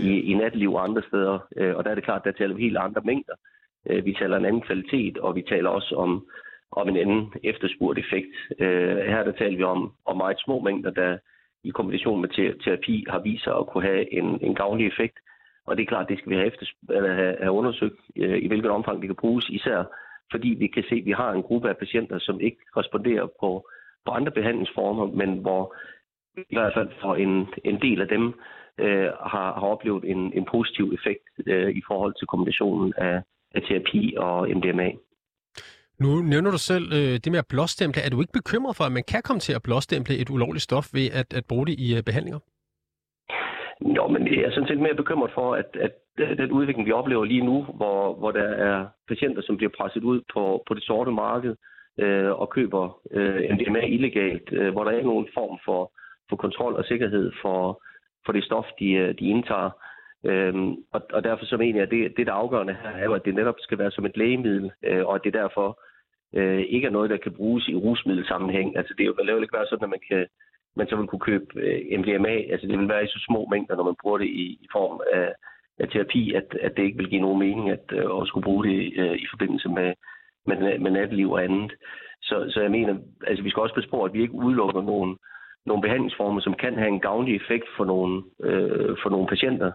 i, 0.00 0.10
i 0.30 0.34
natliv 0.34 0.72
og 0.74 0.84
andre 0.84 1.02
steder. 1.08 1.38
Øh, 1.56 1.76
og 1.76 1.84
der 1.84 1.90
er 1.90 1.94
det 1.94 2.04
klart, 2.04 2.24
der 2.24 2.32
taler 2.32 2.54
vi 2.54 2.62
helt 2.62 2.76
andre 2.76 3.02
mængder. 3.04 3.34
Øh, 3.88 4.04
vi 4.04 4.12
taler 4.12 4.36
en 4.36 4.44
anden 4.44 4.62
kvalitet, 4.68 5.18
og 5.18 5.34
vi 5.34 5.42
taler 5.42 5.70
også 5.70 5.94
om, 5.96 6.26
om 6.72 6.88
en 6.88 6.96
anden 6.96 7.32
efterspurgt 7.44 7.98
effekt. 7.98 8.34
Øh, 8.58 8.96
her 8.96 9.24
der 9.24 9.32
taler 9.32 9.56
vi 9.56 9.62
om, 9.62 9.92
om 10.06 10.16
meget 10.16 10.40
små 10.44 10.60
mængder, 10.60 10.90
der 10.90 11.18
i 11.64 11.70
kombination 11.70 12.20
med 12.20 12.28
te- 12.28 12.58
terapi 12.64 13.04
har 13.08 13.18
vist 13.18 13.44
sig 13.44 13.54
at 13.56 13.66
kunne 13.66 13.84
have 13.84 14.14
en, 14.14 14.38
en 14.42 14.54
gavnlig 14.54 14.86
effekt. 14.86 15.18
Og 15.66 15.76
det 15.76 15.82
er 15.82 15.86
klart, 15.86 16.08
det 16.08 16.18
skal 16.18 16.30
vi 16.30 16.36
have, 16.36 16.46
efter, 16.46 16.66
eller 16.90 17.14
have, 17.14 17.36
have 17.40 17.52
undersøgt, 17.52 18.00
øh, 18.16 18.38
i 18.38 18.48
hvilket 18.48 18.70
omfang 18.70 19.00
det 19.00 19.08
kan 19.08 19.16
bruges, 19.16 19.48
især 19.48 19.84
fordi 20.30 20.48
vi 20.48 20.66
kan 20.66 20.84
se, 20.88 20.94
at 20.94 21.04
vi 21.04 21.12
har 21.12 21.30
en 21.32 21.42
gruppe 21.42 21.68
af 21.68 21.76
patienter, 21.76 22.18
som 22.18 22.40
ikke 22.40 22.58
responderer 22.76 23.26
på, 23.40 23.68
på 24.04 24.10
andre 24.10 24.32
behandlingsformer, 24.32 25.06
men 25.06 25.38
hvor 25.38 25.74
i 26.50 26.54
hvert 26.56 26.72
fald 26.76 26.90
for 27.02 27.14
en, 27.14 27.46
en 27.64 27.80
del 27.80 28.00
af 28.00 28.08
dem 28.08 28.24
øh, 28.78 29.10
har, 29.32 29.48
har 29.60 29.66
oplevet 29.74 30.04
en, 30.04 30.32
en 30.38 30.46
positiv 30.50 30.92
effekt 30.98 31.28
øh, 31.46 31.70
i 31.70 31.82
forhold 31.88 32.14
til 32.18 32.26
kombinationen 32.26 32.92
af, 32.96 33.22
af 33.54 33.62
terapi 33.62 34.14
og 34.16 34.48
MDMA. 34.56 34.90
Nu 36.00 36.22
nævner 36.22 36.50
du 36.50 36.58
selv 36.58 36.86
øh, 36.92 37.14
det 37.22 37.30
med 37.32 37.38
at 37.38 37.46
blåstemple. 37.48 38.02
Er 38.02 38.10
du 38.10 38.20
ikke 38.20 38.32
bekymret 38.32 38.76
for, 38.76 38.84
at 38.84 38.92
man 38.92 39.04
kan 39.08 39.22
komme 39.22 39.40
til 39.40 39.52
at 39.52 39.62
blåstemple 39.62 40.18
et 40.18 40.30
ulovligt 40.30 40.62
stof 40.62 40.86
ved 40.94 41.06
at, 41.20 41.34
at 41.34 41.44
bruge 41.48 41.66
det 41.66 41.74
i 41.78 41.96
øh, 41.96 42.02
behandlinger? 42.02 42.38
Nå, 43.80 44.08
men 44.08 44.26
jeg 44.34 44.42
er 44.42 44.50
sådan 44.50 44.68
set 44.68 44.80
mere 44.80 44.94
bekymret 44.94 45.30
for, 45.34 45.54
at, 45.54 45.76
at 45.80 45.92
den 46.38 46.52
udvikling, 46.52 46.86
vi 46.86 46.92
oplever 46.92 47.24
lige 47.24 47.44
nu, 47.44 47.62
hvor, 47.62 48.14
hvor 48.14 48.30
der 48.30 48.42
er 48.48 48.86
patienter, 49.08 49.42
som 49.42 49.56
bliver 49.56 49.70
presset 49.78 50.02
ud 50.02 50.20
på, 50.32 50.62
på 50.68 50.74
det 50.74 50.82
sorte 50.82 51.10
marked 51.10 51.56
øh, 51.98 52.30
og 52.40 52.50
køber 52.50 53.00
øh, 53.10 53.40
MDMA 53.54 53.80
illegalt, 53.80 54.52
øh, 54.52 54.72
hvor 54.72 54.84
der 54.84 54.90
er 54.90 55.02
nogen 55.02 55.28
form 55.34 55.58
for, 55.64 55.92
for 56.28 56.36
kontrol 56.36 56.74
og 56.74 56.84
sikkerhed 56.84 57.32
for, 57.42 57.82
for 58.26 58.32
det 58.32 58.44
stof, 58.44 58.64
de, 58.78 58.92
øh, 58.92 59.14
de 59.18 59.28
indtager. 59.28 59.70
Øhm, 60.24 60.76
og, 60.92 61.02
og 61.12 61.24
derfor 61.24 61.44
så 61.44 61.56
mener 61.56 61.74
jeg, 61.78 61.82
at 61.82 61.90
det, 61.90 62.16
det, 62.16 62.26
der 62.26 62.32
er 62.32 62.36
afgørende 62.36 62.76
her, 62.82 62.90
er 62.90 63.04
jo, 63.04 63.12
at 63.14 63.24
det 63.24 63.34
netop 63.34 63.54
skal 63.58 63.78
være 63.78 63.90
som 63.90 64.06
et 64.06 64.16
lægemiddel, 64.16 64.70
øh, 64.84 65.06
og 65.06 65.14
at 65.14 65.24
det 65.24 65.32
derfor 65.34 65.80
øh, 66.34 66.60
ikke 66.68 66.86
er 66.86 66.90
noget, 66.90 67.10
der 67.10 67.16
kan 67.16 67.32
bruges 67.32 67.68
i 67.68 67.74
rusmiddelsammenhæng. 67.74 68.76
Altså 68.76 68.94
det, 68.98 69.02
er 69.02 69.06
jo- 69.06 69.16
det 69.26 69.32
jo 69.32 69.40
ikke 69.42 69.56
være 69.58 69.66
sådan, 69.66 69.84
at 69.84 69.90
man 69.90 70.00
kan 70.10 70.26
man 70.76 70.88
så 70.88 70.96
vil 70.96 71.06
kunne 71.06 71.26
købe 71.30 71.46
øh, 71.56 71.98
MDMA. 72.00 72.34
Altså 72.52 72.66
det 72.66 72.78
vil 72.78 72.88
være 72.88 73.04
i 73.04 73.08
så 73.14 73.24
små 73.28 73.48
mængder, 73.50 73.76
når 73.76 73.84
man 73.84 74.00
bruger 74.02 74.18
det 74.18 74.26
i, 74.26 74.46
i 74.64 74.68
form 74.72 75.00
af, 75.12 75.32
af 75.78 75.88
terapi, 75.88 76.32
at, 76.34 76.56
at 76.62 76.76
det 76.76 76.82
ikke 76.82 76.98
vil 76.98 77.10
give 77.10 77.20
nogen 77.20 77.38
mening 77.38 77.70
at, 77.70 77.84
øh, 77.92 78.20
at 78.20 78.28
skulle 78.28 78.44
bruge 78.44 78.64
det 78.64 78.92
øh, 78.96 79.16
i 79.16 79.26
forbindelse 79.30 79.68
med, 79.68 79.94
med, 80.46 80.78
med 80.78 80.90
natliv 80.90 81.30
og 81.30 81.44
andet. 81.44 81.72
Så, 82.22 82.46
så 82.50 82.60
jeg 82.60 82.70
mener, 82.70 82.96
altså 83.26 83.42
vi 83.42 83.50
skal 83.50 83.60
også 83.60 83.74
passe 83.74 83.90
på, 83.90 84.02
at 84.02 84.12
vi 84.12 84.22
ikke 84.22 84.34
udelukker 84.34 84.82
nogle, 84.82 85.16
nogle 85.66 85.82
behandlingsformer, 85.82 86.40
som 86.40 86.54
kan 86.54 86.74
have 86.74 86.88
en 86.88 87.00
gavnlig 87.00 87.36
effekt 87.36 87.66
for 87.76 87.84
nogle, 87.84 88.22
øh, 88.42 88.96
for 89.02 89.10
nogle 89.10 89.26
patienter, 89.26 89.72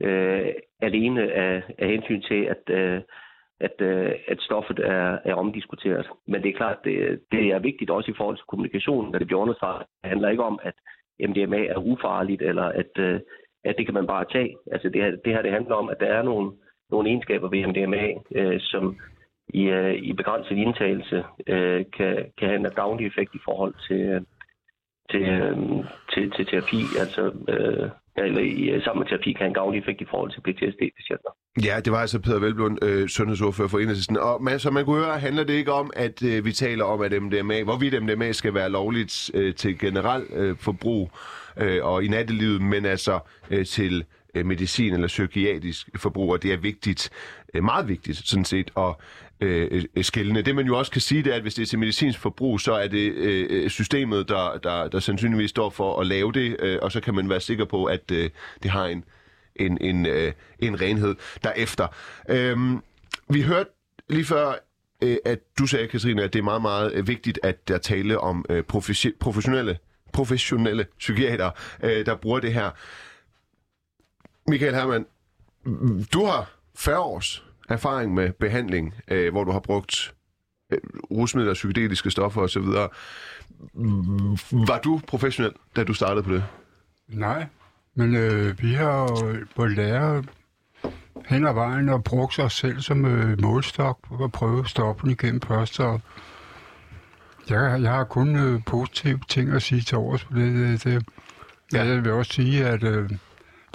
øh, 0.00 0.46
alene 0.82 1.32
af, 1.32 1.62
af 1.78 1.88
hensyn 1.88 2.22
til, 2.22 2.40
at, 2.44 2.74
øh, 2.78 3.00
at, 3.60 3.80
øh, 3.80 4.12
at 4.28 4.40
stoffet 4.40 4.78
er, 4.78 5.18
er 5.24 5.34
omdiskuteret. 5.34 6.06
Men 6.26 6.42
det 6.42 6.48
er 6.48 6.56
klart, 6.56 6.78
det, 6.84 7.20
det 7.32 7.52
er 7.52 7.58
vigtigt 7.58 7.90
også 7.90 8.10
i 8.10 8.14
forhold 8.16 8.36
til 8.36 8.46
kommunikationen, 8.48 9.14
at 9.14 9.18
det 9.20 9.26
bliver 9.26 9.40
understreget. 9.40 9.86
Det 10.02 10.08
handler 10.10 10.28
ikke 10.28 10.42
om, 10.42 10.58
at 10.62 10.74
MDMA 11.28 11.66
er 11.66 11.76
ufarligt, 11.76 12.42
eller 12.42 12.62
at, 12.62 12.98
øh, 12.98 13.20
at 13.64 13.74
det 13.78 13.86
kan 13.86 13.94
man 13.94 14.06
bare 14.06 14.24
tage. 14.32 14.56
Altså 14.72 14.88
det 14.88 15.02
her, 15.02 15.10
det 15.10 15.32
her 15.32 15.42
det 15.42 15.52
handler 15.52 15.74
om, 15.74 15.88
at 15.88 16.00
der 16.00 16.06
er 16.06 16.22
nogle, 16.22 16.52
nogle 16.90 17.08
egenskaber 17.08 17.48
ved 17.48 17.66
MDMA, 17.66 18.06
øh, 18.34 18.60
som 18.60 18.96
i, 19.48 19.62
øh, 19.62 19.94
i 19.94 20.12
begrænset 20.12 20.56
indtagelse 20.56 21.24
øh, 21.46 21.84
kan, 21.96 22.32
kan 22.38 22.48
have 22.48 22.54
en 22.54 22.66
gavnlig 22.74 23.06
effekt 23.06 23.34
i 23.34 23.44
forhold 23.44 23.74
til, 23.88 24.00
øh, 24.00 24.20
til, 25.10 25.22
øh, 25.22 25.56
til, 26.12 26.30
til 26.30 26.46
terapi, 26.46 26.80
altså 26.98 27.22
øh, 27.48 27.90
eller 28.16 28.40
i, 28.40 28.70
øh, 28.70 28.84
sammen 28.84 29.00
med 29.00 29.08
terapi 29.08 29.32
kan 29.32 29.38
have 29.38 29.48
en 29.48 29.54
gavnlig 29.54 29.80
effekt 29.80 30.00
i 30.00 30.04
forhold 30.10 30.30
til 30.30 30.40
PTSD-patienter. 30.40 31.30
Ja, 31.64 31.80
det 31.80 31.92
var 31.92 31.98
altså 31.98 32.18
Peter 32.18 32.38
Velblund, 32.38 32.84
øh, 32.84 33.08
sundhedsordfører 33.08 33.68
for 33.68 33.78
Enhedslisten. 33.78 34.16
Og 34.16 34.42
man, 34.42 34.58
som 34.58 34.74
man 34.74 34.84
kunne 34.84 35.04
høre, 35.04 35.18
handler 35.18 35.44
det 35.44 35.54
ikke 35.54 35.72
om, 35.72 35.90
at 35.96 36.22
øh, 36.22 36.44
vi 36.44 36.52
taler 36.52 36.84
om, 36.84 37.00
at 37.00 37.22
MDMA, 37.22 37.62
hvorvidt 37.62 38.02
MDMA 38.02 38.32
skal 38.32 38.54
være 38.54 38.70
lovligt 38.70 39.30
øh, 39.34 39.54
til 39.54 39.78
generelt 39.78 40.30
øh, 40.34 40.56
forbrug 40.56 41.10
øh, 41.56 41.84
og 41.84 42.04
i 42.04 42.08
nattelivet, 42.08 42.62
men 42.62 42.84
altså 42.84 43.18
øh, 43.50 43.66
til 43.66 44.04
øh, 44.34 44.46
medicin 44.46 44.94
eller 44.94 45.08
psykiatrisk 45.08 45.88
forbrug, 45.96 46.32
og 46.32 46.42
det 46.42 46.52
er 46.52 46.56
vigtigt, 46.56 47.10
øh, 47.54 47.64
meget 47.64 47.88
vigtigt 47.88 48.16
sådan 48.16 48.44
set, 48.44 48.70
at 48.76 48.94
Øh, 49.40 49.84
øh, 49.96 50.04
skældende. 50.04 50.42
Det 50.42 50.54
man 50.54 50.66
jo 50.66 50.78
også 50.78 50.92
kan 50.92 51.00
sige, 51.00 51.22
det 51.22 51.32
er, 51.32 51.36
at 51.36 51.42
hvis 51.42 51.54
det 51.54 51.62
er 51.62 51.66
til 51.66 51.78
medicinsk 51.78 52.18
forbrug, 52.18 52.60
så 52.60 52.72
er 52.72 52.88
det 52.88 53.12
øh, 53.12 53.46
øh, 53.50 53.70
systemet, 53.70 54.28
der, 54.28 54.58
der, 54.62 54.88
der 54.88 55.00
sandsynligvis 55.00 55.50
står 55.50 55.70
for 55.70 56.00
at 56.00 56.06
lave 56.06 56.32
det, 56.32 56.56
øh, 56.58 56.78
og 56.82 56.92
så 56.92 57.00
kan 57.00 57.14
man 57.14 57.28
være 57.28 57.40
sikker 57.40 57.64
på, 57.64 57.84
at 57.84 58.10
øh, 58.10 58.30
det 58.62 58.70
har 58.70 58.86
en, 58.86 59.04
en, 59.56 59.78
en, 59.80 60.06
øh, 60.06 60.32
en 60.58 60.80
renhed 60.80 61.14
derefter. 61.44 61.86
Øh, 62.28 62.56
vi 63.28 63.42
hørte 63.42 63.70
lige 64.08 64.24
før, 64.24 64.54
øh, 65.02 65.16
at 65.24 65.38
du 65.58 65.66
sagde, 65.66 65.88
Katrine, 65.88 66.22
at 66.22 66.32
det 66.32 66.38
er 66.38 66.42
meget, 66.42 66.62
meget 66.62 67.06
vigtigt, 67.06 67.38
at 67.42 67.68
der 67.68 67.78
tale 67.78 68.18
om 68.18 68.44
øh, 68.50 68.62
professionelle, 69.20 69.78
professionelle 70.12 70.86
psykiater, 70.98 71.50
øh, 71.82 72.06
der 72.06 72.14
bruger 72.14 72.40
det 72.40 72.52
her. 72.52 72.70
Michael 74.48 74.74
Hermann, 74.74 75.06
du 76.12 76.24
har 76.24 76.50
40 76.74 76.98
års 76.98 77.44
erfaring 77.68 78.14
med 78.14 78.32
behandling, 78.32 78.94
øh, 79.08 79.32
hvor 79.32 79.44
du 79.44 79.52
har 79.52 79.60
brugt 79.60 80.14
øh, 80.72 80.78
rusmidler, 81.10 81.54
psykedeliske 81.54 82.10
stoffer 82.10 82.40
osv. 82.40 82.62
Var 84.66 84.80
du 84.84 85.00
professionel, 85.06 85.52
da 85.76 85.84
du 85.84 85.94
startede 85.94 86.22
på 86.22 86.32
det? 86.32 86.44
Nej, 87.08 87.46
men 87.94 88.16
øh, 88.16 88.62
vi 88.62 88.72
har 88.72 89.34
på 89.56 89.66
lære 89.66 90.24
hen 91.26 91.46
ad 91.46 91.54
vejen 91.54 91.88
og 91.88 92.04
brugt 92.04 92.38
os 92.38 92.52
selv 92.52 92.80
som 92.80 93.04
øh, 93.04 93.40
målstok 93.40 93.98
for 94.08 94.24
at 94.24 94.32
prøve 94.32 94.60
at 94.60 94.68
stoppe 94.68 95.02
den 95.02 95.10
igennem 95.10 95.40
først. 95.40 95.80
Og 95.80 96.00
jeg, 97.50 97.82
jeg 97.82 97.90
har 97.90 98.04
kun 98.04 98.36
øh, 98.36 98.60
positive 98.66 99.20
ting 99.28 99.50
at 99.50 99.62
sige 99.62 99.80
til 99.80 99.98
års 99.98 100.24
på 100.24 100.34
det. 100.34 100.84
det. 100.84 101.06
Ja. 101.72 101.84
Jeg 101.84 102.04
vil 102.04 102.12
også 102.12 102.32
sige, 102.32 102.66
at 102.66 102.82
øh, 102.82 103.10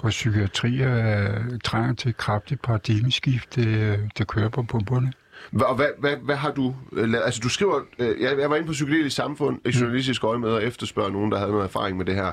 vores 0.02 0.14
psykiatri 0.14 0.80
er, 0.80 1.58
trænger 1.64 1.94
til 1.94 2.08
et 2.08 2.16
kraftigt 2.16 2.62
paradigmeskift, 2.62 3.54
det, 3.54 3.98
det 4.18 4.26
kører 4.26 4.48
på 4.48 4.62
pumperne. 4.62 5.12
Og 5.52 5.74
hvad, 5.74 5.88
hvad, 5.98 6.16
hvad 6.16 6.36
har 6.36 6.50
du 6.50 6.74
øh, 6.92 7.08
lavet? 7.08 7.24
Altså, 7.24 7.40
du 7.40 7.48
skriver... 7.48 7.80
Øh, 7.98 8.20
jeg, 8.20 8.38
jeg 8.38 8.50
var 8.50 8.56
inde 8.56 8.66
på 8.66 8.72
Psykedelisk 8.72 9.16
Samfund, 9.16 9.58
et 9.64 9.80
journalistisk 9.80 10.24
øje 10.24 10.38
med 10.38 10.48
og 10.48 10.64
efterspørge 10.64 11.12
nogen, 11.12 11.32
der 11.32 11.38
havde 11.38 11.50
noget 11.50 11.64
erfaring 11.64 11.96
med 11.96 12.04
det 12.06 12.14
her. 12.14 12.32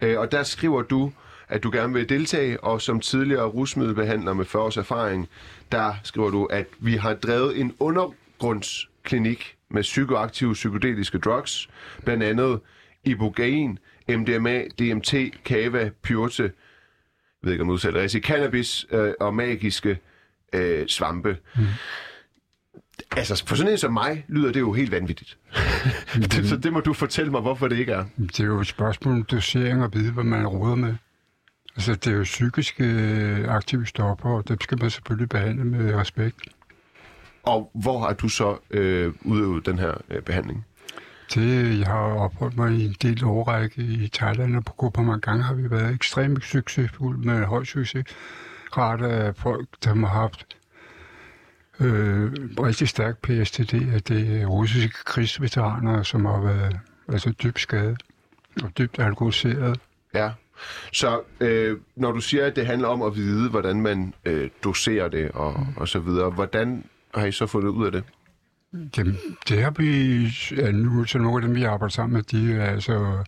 Øh, 0.00 0.18
og 0.18 0.32
der 0.32 0.42
skriver 0.42 0.82
du, 0.82 1.12
at 1.48 1.62
du 1.62 1.70
gerne 1.70 1.92
vil 1.92 2.08
deltage, 2.08 2.64
og 2.64 2.82
som 2.82 3.00
tidligere 3.00 3.44
rusmiddelbehandler 3.44 4.32
med 4.32 4.44
40 4.44 4.62
års 4.62 4.76
erfaring, 4.76 5.28
der 5.72 5.94
skriver 6.04 6.30
du, 6.30 6.44
at 6.44 6.66
vi 6.78 6.96
har 6.96 7.14
drevet 7.14 7.60
en 7.60 7.74
undergrundsklinik 7.78 9.56
med 9.70 9.82
psykoaktive 9.82 10.52
psykedeliske 10.52 11.18
drugs, 11.18 11.68
blandt 12.04 12.22
andet 12.22 12.60
ibogain, 13.04 13.78
MDMA, 14.08 14.62
DMT, 14.78 15.14
kava, 15.44 15.90
pyrte, 16.02 16.52
jeg 17.42 17.46
ved 17.46 17.52
ikke 17.52 17.62
om 17.62 17.70
udsætter 17.70 18.00
det, 18.00 18.24
cannabis 18.24 18.86
øh, 18.90 19.12
og 19.20 19.34
magiske 19.34 19.98
øh, 20.52 20.86
svampe. 20.86 21.36
Mm. 21.56 21.62
Altså, 23.16 23.44
for 23.46 23.56
sådan 23.56 23.72
en 23.72 23.78
som 23.78 23.92
mig, 23.92 24.24
lyder 24.28 24.52
det 24.52 24.60
jo 24.60 24.72
helt 24.72 24.90
vanvittigt. 24.90 25.38
det, 26.14 26.48
så 26.48 26.56
det 26.56 26.72
må 26.72 26.80
du 26.80 26.92
fortælle 26.92 27.30
mig, 27.30 27.40
hvorfor 27.40 27.68
det 27.68 27.78
ikke 27.78 27.92
er. 27.92 28.04
Det 28.16 28.40
er 28.40 28.44
jo 28.44 28.60
et 28.60 28.66
spørgsmål 28.66 29.14
om 29.14 29.22
dosering 29.22 29.82
og 29.82 29.94
vide, 29.94 30.12
hvad 30.12 30.24
man 30.24 30.46
råder 30.46 30.74
med. 30.74 30.94
Altså, 31.76 31.94
det 31.94 32.06
er 32.06 32.16
jo 32.16 32.22
psykiske 32.22 32.84
øh, 32.84 33.54
aktive 33.54 33.86
stoffer, 33.86 34.28
og 34.28 34.48
det 34.48 34.62
skal 34.62 34.78
man 34.80 34.90
selvfølgelig 34.90 35.28
behandle 35.28 35.64
med 35.64 35.94
respekt. 35.94 36.36
Og 37.42 37.70
hvor 37.74 38.00
har 38.00 38.12
du 38.12 38.28
så 38.28 38.58
øh, 38.70 39.12
udøvet 39.24 39.66
den 39.66 39.78
her 39.78 39.94
øh, 40.10 40.22
behandling? 40.22 40.66
Det, 41.34 41.78
jeg 41.78 41.86
har 41.86 42.14
opholdt 42.14 42.56
mig 42.56 42.72
i 42.72 42.84
en 42.84 42.96
del 43.02 43.24
årrække 43.24 43.82
i 43.82 44.08
Thailand, 44.12 44.56
og 44.56 44.64
på 44.64 44.72
gruppe 44.72 45.02
mange 45.02 45.20
gange 45.20 45.42
har 45.42 45.54
vi 45.54 45.70
været 45.70 45.94
ekstremt 45.94 46.44
succesfulde 46.44 47.26
med 47.26 47.44
høj 47.44 47.64
succes. 47.64 48.04
Ret 48.76 49.02
af 49.02 49.36
folk, 49.36 49.68
der 49.84 49.94
har 49.94 50.06
haft 50.06 50.56
øh, 51.80 52.32
rigtig 52.58 52.88
stærk 52.88 53.18
PSTD, 53.18 53.74
at 53.94 54.08
det 54.08 54.40
er 54.40 54.46
russiske 54.46 55.04
krigsveteraner, 55.04 56.02
som 56.02 56.24
har 56.24 56.40
været 56.40 56.80
altså 57.08 57.30
dybt 57.42 57.60
skadet 57.60 58.02
og 58.62 58.78
dybt 58.78 58.98
alkoholiseret. 58.98 59.80
Ja. 60.14 60.30
Så 60.92 61.20
øh, 61.40 61.78
når 61.96 62.12
du 62.12 62.20
siger, 62.20 62.46
at 62.46 62.56
det 62.56 62.66
handler 62.66 62.88
om 62.88 63.02
at 63.02 63.16
vide, 63.16 63.50
hvordan 63.50 63.80
man 63.80 64.14
øh, 64.24 64.50
doserer 64.64 65.08
det 65.08 65.30
og, 65.30 65.60
mm. 65.60 65.76
og 65.76 65.88
så 65.88 65.98
videre, 65.98 66.30
hvordan 66.30 66.84
har 67.14 67.26
I 67.26 67.32
så 67.32 67.46
fundet 67.46 67.68
ud 67.70 67.86
af 67.86 67.92
det? 67.92 68.04
Jamen, 68.72 69.16
det 69.48 69.62
har 69.62 69.70
vi, 69.70 70.22
ja, 70.56 70.70
nu 70.70 71.04
så 71.04 71.18
nogle 71.18 71.36
af 71.36 71.48
dem, 71.48 71.56
vi 71.56 71.62
arbejder 71.62 71.92
sammen 71.92 72.12
med, 72.12 72.22
de 72.22 72.54
er 72.54 72.64
altså 72.64 73.24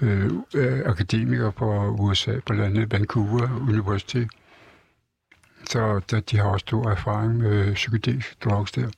øh, 0.00 0.30
øh, 0.54 0.80
akademikere 0.86 1.52
fra 1.52 1.88
USA, 1.88 2.38
blandt 2.46 2.64
andet 2.64 2.92
Vancouver 2.92 3.60
University. 3.68 4.24
Så 5.70 6.00
der, 6.10 6.20
de 6.20 6.36
har 6.36 6.44
også 6.44 6.64
stor 6.66 6.90
erfaring 6.90 7.36
med 7.36 7.74
psykedelisk 7.74 8.44
drugs 8.44 8.72
der. 8.72 8.88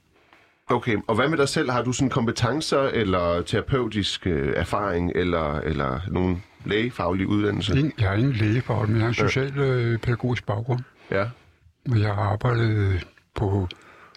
Okay, 0.71 0.97
og 1.07 1.15
hvad 1.15 1.29
med 1.29 1.39
dig 1.39 1.49
selv? 1.49 1.71
Har 1.71 1.83
du 1.83 1.93
sådan 1.93 2.11
kompetencer 2.11 2.81
eller 2.83 3.43
terapeutisk 3.43 4.27
øh, 4.27 4.53
erfaring 4.57 5.13
eller, 5.15 5.61
eller 5.61 6.01
nogen 6.09 6.43
lægefaglig 6.65 7.27
uddannelse? 7.27 7.93
Jeg 7.99 8.09
har 8.09 8.17
ingen 8.17 8.33
lægefaglig, 8.33 8.91
men 8.91 8.97
jeg 8.97 9.05
har 9.05 9.09
en 9.09 9.15
social 9.15 9.59
øh, 9.59 9.99
pædagogisk 9.99 10.47
baggrund. 10.47 10.81
Ja. 11.11 11.25
Og 11.91 12.01
jeg 12.01 12.15
har 12.15 12.23
arbejdet 12.23 13.07
på 13.35 13.69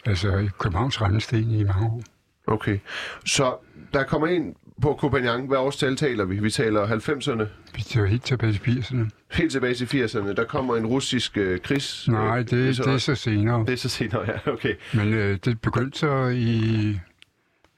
altså, 0.09 0.37
i 0.37 0.49
Københavns 0.59 1.01
Rendesten 1.01 1.51
i 1.51 1.63
mange 1.63 1.85
år. 1.85 2.03
Okay, 2.47 2.79
så 3.25 3.55
der 3.93 4.03
kommer 4.03 4.27
en 4.27 4.55
på 4.81 4.97
Copenhagen. 4.99 5.47
Hvad 5.47 5.57
årstal 5.57 5.95
taler 5.95 6.25
vi? 6.25 6.39
Vi 6.39 6.51
taler 6.51 6.87
90'erne? 6.87 7.43
Vi 7.75 7.81
taler 7.81 8.07
helt 8.07 8.23
tilbage 8.23 8.53
til 8.53 8.59
80'erne. 8.59 9.09
Helt 9.31 9.51
tilbage 9.51 9.73
til 9.73 9.85
80'erne. 9.85 10.33
Der 10.33 10.43
kommer 10.43 10.75
en 10.75 10.85
russisk 10.85 11.37
øh, 11.37 11.59
krigs... 11.59 12.07
Nej, 12.07 12.37
det, 12.37 12.53
øh, 12.53 12.67
det 12.67 12.87
er 12.87 12.97
så 12.97 13.15
senere. 13.15 13.65
Det 13.65 13.73
er 13.73 13.77
så 13.77 13.89
senere, 13.89 14.25
ja. 14.27 14.51
Okay. 14.51 14.75
Men 14.93 15.13
øh, 15.13 15.37
det 15.45 15.61
begyndte 15.61 15.99
så 15.99 16.27
i... 16.27 16.99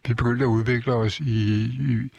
Vi 0.08 0.14
begyndte 0.14 0.46
at 0.46 0.50
udvikle 0.50 0.94
os 0.94 1.20
i, 1.20 1.64
i, 1.70 2.10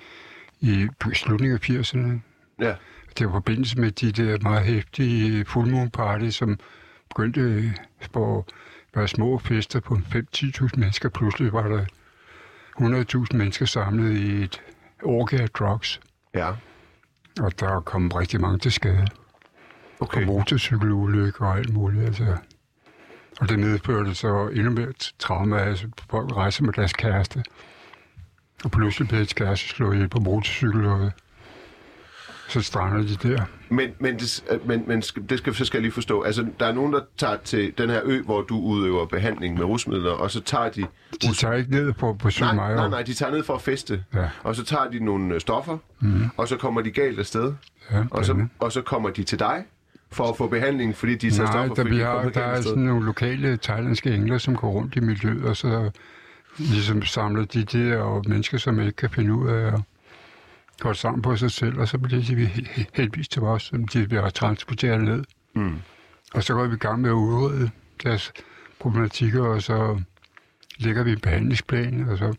i 0.60 0.88
slutningen 1.14 1.58
af 1.62 1.70
80'erne. 1.70 2.20
Ja. 2.60 2.74
Det 3.18 3.26
var 3.26 3.32
forbindelse 3.32 3.80
med 3.80 3.90
de 3.90 4.12
der 4.12 4.38
meget 4.42 4.62
hæftige 4.62 5.44
full 5.44 5.90
party, 5.90 6.28
som 6.28 6.58
begyndte 7.08 7.72
på 8.12 8.46
være 8.94 9.08
små 9.08 9.38
fester 9.38 9.80
på 9.80 9.94
5-10.000 9.94 10.68
mennesker. 10.76 11.08
Pludselig 11.08 11.52
var 11.52 11.68
der 11.68 11.84
100.000 12.80 13.36
mennesker 13.36 13.66
samlet 13.66 14.16
i 14.16 14.42
et 14.42 14.62
orgie 15.02 15.42
af 15.42 15.50
drugs. 15.50 16.00
Ja. 16.34 16.50
Og 17.40 17.60
der 17.60 17.80
kom 17.80 18.08
rigtig 18.08 18.40
mange 18.40 18.58
til 18.58 18.72
skade. 18.72 19.06
Okay. 20.00 20.20
Og 20.20 20.26
motorcykelulykker 20.26 21.46
og 21.46 21.58
alt 21.58 21.72
muligt. 21.72 22.04
Altså. 22.04 22.36
Og 23.40 23.48
det 23.48 23.58
medførte 23.58 24.14
så 24.14 24.48
endnu 24.48 24.70
mere 24.70 24.92
trauma. 25.18 25.58
Altså, 25.58 25.88
folk 26.10 26.36
rejser 26.36 26.64
med 26.64 26.72
deres 26.72 26.92
kæreste. 26.92 27.42
Og 28.64 28.70
pludselig 28.70 29.08
blev 29.08 29.20
et 29.20 29.34
kæreste 29.34 29.68
slået 29.68 29.94
ihjel 29.94 30.08
på 30.08 30.20
motorcykel, 30.20 30.84
og 30.84 31.12
så 32.52 32.62
strander 32.62 33.02
de 33.02 33.28
der. 33.28 33.42
Men, 33.68 33.90
men, 33.98 34.16
det, 34.16 34.42
men, 34.64 34.84
men 34.86 35.00
det 35.00 35.38
skal, 35.38 35.54
så 35.54 35.64
skal 35.64 35.78
jeg 35.78 35.82
lige 35.82 35.92
forstå. 35.92 36.22
Altså, 36.22 36.46
der 36.60 36.66
er 36.66 36.72
nogen, 36.72 36.92
der 36.92 37.00
tager 37.16 37.36
til 37.44 37.72
den 37.78 37.90
her 37.90 38.00
ø, 38.04 38.22
hvor 38.22 38.42
du 38.42 38.60
udøver 38.60 39.06
behandling 39.06 39.54
med 39.54 39.64
rusmidler, 39.64 40.10
og 40.10 40.30
så 40.30 40.40
tager 40.40 40.68
de... 40.68 40.86
De 41.22 41.34
tager 41.34 41.54
ikke 41.54 41.70
ned 41.70 41.92
på, 41.92 42.12
på 42.12 42.30
nej, 42.40 42.54
nej, 42.54 42.88
nej, 42.88 43.02
de 43.02 43.14
tager 43.14 43.32
ned 43.32 43.44
for 43.44 43.54
at 43.54 43.62
feste. 43.62 44.04
Ja. 44.14 44.28
Og 44.42 44.56
så 44.56 44.64
tager 44.64 44.90
de 44.90 45.04
nogle 45.04 45.34
øh, 45.34 45.40
stoffer, 45.40 45.78
mm. 46.00 46.22
og 46.36 46.48
så 46.48 46.56
kommer 46.56 46.80
de 46.80 46.90
galt 46.90 47.18
afsted. 47.18 47.52
Ja, 47.92 48.04
og, 48.10 48.24
så, 48.24 48.46
og 48.58 48.72
så 48.72 48.82
kommer 48.82 49.10
de 49.10 49.22
til 49.22 49.38
dig 49.38 49.64
for 50.10 50.24
at 50.24 50.36
få 50.36 50.46
behandling, 50.46 50.96
fordi 50.96 51.14
de 51.14 51.30
tager 51.30 51.50
stoffer, 51.50 51.74
der, 51.74 51.82
fordi 51.82 51.96
de 51.96 52.04
har, 52.04 52.28
der 52.28 52.40
er 52.40 52.60
sådan 52.60 52.82
nogle 52.82 53.06
lokale 53.06 53.56
thailandske 53.56 54.14
engler, 54.14 54.38
som 54.38 54.56
går 54.56 54.70
rundt 54.70 54.96
i 54.96 55.00
miljøet, 55.00 55.44
og 55.44 55.56
så 55.56 55.90
ligesom 56.58 57.02
samler 57.02 57.44
de 57.44 57.64
der 57.64 58.28
mennesker, 58.28 58.58
som 58.58 58.80
ikke 58.80 58.92
kan 58.92 59.10
finde 59.10 59.34
ud 59.34 59.48
af 59.48 59.66
at 59.66 59.80
godt 60.82 60.96
sammen 60.96 61.22
på 61.22 61.36
sig 61.36 61.50
selv, 61.50 61.78
og 61.78 61.88
så 61.88 61.98
bliver 61.98 62.22
de 62.22 62.34
heldigvis 62.94 63.28
til 63.28 63.42
os, 63.42 63.62
som 63.62 63.88
de 63.88 64.06
bliver 64.06 64.30
transporteret 64.30 65.04
ned. 65.04 65.24
Mm. 65.54 65.74
Og 66.34 66.42
så 66.42 66.54
går 66.54 66.66
vi 66.66 66.74
i 66.74 66.78
gang 66.78 67.00
med 67.00 67.10
at 67.10 67.14
udrede 67.14 67.70
deres 68.02 68.32
problematikker, 68.78 69.42
og 69.42 69.62
så 69.62 70.00
lægger 70.78 71.02
vi 71.02 71.12
en 71.12 71.20
behandlingsplan, 71.20 72.08
og 72.08 72.18
så 72.18 72.34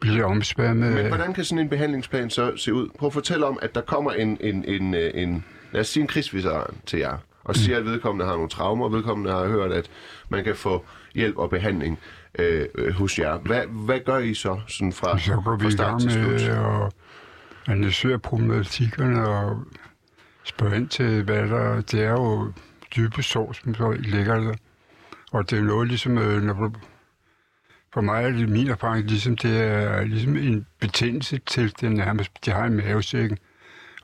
bliver 0.00 0.24
omspærmet. 0.24 0.92
Men 0.92 1.06
hvordan 1.06 1.34
kan 1.34 1.44
sådan 1.44 1.64
en 1.64 1.68
behandlingsplan 1.68 2.30
så 2.30 2.52
se 2.56 2.74
ud? 2.74 2.88
Prøv 2.98 3.06
at 3.06 3.12
fortælle 3.12 3.46
om, 3.46 3.58
at 3.62 3.74
der 3.74 3.80
kommer 3.80 4.12
en, 4.12 4.38
en, 4.40 4.64
en, 4.64 4.94
en 4.94 5.44
lad 5.72 5.80
os 5.80 5.88
sige 5.88 6.02
en 6.02 6.08
krigsveteran 6.08 6.74
til 6.86 6.98
jer, 6.98 7.12
og 7.44 7.50
mm. 7.50 7.54
siger, 7.54 7.78
at 7.78 7.84
vedkommende 7.84 8.26
har 8.26 8.32
nogle 8.32 8.48
traumer, 8.48 8.84
og 8.84 8.92
vedkommende 8.92 9.32
har 9.32 9.46
hørt, 9.46 9.72
at 9.72 9.90
man 10.28 10.44
kan 10.44 10.56
få 10.56 10.84
hjælp 11.14 11.36
og 11.38 11.50
behandling 11.50 11.98
øh, 12.38 12.66
øh 12.74 12.94
hos 12.94 13.18
jer. 13.18 13.38
Hvad, 13.38 13.62
hvad 13.66 14.00
gør 14.00 14.18
I 14.18 14.34
så 14.34 14.60
sådan 14.68 14.92
fra, 14.92 15.18
så 15.18 15.40
går 15.44 15.56
vi 15.56 15.62
fra 15.62 15.70
start 15.70 16.00
til 16.00 16.10
slut? 16.10 16.26
Med 16.26 16.90
analysere 17.68 18.18
problematikkerne 18.18 19.28
og 19.28 19.64
spørge 20.44 20.76
ind 20.76 20.88
til, 20.88 21.22
hvad 21.22 21.48
der... 21.48 21.80
Det 21.80 22.00
er 22.04 22.10
jo 22.10 22.52
dybe 22.96 23.22
sår, 23.22 23.52
som 23.52 23.74
så 23.74 23.90
ligger 23.90 24.34
der. 24.34 24.54
Og 25.32 25.50
det 25.50 25.58
er 25.58 25.62
noget 25.62 25.88
ligesom, 25.88 26.18
øh, 26.18 26.42
når 26.42 26.52
du, 26.52 26.72
for 27.92 28.00
mig 28.00 28.24
er 28.24 28.30
det 28.30 28.48
min 28.48 28.68
erfaring, 28.68 29.06
ligesom 29.06 29.36
det 29.36 29.62
er 29.62 30.04
ligesom 30.04 30.36
en 30.36 30.66
betændelse 30.80 31.38
til 31.38 31.74
den 31.80 31.92
nærmest, 31.92 32.44
de 32.44 32.50
har 32.50 32.66
i 32.66 32.70
mavesækken. 32.70 33.38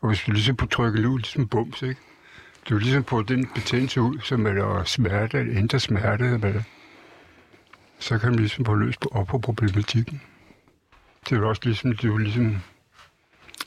Og 0.00 0.08
hvis 0.08 0.22
du 0.22 0.32
ligesom 0.32 0.56
på 0.56 0.66
trykket 0.66 1.06
ud, 1.06 1.18
ligesom 1.18 1.48
bums, 1.48 1.82
ikke? 1.82 2.00
du 2.68 2.78
ligesom 2.78 3.04
på 3.04 3.22
den 3.22 3.46
betændelse 3.54 4.00
ud, 4.00 4.18
som 4.20 4.46
er 4.46 4.52
der 4.52 4.84
smerte, 4.84 5.38
eller 5.38 5.58
ændre 5.58 5.80
smerte, 5.80 6.24
eller 6.24 6.62
så 7.98 8.18
kan 8.18 8.30
man 8.30 8.38
ligesom 8.38 8.64
få 8.64 8.74
løst 8.74 9.06
op 9.12 9.26
på 9.26 9.38
problematikken. 9.38 10.22
Det 11.24 11.32
er 11.32 11.40
jo 11.40 11.48
også 11.48 11.62
ligesom, 11.64 11.92
du 11.92 12.16
ligesom 12.16 12.56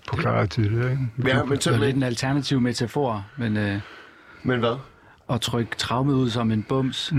forklaret 0.10 0.50
tidligere, 0.50 0.92
ikke? 0.92 1.04
Ja, 1.28 1.44
men 1.44 1.58
Det 1.58 1.68
er 1.68 1.78
lidt 1.78 1.96
en 1.96 2.04
alternativ 2.04 2.62
metafor, 2.62 3.26
men 3.38 3.58
øh, 3.58 3.80
Men 4.44 4.60
hvad? 4.60 4.76
at 5.30 5.42
trykke 5.42 5.76
traumet 5.78 6.14
ud 6.14 6.30
som 6.30 6.52
en 6.52 6.64
bums. 6.64 7.14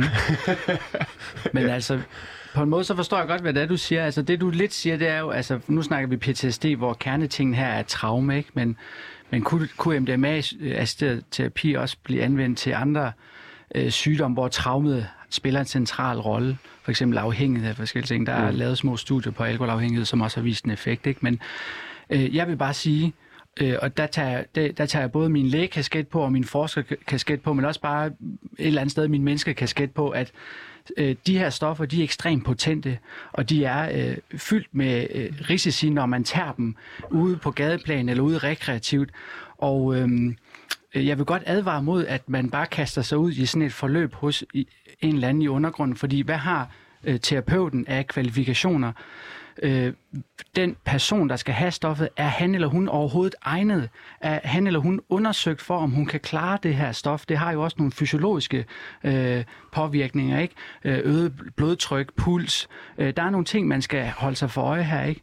men 1.55 1.67
altså, 1.69 2.01
på 2.55 2.63
en 2.63 2.69
måde 2.69 2.85
så 2.85 2.97
forstår 2.97 3.19
jeg 3.19 3.27
godt, 3.27 3.41
hvad 3.41 3.53
det 3.55 3.63
er, 3.63 3.67
du 3.67 3.77
siger. 3.77 4.05
Altså, 4.05 4.23
det 4.23 4.41
du 4.41 4.51
lidt 4.51 4.73
siger, 4.75 4.97
det 4.97 5.09
er 5.09 5.19
jo, 5.19 5.31
altså, 5.31 5.61
nu 5.69 5.83
snakker 5.83 6.09
vi 6.09 6.17
PTSD, 6.17 6.67
hvor 6.67 6.95
kernetingen 6.95 7.55
her 7.55 7.67
er 7.67 7.83
traume, 7.83 8.37
ikke? 8.37 8.51
Men, 8.55 8.77
men 9.31 9.43
kunne, 9.43 9.69
kunne 9.77 10.01
MDMA-assisteret 10.01 11.23
terapi 11.31 11.73
også 11.75 11.97
blive 12.03 12.23
anvendt 12.23 12.59
til 12.59 12.71
andre 12.71 13.13
øh, 13.75 13.91
sygdomme, 13.91 14.35
hvor 14.35 14.49
traumet 14.49 15.07
spiller 15.31 15.61
en 15.61 15.67
central 15.67 16.19
rolle? 16.19 16.59
For 16.83 16.91
eksempel 16.91 17.19
afhængighed 17.19 17.71
af 17.71 17.77
forskellige 17.77 18.07
ting. 18.07 18.27
Der 18.27 18.33
er 18.33 18.51
Mm. 18.51 18.57
lavet 18.57 18.79
små 18.79 18.97
studier 18.97 19.33
på 19.33 19.43
alkoholafhængighed, 19.45 20.05
som 20.05 20.21
også 20.21 20.37
har 20.37 20.43
vist 20.43 20.65
en 20.65 20.71
effekt, 20.71 21.07
ikke? 21.07 21.21
Men 21.23 21.41
øh, 22.11 22.37
jeg 22.37 22.49
vil 22.49 22.57
bare 22.57 22.75
sige, 22.75 23.13
Øh, 23.61 23.75
og 23.83 23.97
der 23.97 24.07
tager, 24.07 24.29
jeg- 24.29 24.45
der, 24.55 24.73
der 24.73 24.87
tager 24.87 25.03
jeg 25.03 25.13
både 25.13 25.29
min 25.29 25.47
lægekasket 25.47 26.09
på 26.09 26.21
og 26.21 26.33
min 26.33 26.45
forskerkasket 26.45 27.41
på, 27.43 27.53
men 27.53 27.65
også 27.65 27.81
bare 27.81 28.07
et 28.07 28.13
eller 28.59 28.81
andet 28.81 28.93
sted 28.93 29.09
min 29.09 29.23
menneskekasket 29.23 29.91
på, 29.91 30.11
at 30.11 30.33
øh, 30.97 31.17
de 31.27 31.39
her 31.39 31.51
stoffer, 31.51 31.85
de 31.85 32.01
er 32.01 32.05
ekstremt 32.05 32.45
potente, 32.45 32.99
og 33.33 33.51
de 33.51 33.65
er 33.65 34.09
øh, 34.11 34.17
fyldt 34.39 34.67
med 34.73 35.07
øh, 35.15 35.33
risici, 35.51 35.91
når 35.91 36.07
man 36.07 36.25
tager 36.25 36.53
dem 36.53 36.77
ude 37.11 37.37
på 37.37 37.51
gadeplan 37.51 38.09
eller 38.09 38.23
ude 38.23 38.39
rekreativt. 38.39 39.11
Og 39.59 39.97
øh, 39.97 40.09
jeg 40.95 41.19
vil 41.19 41.27
godt 41.27 41.43
advare 41.47 41.83
mod, 41.83 42.07
at 42.07 42.29
man 42.29 42.51
bare 42.51 42.67
kaster 42.67 43.03
sig 43.03 43.19
ud 43.19 43.33
i 43.33 43.47
sådan 43.47 43.67
et 43.67 43.73
forløb 43.73 44.15
hos 44.15 44.45
en 45.01 45.15
eller 45.15 45.29
anden 45.29 45.43
i 45.43 45.49
undergrunden, 45.49 45.97
fordi 45.97 46.21
hvad 46.21 46.37
har 46.37 46.71
øh, 47.05 47.21
terapeuten 47.21 47.87
af 47.87 48.07
kvalifikationer? 48.07 48.93
Øh, 49.63 49.93
den 50.57 50.77
person, 50.85 51.29
der 51.29 51.37
skal 51.37 51.55
have 51.55 51.71
stoffet, 51.71 52.09
er 52.17 52.27
han 52.27 52.55
eller 52.55 52.69
hun 52.69 52.89
overhovedet 52.89 53.35
egnet? 53.43 53.89
Er 54.21 54.41
han 54.45 54.67
eller 54.67 54.81
hun 54.81 55.01
undersøgt 55.09 55.63
for, 55.63 55.79
om 55.79 55.91
hun 55.91 56.07
kan 56.07 56.21
klare 56.21 56.59
det 56.63 56.75
her 56.75 56.93
stof? 56.93 57.27
Det 57.27 57.39
har 57.39 57.53
jo 57.53 57.63
også 57.63 57.77
nogle 57.79 57.93
fysiologiske 57.93 58.65
øh, 59.05 59.45
påvirkninger, 59.73 60.41
ikke? 60.41 60.55
Øh, 60.85 61.01
øget 61.05 61.33
blodtryk, 61.57 62.13
puls. 62.17 62.69
Øh, 62.99 63.13
der 63.17 63.23
er 63.23 63.31
nogle 63.31 63.45
ting, 63.45 63.69
man 63.69 63.83
skal 63.83 64.09
holde 64.17 64.37
sig 64.37 64.51
for 64.51 64.63
øje 64.63 64.83
her, 64.83 65.05
ikke? 65.05 65.23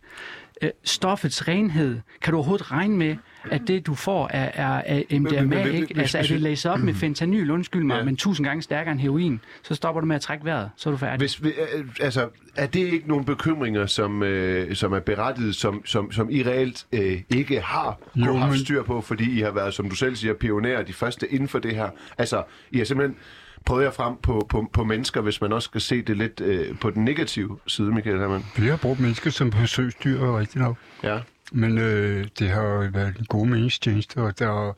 Øh, 0.62 0.70
stoffets 0.84 1.48
renhed. 1.48 2.00
Kan 2.22 2.32
du 2.32 2.38
overhovedet 2.38 2.72
regne 2.72 2.98
med, 2.98 3.16
at 3.52 3.62
det, 3.68 3.86
du 3.88 3.96
får, 3.96 4.28
er, 4.34 4.52
er, 4.54 4.82
er 4.86 5.04
men- 5.12 5.22
MDMA, 5.24 5.44
men- 5.44 5.68
ikke? 5.68 5.88
hvis- 5.94 5.98
Altså, 5.98 6.18
er 6.18 6.22
det 6.24 6.42
læst 6.42 6.66
op 6.66 6.80
med 6.80 6.94
fentanyl, 6.94 7.52
undskyld 7.52 7.84
mig, 7.84 7.98
Ja. 7.98 8.04
men 8.04 8.16
tusind 8.18 8.48
gange 8.48 8.62
stærkere 8.62 8.92
end 8.92 9.00
heroin, 9.02 9.40
så 9.64 9.76
stopper 9.76 10.02
du 10.02 10.08
med 10.08 10.16
at 10.16 10.22
trække 10.22 10.46
vejret, 10.46 10.70
så 10.76 10.90
er 10.90 10.92
du 10.92 10.98
færdig. 10.98 11.18
Hvis, 11.18 11.44
vi- 11.44 11.50
øh, 11.50 11.86
altså, 12.02 12.30
er 12.56 12.66
det 12.66 12.80
ikke 12.80 13.08
nogle 13.08 13.26
bekymringer, 13.26 13.86
som, 13.86 14.24
øh, 14.24 14.76
som 14.76 14.94
er 14.94 15.00
berettiget, 15.00 15.56
som, 15.56 15.86
som, 15.86 16.12
som 16.12 16.30
I 16.32 16.44
reelt 16.44 16.86
øh, 16.94 17.22
ikke 17.30 17.62
har 17.62 17.98
Jo, 18.16 18.26
jo, 18.26 18.34
haft 18.38 18.52
men- 18.52 18.60
styr 18.60 18.84
på, 18.84 19.02
fordi 19.02 19.38
I 19.40 19.42
har 19.42 19.52
været, 19.52 19.74
som 19.74 19.90
du 19.90 19.96
selv 19.96 20.16
siger, 20.16 20.34
pionerer, 20.34 20.84
de 20.84 20.94
første 20.94 21.34
inden 21.34 21.48
for 21.48 21.60
det 21.60 21.76
her? 21.76 21.90
Altså, 22.18 22.44
I 22.72 22.78
har 22.78 22.86
simpelthen 22.86 23.18
prøvet 23.66 23.84
jer 23.84 23.92
frem 23.92 24.14
på, 24.24 24.46
på, 24.50 24.70
på 24.74 24.84
mennesker, 24.84 25.22
hvis 25.22 25.42
man 25.42 25.54
også 25.54 25.66
skal 25.66 25.82
se 25.82 26.02
det 26.02 26.18
lidt 26.18 26.42
øh, 26.42 26.78
på 26.80 26.90
den 26.90 27.06
negative 27.06 27.58
side, 27.68 27.92
Michael 27.92 28.20
Hermann. 28.20 28.46
Vi 28.58 28.68
har 28.68 28.78
brugt 28.78 29.00
mennesker 29.00 29.30
som 29.30 29.52
forsøgsdyr, 29.52 30.38
rigtig 30.38 30.62
nok. 30.62 30.76
Ja. 31.04 31.20
Men 31.52 31.78
øh, 31.78 32.28
det 32.40 32.50
har 32.50 32.62
jo 32.64 32.90
været 32.94 33.18
en 33.20 33.26
god 33.26 33.48
meningstjeneste, 33.48 34.18
og 34.18 34.40
der, 34.40 34.78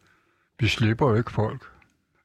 vi 0.60 0.68
slipper 0.68 1.10
jo 1.10 1.16
ikke 1.16 1.32
folk. 1.32 1.62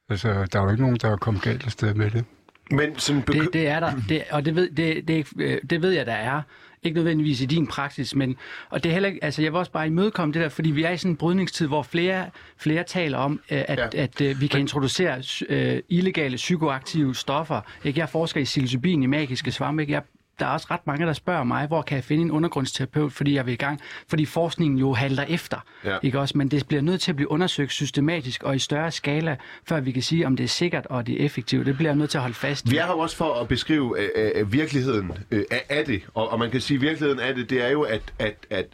Altså, 0.09 0.45
der 0.53 0.59
er 0.59 0.63
jo 0.63 0.69
ikke 0.69 0.81
nogen, 0.83 0.97
der 1.01 1.09
er 1.11 1.17
kommet 1.17 1.43
galt 1.43 1.65
afsted 1.65 1.93
med 1.93 2.11
det. 2.11 2.25
Men 2.71 2.99
sådan 2.99 3.21
beky- 3.29 3.39
Det, 3.43 3.53
det 3.53 3.67
er 3.67 3.79
der, 3.79 3.91
det, 4.09 4.23
og 4.31 4.45
det 4.45 4.55
ved, 4.55 4.69
det, 4.69 5.07
det, 5.07 5.27
øh, 5.39 5.57
det 5.69 5.81
ved 5.81 5.91
jeg, 5.91 6.05
der 6.05 6.13
er. 6.13 6.41
Ikke 6.83 6.95
nødvendigvis 6.95 7.41
i 7.41 7.45
din 7.45 7.67
praksis, 7.67 8.15
men 8.15 8.35
og 8.69 8.83
det 8.83 8.89
er 8.89 8.93
heller 8.93 9.09
ikke, 9.09 9.23
altså 9.23 9.41
jeg 9.41 9.51
vil 9.51 9.59
også 9.59 9.71
bare 9.71 9.87
imødekomme 9.87 10.33
det 10.33 10.41
der, 10.41 10.49
fordi 10.49 10.71
vi 10.71 10.83
er 10.83 10.89
i 10.91 10.97
sådan 10.97 11.11
en 11.11 11.15
brydningstid, 11.17 11.67
hvor 11.67 11.83
flere, 11.83 12.29
flere 12.57 12.83
taler 12.83 13.17
om, 13.17 13.31
øh, 13.51 13.57
at, 13.67 13.79
Ja. 13.79 13.85
at, 14.03 14.21
at 14.21 14.41
vi 14.41 14.47
kan 14.47 14.59
introducere 14.59 15.23
øh, 15.49 15.81
illegale 15.89 16.35
psykoaktive 16.35 17.15
stoffer. 17.15 17.61
Ikke? 17.83 17.99
Jeg 17.99 18.09
forsker 18.09 18.41
i 18.41 18.43
psilocybin 18.43 19.03
i 19.03 19.05
magiske 19.05 19.51
svampe. 19.51 19.83
Ikke? 19.83 19.93
Jeg 19.93 20.01
der 20.41 20.47
er 20.47 20.51
også 20.51 20.67
ret 20.71 20.87
mange, 20.87 21.05
der 21.05 21.13
spørger 21.13 21.43
mig, 21.43 21.67
hvor 21.67 21.81
kan 21.81 21.95
jeg 21.95 22.03
finde 22.03 22.23
en 22.23 22.31
undergrundsterapeut, 22.31 23.13
fordi 23.13 23.33
jeg 23.35 23.45
vil 23.45 23.53
i 23.53 23.55
gang. 23.55 23.81
Fordi 24.09 24.25
forskningen 24.25 24.79
jo 24.79 24.93
halter 24.93 25.23
efter. 25.23 25.57
Ja. 25.85 25.97
Ikke 26.03 26.19
også? 26.19 26.37
Men 26.37 26.47
det 26.47 26.67
bliver 26.67 26.81
nødt 26.81 27.01
til 27.01 27.11
at 27.11 27.15
blive 27.15 27.31
undersøgt 27.31 27.71
systematisk 27.71 28.43
og 28.43 28.55
i 28.55 28.59
større 28.59 28.91
skala, 28.91 29.37
før 29.67 29.79
vi 29.79 29.91
kan 29.91 30.03
sige, 30.03 30.27
om 30.27 30.35
det 30.35 30.43
er 30.43 30.47
sikkert 30.47 30.85
og 30.85 31.07
det 31.07 31.21
er 31.21 31.25
effektivt. 31.25 31.65
Det 31.65 31.77
bliver 31.77 31.93
nødt 31.93 32.09
til 32.09 32.17
at 32.17 32.21
holde 32.21 32.35
fast 32.35 32.65
i. 32.65 32.69
Vi 32.69 32.77
er 32.77 32.85
her 32.85 32.93
også 32.93 33.15
for 33.15 33.33
at 33.33 33.47
beskrive 33.47 33.99
øh, 33.99 34.31
øh, 34.35 34.53
virkeligheden 34.53 35.11
øh, 35.31 35.43
af, 35.51 35.65
af 35.69 35.85
det, 35.85 36.01
og, 36.13 36.29
og 36.29 36.39
man 36.39 36.51
kan 36.51 36.61
sige, 36.61 36.75
at 36.75 36.81
virkeligheden 36.81 37.19
af 37.19 37.35
det, 37.35 37.49
det 37.49 37.65
er 37.65 37.69
jo, 37.69 37.81
at, 37.81 38.13
at, 38.19 38.35
at 38.49 38.65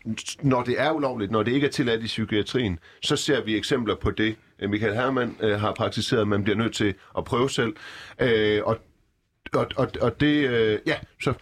når 0.42 0.64
det 0.64 0.82
er 0.82 0.92
ulovligt, 0.92 1.32
når 1.32 1.44
det 1.44 1.52
ikke 1.52 1.68
er 1.68 1.72
tilladt 1.72 2.02
i 2.02 2.06
psykiatrien, 2.06 2.80
så 3.02 3.16
ser 3.16 3.44
vi 3.44 3.56
eksempler 3.56 3.96
på 3.96 4.12
det. 4.12 4.36
Øh, 4.60 4.70
Michael 4.70 4.94
Hermann 4.94 5.36
øh, 5.42 5.60
har 5.60 5.74
praktiseret, 5.74 6.22
at 6.22 6.28
man 6.28 6.44
bliver 6.44 6.58
nødt 6.58 6.74
til 6.74 6.94
at 7.18 7.24
prøve 7.24 7.50
selv, 7.50 7.76
øh, 8.20 8.62
og, 8.66 8.78
og, 9.54 9.68
og, 9.76 9.88
og 10.02 10.20
det, 10.20 10.50
øh, 10.50 10.80
ja, 10.88 10.96
så 11.22 11.34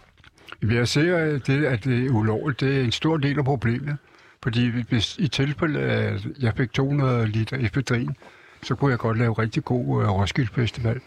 jeg 0.62 0.88
ser, 0.88 1.16
at 1.16 1.46
det, 1.46 1.64
at 1.64 1.84
det 1.84 2.06
er 2.06 2.10
ulovligt, 2.10 2.60
det 2.60 2.76
er 2.76 2.84
en 2.84 2.92
stor 2.92 3.16
del 3.16 3.38
af 3.38 3.44
problemet. 3.44 3.96
Fordi 4.42 4.82
hvis 4.88 5.16
i 5.18 5.28
tilfælde, 5.28 5.80
at 5.80 6.26
jeg 6.40 6.54
fik 6.56 6.72
200 6.72 7.26
liter 7.26 7.56
efedrin, 7.56 8.10
så 8.62 8.74
kunne 8.74 8.90
jeg 8.90 8.98
godt 8.98 9.18
lave 9.18 9.32
rigtig 9.32 9.64
god 9.64 10.02
øh, 10.02 10.10
Roskilde 10.10 10.50
Festival. 10.54 11.00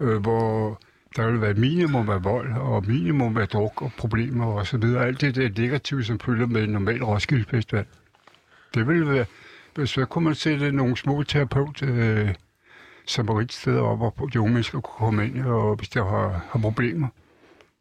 øh, 0.00 0.16
hvor 0.16 0.80
der 1.16 1.26
ville 1.26 1.40
være 1.40 1.54
minimum 1.54 2.08
af 2.08 2.24
vold, 2.24 2.52
og 2.52 2.84
minimum 2.86 3.36
af 3.36 3.48
druk 3.48 3.82
og 3.82 3.92
problemer 3.98 4.46
og 4.46 4.66
så 4.66 4.78
videre. 4.78 5.06
Alt 5.06 5.20
det 5.20 5.34
der 5.34 5.48
negative, 5.62 6.04
som 6.04 6.20
følger 6.20 6.46
med 6.46 6.64
en 6.64 6.70
normal 6.70 7.04
Roskilde 7.04 7.44
Festival. 7.44 7.84
Det 8.74 8.88
ville 8.88 9.08
være... 9.08 9.24
Så 9.86 10.04
kunne 10.04 10.24
man 10.24 10.34
sætte 10.34 10.72
nogle 10.72 10.96
små 10.96 11.22
terapeut 11.22 11.82
øh, 11.82 12.34
sted 13.06 13.78
op, 13.78 13.98
hvor 13.98 14.26
de 14.26 14.40
unge 14.40 14.52
mennesker 14.52 14.80
kunne 14.80 15.08
komme 15.08 15.26
ind, 15.26 15.46
og 15.46 15.76
hvis 15.76 15.88
der 15.88 16.04
har, 16.04 16.46
har 16.50 16.60
problemer. 16.60 17.08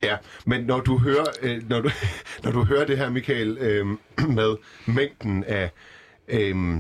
Ja, 0.04 0.18
men 0.46 0.64
når 0.64 0.80
du 0.80 0.98
hører, 0.98 1.26
øh, 1.42 1.70
når 1.70 1.82
du, 1.82 1.90
når 2.44 2.52
du 2.52 2.64
hører 2.64 2.86
det 2.86 2.98
her, 2.98 3.10
Michael, 3.10 3.58
øh, 3.58 3.86
med 4.40 4.56
mængden 4.88 5.44
af... 5.44 5.72
Øh, 6.28 6.78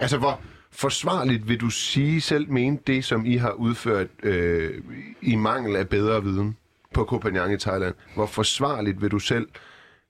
altså, 0.00 0.18
hvor 0.18 0.40
forsvarligt 0.70 1.48
vil 1.48 1.60
du 1.60 1.70
sige 1.70 2.20
selv 2.20 2.50
mene 2.50 2.78
det, 2.86 3.04
som 3.04 3.26
I 3.26 3.36
har 3.36 3.52
udført 3.52 4.06
øh, 4.22 4.82
i 5.20 5.36
mangel 5.36 5.76
af 5.76 5.88
bedre 5.88 6.22
viden 6.22 6.56
på 6.94 7.04
Koh 7.04 7.52
i 7.52 7.58
Thailand? 7.58 7.94
Hvor 8.14 8.26
forsvarligt 8.26 9.02
vil 9.02 9.10
du 9.10 9.18
selv 9.18 9.48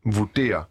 vurdere, 0.04 0.64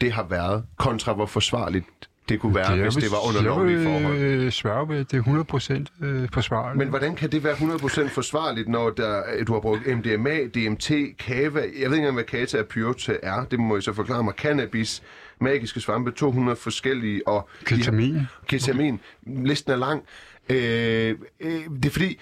det 0.00 0.12
har 0.12 0.24
været, 0.24 0.64
kontra 0.76 1.12
hvor 1.12 1.26
forsvarligt 1.26 2.07
det 2.28 2.40
kunne 2.40 2.54
være, 2.54 2.76
hvis 2.82 2.94
det 2.94 3.10
var 3.10 3.28
under 3.28 3.42
lovlige 3.42 3.82
forhold? 3.84 4.18
Jeg 4.18 4.38
vil 4.38 4.44
øh, 4.46 4.52
sværge 4.52 4.88
ved, 4.88 4.98
det 4.98 5.12
er 5.14 5.18
100 5.18 5.44
procent 5.44 5.92
øh, 6.02 6.28
forsvarligt. 6.32 6.78
Men 6.78 6.88
hvordan 6.88 7.16
kan 7.16 7.32
det 7.32 7.44
være 7.44 7.54
100% 7.54 8.08
forsvarligt, 8.08 8.68
når 8.68 8.90
der, 8.90 9.44
du 9.44 9.52
har 9.52 9.60
brugt 9.60 9.86
MDMA, 9.86 10.38
DMT, 10.54 10.90
kava, 11.18 11.60
jeg 11.60 11.60
ved 11.60 11.74
ikke 11.82 11.96
engang, 11.96 12.14
hvad 12.14 12.24
kata 12.24 12.58
og 12.60 12.66
pyrota 12.66 13.16
er, 13.22 13.44
det 13.44 13.60
må 13.60 13.76
I 13.76 13.80
så 13.82 13.92
forklare 13.92 14.22
mig, 14.22 14.34
cannabis, 14.34 15.02
magiske 15.40 15.80
svampe, 15.80 16.10
200 16.10 16.56
forskellige, 16.56 17.28
og... 17.28 17.48
de 17.60 17.74
har- 17.74 17.76
Ketamin. 17.76 18.18
Ketamin. 18.46 19.00
Listen 19.26 19.72
er 19.72 19.76
lang. 19.76 20.02
Øh, 20.50 21.14
øh, 21.40 21.50
det 21.50 21.84
er 21.86 21.90
fordi, 21.90 22.18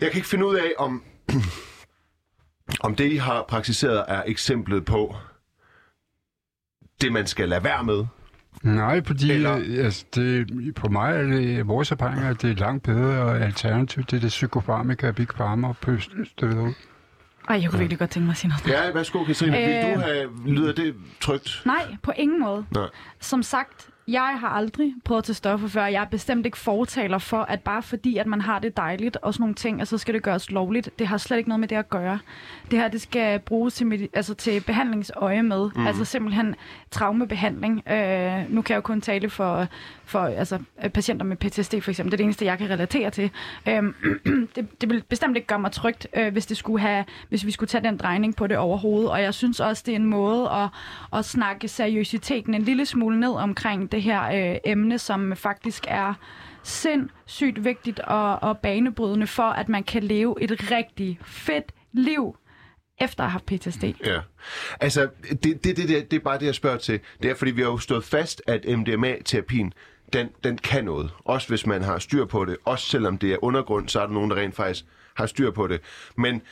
jeg 0.00 0.10
kan 0.10 0.18
ikke 0.18 0.28
finde 0.28 0.46
ud 0.46 0.54
af, 0.54 0.72
om, 0.78 1.02
om 2.80 2.94
det, 2.94 3.12
I 3.12 3.16
har 3.16 3.44
praktiseret, 3.48 4.04
er 4.08 4.22
eksemplet 4.26 4.84
på 4.84 5.14
det, 7.00 7.12
man 7.12 7.26
skal 7.26 7.48
lade 7.48 7.64
være 7.64 7.84
med. 7.84 8.04
Nej, 8.62 9.04
fordi 9.04 9.32
Eller- 9.32 9.54
Eller... 9.54 9.84
altså, 9.84 10.04
det, 10.14 10.74
på 10.74 10.88
mig 10.88 11.16
er 11.16 11.22
det 11.22 11.68
vores 11.68 11.90
erfaring, 11.92 12.20
at 12.20 12.42
det 12.42 12.50
er 12.50 12.54
langt 12.54 12.82
bedre 12.84 13.38
alternativ 13.40 14.04
til 14.04 14.22
det 14.22 14.28
psykofarmaka, 14.28 15.10
Big 15.10 15.28
Pharma 15.28 15.68
og 15.68 15.76
pøst. 15.76 16.10
Det 16.40 16.74
Ej, 17.48 17.60
jeg 17.62 17.70
kunne 17.70 17.78
virkelig 17.78 17.98
godt 17.98 18.10
tænke 18.10 18.24
mig 18.26 18.32
at 18.32 18.36
sige 18.38 18.48
noget. 18.48 18.68
Ja, 18.86 18.92
værsgo, 18.92 19.24
Katrine. 19.24 19.52
Vil 19.56 19.90
Øh. 19.90 19.94
du 19.94 20.00
have, 20.00 20.28
lyder 20.46 20.72
det 20.72 20.94
trygt? 21.20 21.62
Nej, 21.66 21.96
på 22.02 22.12
ingen 22.16 22.40
måde. 22.40 22.64
Nej. 22.74 22.86
Som 23.20 23.42
sagt, 23.42 23.88
jeg 24.08 24.36
har 24.40 24.48
aldrig 24.48 24.94
prøvet 25.04 25.18
at 25.18 25.24
tage 25.24 25.34
stoffer 25.34 25.68
før. 25.68 25.86
Jeg 25.86 26.00
er 26.00 26.06
bestemt 26.06 26.46
ikke 26.46 26.58
fortaler 26.58 27.18
for, 27.18 27.40
at 27.40 27.60
bare 27.60 27.82
fordi, 27.82 28.16
at 28.16 28.26
man 28.26 28.40
har 28.40 28.58
det 28.58 28.76
dejligt 28.76 29.16
og 29.22 29.34
sådan 29.34 29.42
nogle 29.42 29.54
ting, 29.54 29.80
at 29.80 29.88
så 29.88 29.98
skal 29.98 30.14
det 30.14 30.22
gøres 30.22 30.50
lovligt. 30.50 30.98
Det 30.98 31.06
har 31.06 31.18
slet 31.18 31.36
ikke 31.36 31.48
noget 31.48 31.60
med 31.60 31.68
det 31.68 31.76
at 31.76 31.90
gøre. 31.90 32.18
Det 32.70 32.78
her, 32.78 32.88
det 32.88 33.00
skal 33.00 33.38
bruges 33.38 33.74
til, 33.74 33.84
medi- 33.84 34.08
altså 34.12 34.34
til 34.34 34.60
behandlingsøje 34.60 35.42
med. 35.42 35.70
Mm. 35.76 35.86
Altså 35.86 36.04
simpelthen 36.04 36.54
traumebehandling. 36.90 37.82
Øh, 37.90 38.54
nu 38.54 38.62
kan 38.62 38.72
jeg 38.72 38.76
jo 38.76 38.80
kun 38.80 39.00
tale 39.00 39.30
for, 39.30 39.66
for 40.04 40.20
altså, 40.20 40.58
øh, 40.84 40.90
patienter 40.90 41.26
med 41.26 41.36
PTSD 41.36 41.74
for 41.80 41.90
eksempel. 41.90 42.10
Det 42.10 42.14
er 42.14 42.16
det 42.16 42.24
eneste, 42.24 42.44
jeg 42.44 42.58
kan 42.58 42.70
relatere 42.70 43.10
til. 43.10 43.30
Øh, 43.68 43.82
det, 44.56 44.80
det 44.80 44.88
vil 44.90 45.02
bestemt 45.08 45.36
ikke 45.36 45.48
gøre 45.48 45.58
mig 45.58 45.72
trygt, 45.72 46.06
øh, 46.16 46.32
hvis, 46.32 46.46
det 46.46 46.56
skulle 46.56 46.80
have, 46.80 47.04
hvis 47.28 47.46
vi 47.46 47.50
skulle 47.50 47.68
tage 47.68 47.84
den 47.84 47.96
drejning 47.96 48.36
på 48.36 48.46
det 48.46 48.56
overhovedet. 48.56 49.10
Og 49.10 49.22
jeg 49.22 49.34
synes 49.34 49.60
også, 49.60 49.82
det 49.86 49.92
er 49.92 49.96
en 49.96 50.06
måde 50.06 50.50
at, 50.50 50.68
at 51.18 51.24
snakke 51.24 51.68
seriøsiteten 51.68 52.54
en 52.54 52.62
lille 52.62 52.86
smule 52.86 53.20
ned 53.20 53.30
omkring 53.32 53.92
det 53.92 53.97
her 54.00 54.52
øh, 54.52 54.58
emne, 54.64 54.98
som 54.98 55.36
faktisk 55.36 55.84
er 55.88 56.14
sindssygt 56.62 57.64
vigtigt 57.64 58.00
og, 58.00 58.42
og 58.42 58.58
banebrydende 58.58 59.26
for, 59.26 59.42
at 59.42 59.68
man 59.68 59.84
kan 59.84 60.02
leve 60.02 60.42
et 60.42 60.70
rigtig 60.70 61.18
fedt 61.24 61.72
liv 61.92 62.36
efter 63.00 63.24
at 63.24 63.30
have 63.30 63.40
haft 63.40 63.46
PTSD. 63.46 63.84
Ja. 63.84 64.20
Altså, 64.80 65.08
det, 65.30 65.42
det, 65.42 65.64
det, 65.64 65.76
det, 65.76 66.10
det 66.10 66.16
er 66.16 66.20
bare 66.20 66.38
det, 66.38 66.46
jeg 66.46 66.54
spørger 66.54 66.78
til. 66.78 67.00
Det 67.22 67.30
er, 67.30 67.34
fordi 67.34 67.50
vi 67.50 67.62
har 67.62 67.68
jo 67.68 67.78
stået 67.78 68.04
fast, 68.04 68.42
at 68.46 68.78
MDMA-terapien, 68.78 69.72
den, 70.12 70.28
den 70.44 70.58
kan 70.58 70.84
noget. 70.84 71.10
Også 71.24 71.48
hvis 71.48 71.66
man 71.66 71.82
har 71.82 71.98
styr 71.98 72.24
på 72.24 72.44
det. 72.44 72.56
Også 72.64 72.88
selvom 72.88 73.18
det 73.18 73.32
er 73.32 73.44
undergrund, 73.44 73.88
så 73.88 74.00
er 74.00 74.06
der 74.06 74.12
nogen, 74.12 74.30
der 74.30 74.36
rent 74.36 74.54
faktisk 74.56 74.84
har 75.14 75.26
styr 75.26 75.50
på 75.50 75.66
det. 75.66 75.80
Men 76.16 76.42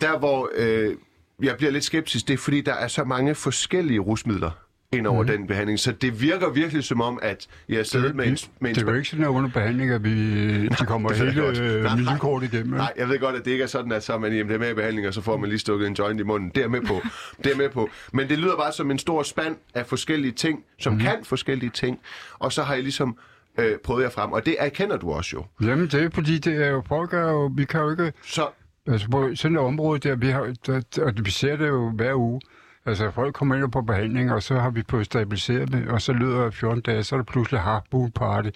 der, 0.00 0.18
hvor 0.18 0.50
øh, 0.54 0.96
jeg 1.42 1.56
bliver 1.56 1.70
lidt 1.72 1.84
skeptisk, 1.84 2.28
det 2.28 2.34
er, 2.34 2.38
fordi 2.38 2.60
der 2.60 2.74
er 2.74 2.88
så 2.88 3.04
mange 3.04 3.34
forskellige 3.34 4.00
rusmidler 4.00 4.50
ind 4.92 5.06
over 5.06 5.22
mm. 5.22 5.28
den 5.28 5.46
behandling. 5.46 5.78
Så 5.78 5.92
det 5.92 6.22
virker 6.22 6.50
virkelig 6.50 6.84
som 6.84 7.00
om, 7.00 7.18
at 7.22 7.46
jeg 7.68 7.76
har 7.76 7.84
siddet 7.84 8.16
med 8.16 8.26
en, 8.26 8.38
med 8.60 8.70
en 8.70 8.74
Det 8.74 8.82
er 8.82 8.90
jo 8.90 8.96
ikke 8.96 9.08
sådan, 9.08 9.24
at 9.24 9.28
under 9.28 9.50
behandling, 9.50 9.90
at 9.90 10.04
vi, 10.04 10.10
de 10.80 10.86
kommer 10.86 11.12
hele 11.12 11.46
øh, 11.46 11.82
Nej, 11.82 11.96
milenkort 11.96 12.42
igennem. 12.42 12.74
Nej, 12.74 12.92
jeg 12.96 13.08
ved 13.08 13.18
godt, 13.18 13.36
at 13.36 13.44
det 13.44 13.50
ikke 13.50 13.62
er 13.62 13.68
sådan, 13.68 13.92
at 13.92 14.02
så 14.02 14.12
er 14.12 14.18
man 14.18 14.32
i 14.32 14.42
MDMA-behandling, 14.42 15.06
og 15.08 15.14
så 15.14 15.20
får 15.20 15.36
man 15.36 15.48
lige 15.48 15.58
stukket 15.58 15.86
en 15.86 15.94
joint 15.94 16.20
i 16.20 16.22
munden. 16.22 16.52
Det 16.54 16.62
er 16.62 16.68
med 16.68 16.80
på. 16.80 17.00
Det 17.44 17.52
er 17.52 17.56
med 17.56 17.68
på. 17.68 17.90
Men 18.12 18.28
det 18.28 18.38
lyder 18.38 18.56
bare 18.56 18.72
som 18.72 18.90
en 18.90 18.98
stor 18.98 19.22
spand 19.22 19.56
af 19.74 19.86
forskellige 19.86 20.32
ting, 20.32 20.64
som 20.78 20.92
mm. 20.92 20.98
kan 20.98 21.16
forskellige 21.24 21.70
ting. 21.70 21.98
Og 22.38 22.52
så 22.52 22.62
har 22.62 22.74
jeg 22.74 22.82
ligesom 22.82 23.18
øh, 23.58 23.78
prøvet 23.84 24.02
jer 24.02 24.10
frem. 24.10 24.32
Og 24.32 24.46
det 24.46 24.56
erkender 24.58 24.96
du 24.96 25.12
også 25.12 25.30
jo. 25.34 25.66
Jamen, 25.68 25.86
det 25.86 25.94
er 25.94 26.10
fordi, 26.14 26.38
det 26.38 26.64
er 26.64 26.68
jo, 26.68 26.82
folk 26.88 27.12
er 27.12 27.30
jo, 27.30 27.50
vi 27.56 27.64
kan 27.64 27.80
jo 27.80 27.90
ikke, 27.90 28.12
Så 28.24 28.46
altså 28.86 29.08
på 29.10 29.30
sådan 29.34 29.56
et 29.56 29.62
område 29.62 30.08
der, 30.08 30.16
vi 30.16 30.28
har, 30.28 30.54
der, 30.66 30.82
og 31.02 31.12
vi 31.24 31.30
ser 31.30 31.56
det 31.56 31.68
jo 31.68 31.90
hver 31.90 32.14
uge, 32.14 32.40
altså 32.86 33.10
folk 33.10 33.34
kommer 33.34 33.54
ind 33.54 33.72
på 33.72 33.80
behandling, 33.82 34.32
og 34.32 34.42
så 34.42 34.54
har 34.58 34.70
vi 34.70 34.82
fået 34.90 35.06
stabiliseret 35.06 35.72
det, 35.72 35.88
og 35.88 36.02
så 36.02 36.12
lyder 36.12 36.50
14 36.50 36.80
dage, 36.82 37.02
så 37.02 37.14
er 37.14 37.18
der 37.18 37.24
pludselig 37.24 37.60
hardboot 37.60 38.10
party, 38.14 38.48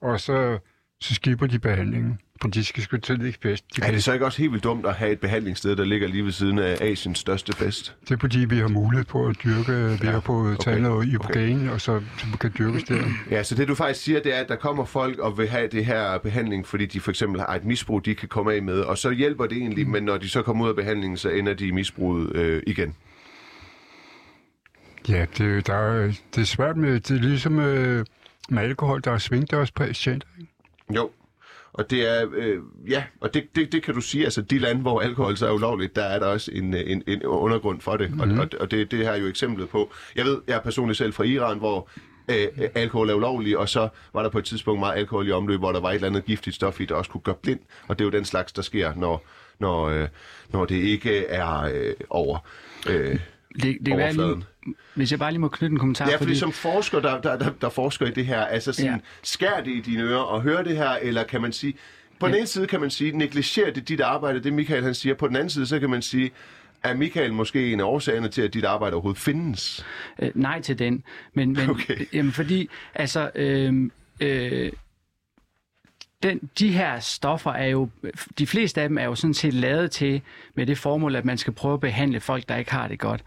og 0.00 0.20
så, 0.20 0.58
så 1.00 1.14
skipper 1.14 1.46
de 1.46 1.58
behandlingen, 1.58 2.18
for 2.42 2.48
de 2.48 2.64
skal 2.64 2.82
sgu 2.82 2.96
til 2.96 3.20
det 3.20 3.38
fest. 3.42 3.64
De 3.76 3.82
er 3.82 3.90
det 3.90 4.04
så 4.04 4.12
ikke 4.12 4.24
også 4.26 4.38
helt 4.38 4.52
vildt 4.52 4.64
dumt 4.64 4.86
at 4.86 4.94
have 4.94 5.12
et 5.12 5.20
behandlingssted, 5.20 5.76
der 5.76 5.84
ligger 5.84 6.08
lige 6.08 6.24
ved 6.24 6.32
siden 6.32 6.58
af 6.58 6.76
Asiens 6.80 7.18
største 7.18 7.52
fest? 7.56 7.96
det 8.08 8.14
er 8.14 8.18
fordi, 8.18 8.38
vi 8.38 8.58
har 8.58 8.68
mulighed 8.68 9.04
på 9.04 9.26
at 9.26 9.36
dyrke, 9.44 9.72
vi 9.72 10.06
Ja, 10.06 10.10
har 10.10 10.20
fået 10.20 10.60
taget 10.60 10.76
okay, 10.78 10.88
noget 10.88 11.08
ibogaine, 11.08 11.72
og 11.72 11.80
så, 11.80 12.00
så 12.18 12.26
vi 12.26 12.36
kan 12.40 12.52
dyrkes 12.58 12.82
der. 12.84 13.02
Ja, 13.30 13.42
så 13.42 13.54
det 13.54 13.68
du 13.68 13.74
faktisk 13.74 14.04
siger, 14.04 14.20
det 14.20 14.36
er, 14.36 14.40
at 14.40 14.48
der 14.48 14.56
kommer 14.56 14.84
folk 14.84 15.18
og 15.18 15.38
vil 15.38 15.48
have 15.48 15.68
det 15.68 15.86
her 15.86 16.18
behandling, 16.18 16.66
fordi 16.66 16.86
de 16.86 17.00
for 17.00 17.10
eksempel 17.10 17.40
har 17.40 17.54
et 17.54 17.64
misbrug, 17.64 18.04
de 18.04 18.14
kan 18.14 18.28
komme 18.28 18.52
af 18.52 18.62
med, 18.62 18.80
og 18.80 18.98
så 18.98 19.10
hjælper 19.10 19.46
det 19.46 19.58
egentlig, 19.58 19.88
men 19.88 20.02
når 20.02 20.16
de 20.18 20.28
så 20.28 20.42
kommer 20.42 20.64
ud 20.64 20.68
af 20.70 20.76
behandlingen, 20.76 21.16
så 21.16 21.28
ender 21.28 21.54
de 21.54 21.66
i 21.66 21.70
misbruget 21.70 22.36
øh, 22.36 22.62
igen. 22.66 22.94
Ja, 25.08 25.26
det, 25.38 25.66
der 25.66 25.74
er, 25.74 26.12
det 26.34 26.40
er 26.40 26.46
svært 26.46 26.76
med, 26.76 27.00
det 27.00 27.10
er 27.10 27.20
ligesom 27.20 27.58
øh, 27.58 28.06
med 28.48 28.62
alkohol, 28.62 29.00
der 29.04 29.10
er 29.10 29.18
svingdørspatienter. 29.18 30.28
ikke? 30.40 30.52
Jo, 30.94 31.10
og 31.72 31.90
det 31.90 32.18
er, 32.18 32.26
øh, 32.32 32.58
ja, 32.88 33.04
og 33.20 33.34
det, 33.34 33.44
det, 33.56 33.72
det 33.72 33.82
kan 33.82 33.94
du 33.94 34.00
sige, 34.00 34.24
altså 34.24 34.42
de 34.42 34.58
lande, 34.58 34.82
hvor 34.82 35.00
alkohol 35.00 35.36
så 35.36 35.46
er 35.46 35.52
ulovligt, 35.52 35.96
der 35.96 36.02
er 36.02 36.18
der 36.18 36.26
også 36.26 36.50
en, 36.54 36.74
en, 36.74 37.02
en 37.06 37.22
undergrund 37.22 37.80
for 37.80 37.96
det, 37.96 38.10
mm-hmm. 38.10 38.38
og, 38.38 38.46
og, 38.52 38.60
og 38.60 38.70
det, 38.70 38.90
det 38.90 39.06
har 39.06 39.14
jo 39.14 39.26
eksemplet 39.26 39.68
på. 39.68 39.92
Jeg 40.16 40.24
ved, 40.24 40.40
jeg 40.46 40.56
er 40.56 40.60
personligt 40.60 40.98
selv 40.98 41.12
fra 41.12 41.24
Iran, 41.24 41.58
hvor 41.58 41.88
øh, 42.28 42.68
alkohol 42.74 43.10
er 43.10 43.14
ulovlig, 43.14 43.58
og 43.58 43.68
så 43.68 43.88
var 44.12 44.22
der 44.22 44.30
på 44.30 44.38
et 44.38 44.44
tidspunkt 44.44 44.80
meget 44.80 44.98
alkohol 44.98 45.28
i 45.28 45.30
omløb, 45.30 45.60
hvor 45.60 45.72
der 45.72 45.80
var 45.80 45.90
et 45.90 45.94
eller 45.94 46.08
andet 46.08 46.24
giftigt 46.24 46.56
stof 46.56 46.80
i, 46.80 46.84
der 46.84 46.94
også 46.94 47.10
kunne 47.10 47.20
gøre 47.20 47.34
blind, 47.42 47.60
og 47.88 47.98
det 47.98 48.04
er 48.04 48.06
jo 48.06 48.10
den 48.10 48.24
slags, 48.24 48.52
der 48.52 48.62
sker, 48.62 48.94
når, 48.94 49.26
når, 49.58 49.84
øh, 49.84 50.08
når 50.48 50.64
det 50.64 50.76
ikke 50.76 51.26
er 51.26 51.60
øh, 51.74 51.94
over 52.10 52.38
øh, 52.88 53.20
Det, 53.54 53.62
det 53.62 53.86
kan 53.86 53.96
være 53.96 54.12
lige, 54.12 54.44
hvis 54.94 55.10
jeg 55.10 55.18
bare 55.18 55.30
lige 55.30 55.40
må 55.40 55.48
knytte 55.48 55.72
en 55.72 55.78
kommentar. 55.78 56.10
Ja, 56.10 56.16
fordi 56.16 56.34
som 56.34 56.52
forsker, 56.52 57.00
der, 57.00 57.20
der, 57.20 57.38
der, 57.38 57.50
der 57.60 57.68
forsker 57.68 58.06
i 58.06 58.10
det 58.10 58.26
her, 58.26 58.40
altså 58.40 58.72
sådan, 58.72 58.86
ja. 58.86 58.92
Ja. 58.92 58.98
skær 59.22 59.60
det 59.64 59.70
i 59.70 59.80
dine 59.80 60.02
ører 60.02 60.18
og 60.18 60.42
hør 60.42 60.62
det 60.62 60.76
her, 60.76 60.90
eller 60.90 61.24
kan 61.24 61.40
man 61.42 61.52
sige, 61.52 61.74
på 62.20 62.26
den 62.28 62.34
ene 62.34 62.46
side 62.46 62.66
kan 62.66 62.80
man 62.80 62.90
sige, 62.90 63.12
negligerer 63.12 63.70
det 63.72 63.88
dit 63.88 64.00
arbejde, 64.00 64.42
det 64.42 64.52
Michael 64.52 64.82
han 64.84 64.94
siger, 64.94 65.14
på 65.14 65.28
den 65.28 65.36
anden 65.36 65.50
side, 65.50 65.66
så 65.66 65.80
kan 65.80 65.90
man 65.90 66.02
sige, 66.02 66.30
er 66.82 66.94
Michael 66.94 67.32
måske 67.32 67.72
en 67.72 67.80
af 67.80 67.84
årsagerne 67.84 68.28
til, 68.28 68.42
at 68.42 68.54
dit 68.54 68.64
arbejde 68.64 68.94
overhovedet 68.94 69.20
findes? 69.20 69.86
Øh, 70.18 70.30
nej 70.34 70.60
til 70.60 70.78
den. 70.78 71.02
Men, 71.34 71.52
men 71.52 71.70
Okay. 71.74 72.06
jamen, 72.12 72.32
fordi, 72.32 72.68
altså, 72.94 73.30
øh, 73.34 73.90
øh, 74.20 74.72
den, 76.24 76.50
de 76.58 76.72
her 76.72 77.00
stoffer 77.00 77.50
er 77.50 77.66
jo, 77.66 77.88
de 78.38 78.46
fleste 78.46 78.82
af 78.82 78.88
dem 78.88 78.98
er 78.98 79.04
jo 79.04 79.14
sådan 79.14 79.34
set 79.34 79.54
lavet 79.54 79.90
til 79.90 80.22
med 80.54 80.66
det 80.66 80.78
formål, 80.78 81.16
at 81.16 81.24
man 81.24 81.38
skal 81.38 81.52
prøve 81.52 81.74
at 81.74 81.80
behandle 81.80 82.20
folk, 82.20 82.48
der 82.48 82.56
ikke 82.56 82.72
har 82.72 82.88
det 82.88 82.98
godt. 82.98 83.24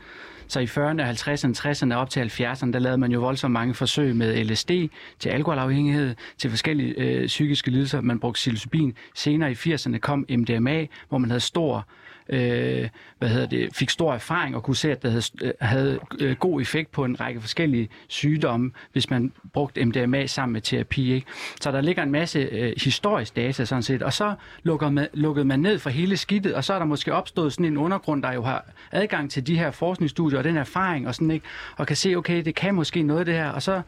Så 0.48 0.60
i 0.60 0.66
40'erne, 0.66 1.02
50'erne, 1.02 1.68
60'erne 1.68 1.94
op 1.94 2.10
til 2.10 2.20
70'erne, 2.20 2.72
der 2.72 2.80
lavede 2.80 2.98
man 2.98 3.12
jo 3.12 3.20
voldsomt 3.20 3.54
mange 3.54 3.74
forsøg 3.74 4.16
med 4.16 4.44
LSD 4.44 4.72
til 5.20 5.30
alkoholafhængighed, 5.30 6.16
til 6.38 6.50
forskellige 6.50 6.94
øh, 6.98 7.28
psykiske 7.28 7.72
lidelser. 7.72 8.02
Man 8.02 8.20
brugte 8.20 8.38
psilocybin. 8.38 8.94
Senere 9.16 9.52
i 9.52 9.54
80'erne 9.54 9.98
kom 9.98 10.26
MDMA, 10.30 10.86
hvor 11.10 11.18
man 11.18 11.30
havde 11.30 11.40
stor 11.40 11.78
øh, 11.78 11.84
øh, 12.30 12.90
hvad 13.20 13.30
hedder 13.30 13.48
det, 13.48 13.76
fik 13.76 13.90
stor 13.90 14.14
erfaring 14.14 14.56
og 14.56 14.64
kunne 14.64 14.76
se, 14.76 14.92
at 14.92 15.04
det 15.04 15.12
havde, 15.12 15.24
øh, 15.42 15.52
havde 15.62 16.00
øh, 16.20 16.36
god 16.36 16.62
effekt 16.62 16.92
på 16.92 17.06
en 17.06 17.20
række 17.20 17.42
forskellige 17.42 17.90
sygdomme, 18.08 18.72
hvis 18.92 19.10
man 19.10 19.32
brugte 19.54 19.86
MDMA 19.86 20.26
sammen 20.26 20.54
med 20.54 20.62
terapi. 20.62 21.14
Ikke? 21.14 21.28
Så 21.62 21.72
der 21.72 21.82
ligger 21.82 22.04
en 22.04 22.12
masse 22.12 22.40
øh, 22.40 22.74
historisk 22.84 23.36
data 23.36 23.66
sådan 23.66 23.84
set, 23.84 24.04
og 24.04 24.14
så 24.14 24.36
lukker 24.64 24.90
man, 24.90 25.08
lukkede 25.14 25.46
man 25.46 25.60
ned 25.60 25.80
for 25.80 25.90
hele 25.90 26.18
skidtet, 26.18 26.54
og 26.54 26.64
så 26.64 26.74
er 26.74 26.80
der 26.80 26.86
måske 26.86 27.14
opstået 27.14 27.54
sådan 27.54 27.66
en 27.66 27.78
undergrund, 27.78 28.24
der 28.24 28.34
jo 28.34 28.44
har 28.44 28.66
adgang 28.92 29.32
til 29.32 29.48
de 29.48 29.58
her 29.58 29.72
forskningsstudier 29.72 30.38
og 30.38 30.44
den 30.44 30.58
erfaring, 30.58 31.08
og, 31.08 31.16
sådan, 31.16 31.32
ikke? 31.32 31.46
og 31.78 31.88
kan 31.88 31.96
se, 31.96 32.16
okay, 32.16 32.46
det 32.46 32.56
kan 32.56 32.76
måske 32.76 33.04
noget 33.04 33.28
det 33.28 33.36
her, 33.36 33.50
og 33.50 33.62
så 33.62 33.82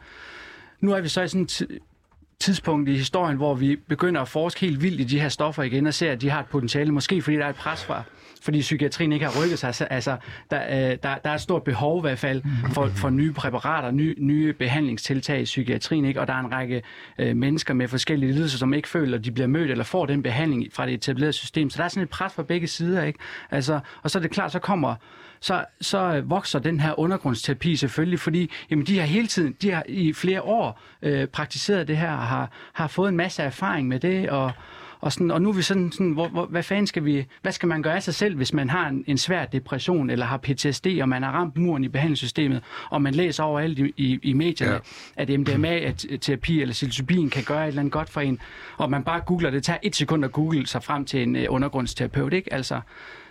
nu 0.80 0.92
er 0.92 1.00
vi 1.00 1.08
så 1.08 1.22
i 1.22 1.28
sådan 1.28 1.42
et 1.42 1.80
tidspunkt 2.40 2.88
i 2.88 2.96
historien, 2.96 3.36
hvor 3.36 3.54
vi 3.54 3.76
begynder 3.76 4.20
at 4.20 4.28
forske 4.28 4.60
helt 4.60 4.82
vildt 4.82 5.00
i 5.00 5.04
de 5.04 5.20
her 5.20 5.28
stoffer 5.28 5.62
igen, 5.62 5.86
og 5.86 5.94
ser, 5.94 6.12
at 6.12 6.20
de 6.20 6.30
har 6.30 6.40
et 6.40 6.46
potentiale, 6.46 6.92
måske 6.92 7.22
fordi 7.22 7.36
der 7.36 7.44
er 7.44 7.50
et 7.50 7.56
pres 7.56 7.84
fra 7.84 8.02
fordi 8.40 8.60
psykiatrien 8.60 9.12
ikke 9.12 9.26
har 9.26 9.42
rykket 9.42 9.58
sig. 9.58 9.90
Altså, 9.90 10.16
der, 10.50 10.90
øh, 10.90 10.98
der, 11.02 11.14
der 11.24 11.30
er 11.30 11.34
et 11.34 11.40
stort 11.40 11.62
behov 11.62 11.98
i 11.98 12.00
hvert 12.00 12.18
fald 12.18 12.42
for, 12.72 12.86
for 12.86 13.10
nye 13.10 13.32
præparater, 13.32 13.90
nye, 13.90 14.14
nye 14.18 14.52
behandlingstiltag 14.52 15.40
i 15.40 15.44
psykiatrien, 15.44 16.04
ikke? 16.04 16.20
og 16.20 16.26
der 16.26 16.32
er 16.32 16.40
en 16.40 16.52
række 16.52 16.82
øh, 17.18 17.36
mennesker 17.36 17.74
med 17.74 17.88
forskellige 17.88 18.32
lidelser, 18.32 18.58
som 18.58 18.74
ikke 18.74 18.88
føler, 18.88 19.18
at 19.18 19.24
de 19.24 19.32
bliver 19.32 19.46
mødt 19.46 19.70
eller 19.70 19.84
får 19.84 20.06
den 20.06 20.22
behandling 20.22 20.66
fra 20.72 20.86
det 20.86 20.94
etablerede 20.94 21.32
system. 21.32 21.70
Så 21.70 21.78
der 21.78 21.84
er 21.84 21.88
sådan 21.88 22.02
et 22.02 22.10
pres 22.10 22.32
fra 22.32 22.42
begge 22.42 22.66
sider. 22.66 23.04
Ikke? 23.04 23.18
Altså, 23.50 23.80
og 24.02 24.10
så 24.10 24.18
er 24.18 24.22
det 24.22 24.30
klart, 24.30 24.52
så 24.52 24.58
kommer 24.58 24.94
så, 25.40 25.64
så 25.80 26.22
vokser 26.24 26.58
den 26.58 26.80
her 26.80 26.98
undergrundsterapi 26.98 27.76
selvfølgelig, 27.76 28.20
fordi 28.20 28.50
jamen, 28.70 28.86
de 28.86 28.98
har 28.98 29.06
hele 29.06 29.26
tiden, 29.26 29.56
de 29.62 29.70
har 29.70 29.82
i 29.88 30.12
flere 30.12 30.42
år 30.42 30.80
øh, 31.02 31.26
praktiseret 31.26 31.88
det 31.88 31.96
her, 31.96 32.12
og 32.12 32.26
har, 32.26 32.50
har 32.72 32.86
fået 32.86 33.08
en 33.08 33.16
masse 33.16 33.42
erfaring 33.42 33.88
med 33.88 34.00
det, 34.00 34.30
og, 34.30 34.52
og, 35.00 35.12
sådan, 35.12 35.30
og 35.30 35.42
nu 35.42 35.48
er 35.48 35.52
vi 35.52 35.62
sådan, 35.62 35.92
sådan 35.92 36.10
hvor, 36.10 36.28
hvor, 36.28 36.46
hvad 36.46 36.62
fanden 36.62 36.86
skal 36.86 37.04
vi, 37.04 37.26
hvad 37.42 37.52
skal 37.52 37.66
man 37.66 37.82
gøre 37.82 37.94
af 37.94 38.02
sig 38.02 38.14
selv, 38.14 38.36
hvis 38.36 38.52
man 38.52 38.70
har 38.70 38.88
en, 38.88 39.04
en 39.06 39.18
svær 39.18 39.44
depression, 39.44 40.10
eller 40.10 40.26
har 40.26 40.36
PTSD, 40.36 40.86
og 41.02 41.08
man 41.08 41.22
har 41.22 41.32
ramt 41.32 41.56
muren 41.56 41.84
i 41.84 41.88
behandlingssystemet, 41.88 42.62
og 42.90 43.02
man 43.02 43.14
læser 43.14 43.42
overalt 43.42 43.78
i, 43.78 43.94
i, 43.96 44.18
i 44.22 44.32
medierne, 44.32 44.72
ja. 44.72 44.80
at 45.16 45.40
MDMA-terapi 45.40 46.60
eller 46.60 46.72
psilocybin 46.72 47.30
kan 47.30 47.44
gøre 47.44 47.64
et 47.64 47.68
eller 47.68 47.80
andet 47.80 47.92
godt 47.92 48.10
for 48.10 48.20
en, 48.20 48.40
og 48.76 48.90
man 48.90 49.04
bare 49.04 49.20
googler 49.20 49.50
det, 49.50 49.64
tager 49.64 49.78
et 49.82 49.96
sekund 49.96 50.24
at 50.24 50.32
google 50.32 50.66
sig 50.66 50.82
frem 50.82 51.04
til 51.04 51.22
en 51.22 51.36
uh, 51.36 51.42
undergrundsterapeut, 51.48 52.32
ikke? 52.32 52.52
Altså, 52.52 52.80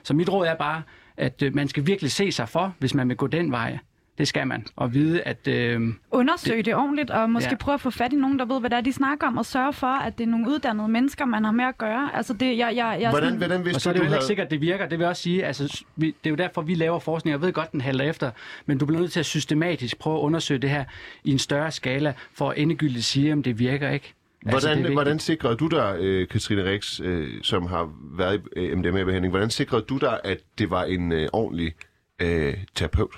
så 0.03 0.13
mit 0.13 0.30
råd 0.30 0.47
er 0.47 0.55
bare, 0.55 0.82
at 1.17 1.43
uh, 1.45 1.55
man 1.55 1.67
skal 1.67 1.88
virkelig 1.88 2.11
se 2.11 2.32
sig 2.32 2.49
for, 2.49 2.74
hvis 2.80 2.93
man 2.93 3.09
vil 3.09 3.17
gå 3.17 3.28
den 3.28 3.51
vej. 3.51 3.78
Det 4.20 4.28
skal 4.28 4.47
man. 4.47 4.65
Og 4.76 4.93
vide, 4.93 5.22
at... 5.22 5.47
Øh, 5.47 5.82
Undersøg 6.11 6.57
det, 6.57 6.65
det 6.65 6.76
ordentligt, 6.76 7.09
og 7.11 7.30
måske 7.30 7.49
Ja. 7.49 7.55
prøve 7.55 7.74
at 7.74 7.82
få 7.82 7.89
fat 7.89 8.13
i 8.13 8.15
nogen, 8.15 8.39
der 8.39 8.45
ved, 8.45 8.59
hvad 8.59 8.70
det 8.70 8.78
er, 8.78 8.82
de 8.82 8.93
snakker 8.93 9.28
om, 9.28 9.38
og 9.38 9.45
sørge 9.45 9.74
for, 9.74 9.88
at 9.88 10.17
det 10.17 10.24
er 10.24 10.28
nogle 10.28 10.49
uddannede 10.49 10.88
mennesker, 10.88 11.26
man 11.26 11.43
har 11.43 11.51
med 11.51 11.65
at 11.65 11.78
gøre. 11.78 12.09
Altså, 12.15 12.34
det, 12.34 12.57
jeg, 12.57 12.74
jeg, 12.76 12.97
jeg, 13.01 13.09
Hvordan, 13.09 13.28
sådan, 13.28 13.38
hvordan 13.38 13.59
Og 13.59 13.65
vidste 13.65 13.80
så 13.82 13.89
er 13.89 13.93
det 13.93 13.99
jo 13.99 14.03
ikke 14.03 14.13
havde... 14.13 14.26
sikkert, 14.26 14.45
at 14.45 14.51
det 14.51 14.61
virker. 14.61 14.84
Det 14.88 14.99
vil 14.99 15.03
jeg 15.03 15.09
også 15.09 15.22
sige, 15.22 15.45
altså, 15.45 15.84
vi, 15.95 16.07
det 16.07 16.15
er 16.26 16.30
jo 16.30 16.36
derfor, 16.36 16.61
vi 16.61 16.76
laver 16.76 16.99
forskning. 16.99 17.32
Jeg 17.32 17.41
ved 17.41 17.53
godt, 17.53 17.72
den 17.72 17.82
halter 17.82 18.05
efter, 18.05 18.32
men 18.65 18.78
du 18.78 18.86
bliver 18.86 18.99
nødt 19.01 19.11
til 19.11 19.20
at 19.20 19.26
systematisk 19.26 19.99
prøve 19.99 20.17
at 20.17 20.22
undersøge 20.22 20.59
det 20.59 20.70
her 20.70 20.84
i 21.24 21.32
en 21.32 21.39
større 21.39 21.72
skala, 21.72 22.13
for 22.34 22.49
at 22.49 22.57
endegyldigt 22.57 23.05
sige, 23.05 23.34
om 23.34 23.43
det 23.43 23.59
virker 23.59 23.89
ikke. 23.89 24.13
Hvordan, 24.41 24.61
det 24.61 24.70
er 24.72 24.76
vigtigt. 24.76 24.93
hvordan 24.93 25.20
sikrede 25.20 25.55
du 25.55 25.67
dig, 25.67 25.95
øh, 25.99 26.28
Katrine 26.28 26.63
Rix, 26.72 26.99
øh, 27.03 27.28
som 27.43 27.65
har 27.65 27.89
været 28.17 28.41
i 28.57 28.59
øh, 28.59 28.78
MDMA-behandling, 28.78 29.32
hvordan 29.32 29.49
sikrede 29.49 29.82
du 29.89 29.97
dig, 29.97 30.20
at 30.24 30.38
det 30.57 30.70
var 30.70 30.84
en 30.84 31.11
øh, 31.11 31.28
ordentlig 31.34 31.74
øh, 32.22 32.53
terapeut? 32.76 33.15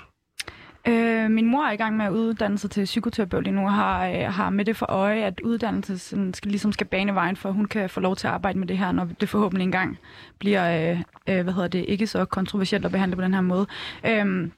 Øh, 0.88 1.30
min 1.30 1.46
mor 1.46 1.64
er 1.64 1.72
i 1.72 1.76
gang 1.76 1.96
med 1.96 2.04
at 2.06 2.10
uddanne 2.10 2.58
sig 2.58 2.70
til 2.70 2.84
psykoterapeut 2.84 3.44
lige 3.44 3.54
nu, 3.54 3.62
og 3.62 3.72
har, 3.72 4.06
øh, 4.06 4.24
har 4.24 4.50
med 4.50 4.64
det 4.64 4.76
for 4.76 4.86
øje, 4.86 5.22
at 5.22 5.40
uddannelse 5.40 5.98
sådan, 5.98 6.34
skal, 6.34 6.50
ligesom 6.50 6.72
skal 6.72 6.86
bane 6.86 7.14
vejen 7.14 7.36
for, 7.36 7.48
at 7.48 7.54
hun 7.54 7.64
kan 7.64 7.90
få 7.90 8.00
lov 8.00 8.16
til 8.16 8.26
at 8.26 8.32
arbejde 8.32 8.58
med 8.58 8.66
det 8.68 8.78
her, 8.78 8.92
når 8.92 9.04
det 9.20 9.28
forhåbentlig 9.28 9.64
engang 9.64 9.98
bliver, 10.38 10.90
øh, 10.90 11.00
øh, 11.26 11.42
hvad 11.42 11.52
hedder 11.52 11.68
det, 11.68 11.84
ikke 11.88 12.06
så 12.06 12.24
kontroversielt 12.24 12.84
at 12.84 12.92
behandle 12.92 13.16
på 13.16 13.22
den 13.22 13.34
her 13.34 13.40
måde. 13.40 13.66
Øh, 14.06 14.48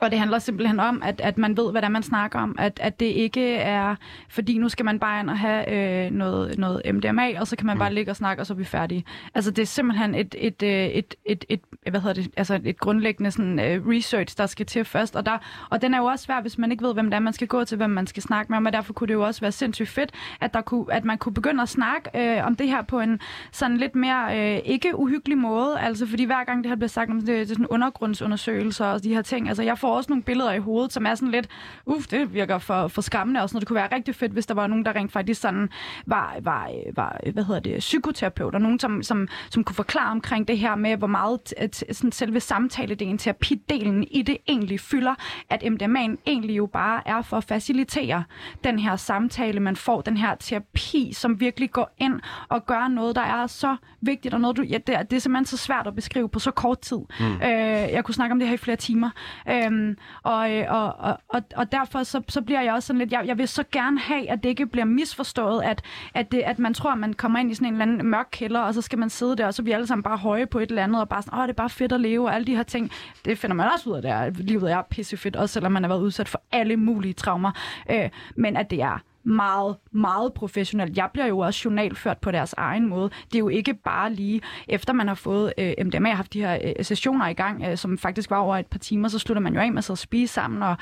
og 0.00 0.10
det 0.10 0.18
handler 0.18 0.38
simpelthen 0.38 0.80
om, 0.80 1.02
at, 1.04 1.20
at 1.20 1.38
man 1.38 1.56
ved, 1.56 1.70
hvad 1.70 1.82
er, 1.82 1.88
man 1.88 2.02
snakker 2.02 2.38
om. 2.38 2.56
At, 2.58 2.80
at 2.82 3.00
det 3.00 3.06
ikke 3.06 3.54
er, 3.54 3.96
fordi 4.28 4.58
nu 4.58 4.68
skal 4.68 4.84
man 4.84 4.98
bare 4.98 5.20
ind 5.20 5.30
og 5.30 5.38
have 5.38 5.72
øh, 5.72 6.10
noget, 6.10 6.58
noget 6.58 6.82
MDMA, 6.94 7.40
og 7.40 7.46
så 7.46 7.56
kan 7.56 7.66
man 7.66 7.78
bare 7.78 7.94
ligge 7.94 8.12
og 8.12 8.16
snakke, 8.16 8.42
og 8.42 8.46
så 8.46 8.52
er 8.52 8.56
vi 8.56 8.64
færdige. 8.64 9.04
Altså, 9.34 9.50
det 9.50 9.62
er 9.62 9.66
simpelthen 9.66 10.14
et, 10.14 10.34
et, 10.38 10.62
øh, 10.62 10.70
et, 10.70 11.14
et, 11.24 11.44
et, 11.48 11.60
hvad 11.90 12.00
hedder 12.00 12.22
det, 12.22 12.30
altså 12.36 12.60
et 12.64 12.80
grundlæggende 12.80 13.30
sådan, 13.30 13.52
uh, 13.52 13.88
research, 13.88 14.38
der 14.38 14.46
skal 14.46 14.66
til 14.66 14.84
først. 14.84 15.16
Og, 15.16 15.26
der, 15.26 15.38
og 15.70 15.82
den 15.82 15.94
er 15.94 15.98
jo 15.98 16.04
også 16.04 16.24
svær, 16.24 16.40
hvis 16.40 16.58
man 16.58 16.72
ikke 16.72 16.84
ved, 16.84 16.94
hvem 16.94 17.06
det 17.06 17.14
er, 17.14 17.20
man 17.20 17.32
skal 17.32 17.46
gå 17.46 17.64
til, 17.64 17.76
hvem 17.76 17.90
man 17.90 18.06
skal 18.06 18.22
snakke 18.22 18.52
med 18.52 18.56
om, 18.56 18.66
og 18.66 18.72
derfor 18.72 18.92
kunne 18.92 19.08
det 19.08 19.14
jo 19.14 19.26
også 19.26 19.40
være 19.40 19.52
sindssygt 19.52 19.88
fedt, 19.88 20.10
at, 20.40 20.54
der 20.54 20.60
kunne, 20.60 20.86
at 20.92 21.04
man 21.04 21.18
kunne 21.18 21.34
begynde 21.34 21.62
at 21.62 21.68
snakke 21.68 22.10
øh, 22.14 22.46
om 22.46 22.56
det 22.56 22.68
her 22.68 22.82
på 22.82 23.00
en 23.00 23.20
sådan 23.52 23.76
lidt 23.76 23.94
mere 23.94 24.38
øh, 24.38 24.60
ikke 24.64 24.98
uhyggelig 24.98 25.38
måde. 25.38 25.80
Altså, 25.80 26.06
fordi 26.06 26.24
hver 26.24 26.44
gang 26.44 26.64
det 26.64 26.70
her 26.70 26.76
bliver 26.76 26.88
sagt 26.88 27.10
om 27.10 27.18
det, 27.18 27.26
det 27.26 27.40
er 27.40 27.46
sådan 27.46 27.66
undergrundsundersøgelser 27.66 28.86
og 28.86 29.04
de 29.04 29.14
her 29.14 29.22
ting, 29.22 29.48
altså 29.48 29.62
jeg 29.62 29.78
får 29.80 29.96
også 29.96 30.10
nogle 30.10 30.22
billeder 30.22 30.52
i 30.52 30.58
hovedet, 30.58 30.92
som 30.92 31.06
er 31.06 31.14
sådan 31.14 31.30
lidt, 31.30 31.48
uff, 31.86 32.06
det 32.06 32.34
virker 32.34 32.58
for, 32.58 32.88
for 32.88 33.02
skammende, 33.02 33.42
og 33.42 33.48
sådan 33.48 33.56
noget. 33.56 33.60
Det 33.60 33.68
kunne 33.68 33.74
være 33.74 33.94
rigtig 33.94 34.14
fedt, 34.14 34.32
hvis 34.32 34.46
der 34.46 34.54
var 34.54 34.66
nogen, 34.66 34.84
der 34.84 34.96
rent 34.96 35.12
faktisk 35.12 35.40
sådan 35.40 35.68
var, 36.06 36.36
var, 36.42 36.70
var 36.94 37.20
hvad 37.32 37.44
hedder 37.44 37.60
det, 37.60 37.78
psykoterapeut, 37.78 38.54
og 38.54 38.60
nogen, 38.60 38.78
som, 38.78 39.02
som, 39.02 39.28
som 39.50 39.64
kunne 39.64 39.76
forklare 39.76 40.10
omkring 40.10 40.48
det 40.48 40.58
her 40.58 40.74
med, 40.74 40.96
hvor 40.96 41.06
meget 41.06 41.54
sådan 41.92 42.12
selve 42.12 42.40
samtaledelen, 42.40 43.18
terapidelen 43.18 44.04
i 44.10 44.22
det 44.22 44.36
egentlig 44.48 44.80
fylder, 44.80 45.14
at 45.50 45.62
MDMA'en 45.62 46.16
egentlig 46.26 46.56
jo 46.56 46.66
bare 46.66 47.02
er 47.08 47.22
for 47.22 47.36
at 47.36 47.44
facilitere 47.44 48.24
den 48.64 48.78
her 48.78 48.96
samtale, 48.96 49.60
man 49.60 49.76
får, 49.76 50.00
den 50.00 50.16
her 50.16 50.34
terapi, 50.34 51.12
som 51.12 51.40
virkelig 51.40 51.70
går 51.70 51.94
ind 51.98 52.20
og 52.48 52.66
gør 52.66 52.88
noget, 52.88 53.16
der 53.16 53.22
er 53.22 53.46
så 53.46 53.76
vigtigt, 54.00 54.34
og 54.34 54.40
noget, 54.40 54.56
du, 54.56 54.62
ja, 54.62 54.78
det, 54.86 54.94
er, 54.94 55.02
det 55.02 55.16
er 55.16 55.20
simpelthen 55.20 55.46
så 55.46 55.56
svært 55.56 55.86
at 55.86 55.94
beskrive 55.94 56.28
på 56.28 56.38
så 56.38 56.50
kort 56.50 56.78
tid. 56.78 56.98
Mm. 57.20 57.26
Øh, 57.26 57.92
jeg 57.92 58.04
kunne 58.04 58.14
snakke 58.14 58.32
om 58.32 58.38
det 58.38 58.48
her 58.48 58.54
i 58.54 58.58
flere 58.58 58.76
timer. 58.76 59.10
Øh, 59.48 59.69
Øhm, 59.70 59.96
og, 60.22 60.52
øh, 60.52 60.66
og, 60.68 60.94
og, 60.98 61.18
og, 61.28 61.42
og 61.56 61.72
derfor 61.72 62.02
så, 62.02 62.22
så 62.28 62.42
bliver 62.42 62.62
jeg 62.62 62.74
også 62.74 62.86
sådan 62.86 62.98
lidt, 62.98 63.12
jeg, 63.12 63.22
jeg 63.26 63.38
vil 63.38 63.48
så 63.48 63.64
gerne 63.72 64.00
have, 64.00 64.30
at 64.30 64.42
det 64.42 64.48
ikke 64.48 64.66
bliver 64.66 64.84
misforstået, 64.84 65.62
at, 65.62 65.82
at, 66.14 66.32
det, 66.32 66.38
at 66.38 66.58
man 66.58 66.74
tror, 66.74 66.92
at 66.92 66.98
man 66.98 67.12
kommer 67.12 67.38
ind 67.38 67.50
i 67.50 67.54
sådan 67.54 67.68
en 67.68 67.74
eller 67.74 67.82
anden 67.82 68.06
mørk 68.06 68.28
kælder, 68.30 68.60
og 68.60 68.74
så 68.74 68.82
skal 68.82 68.98
man 68.98 69.10
sidde 69.10 69.36
der, 69.36 69.46
og 69.46 69.54
så 69.54 69.62
bliver 69.62 69.76
alle 69.76 69.86
sammen 69.86 70.02
bare 70.02 70.16
høje 70.16 70.46
på 70.46 70.58
et 70.58 70.68
eller 70.68 70.84
andet, 70.84 71.00
og 71.00 71.08
bare 71.08 71.22
sådan, 71.22 71.38
åh, 71.38 71.42
det 71.42 71.50
er 71.50 71.54
bare 71.54 71.70
fedt 71.70 71.92
at 71.92 72.00
leve, 72.00 72.28
og 72.28 72.34
alle 72.34 72.46
de 72.46 72.56
her 72.56 72.62
ting. 72.62 72.90
Det 73.24 73.38
finder 73.38 73.54
man 73.54 73.68
også 73.74 73.90
ud 73.90 73.96
af, 73.96 74.02
der 74.02 74.30
livet 74.30 74.72
er 74.72 74.82
pissefedt, 74.82 75.36
også 75.36 75.52
selvom 75.52 75.72
man 75.72 75.82
har 75.82 75.88
været 75.88 76.00
udsat 76.00 76.28
for 76.28 76.42
alle 76.52 76.76
mulige 76.76 77.14
traumer. 77.14 77.52
Øh, 77.90 78.10
men 78.36 78.56
at 78.56 78.70
det 78.70 78.82
er 78.82 79.02
meget, 79.24 79.76
meget 79.92 80.32
professionelt. 80.32 80.96
Jeg 80.96 81.08
bliver 81.12 81.26
jo 81.26 81.38
også 81.38 81.60
journalført 81.64 82.18
på 82.18 82.30
deres 82.30 82.54
egen 82.56 82.88
måde. 82.88 83.10
Det 83.24 83.34
er 83.34 83.38
jo 83.38 83.48
ikke 83.48 83.74
bare 83.74 84.12
lige, 84.12 84.40
efter 84.68 84.92
man 84.92 85.08
har 85.08 85.14
fået 85.14 85.52
øh, 85.58 85.74
MDMA, 85.84 86.08
har 86.08 86.16
haft 86.16 86.32
de 86.32 86.40
her 86.40 86.58
øh, 86.64 86.84
sessioner 86.84 87.28
i 87.28 87.32
gang, 87.32 87.64
øh, 87.64 87.76
som 87.76 87.98
faktisk 87.98 88.30
var 88.30 88.36
over 88.36 88.56
et 88.56 88.66
par 88.66 88.78
timer, 88.78 89.08
så 89.08 89.18
slutter 89.18 89.40
man 89.42 89.54
jo 89.54 89.60
af 89.60 89.72
med 89.72 89.90
at 89.90 89.98
spise 89.98 90.34
sammen, 90.34 90.62
og, 90.62 90.76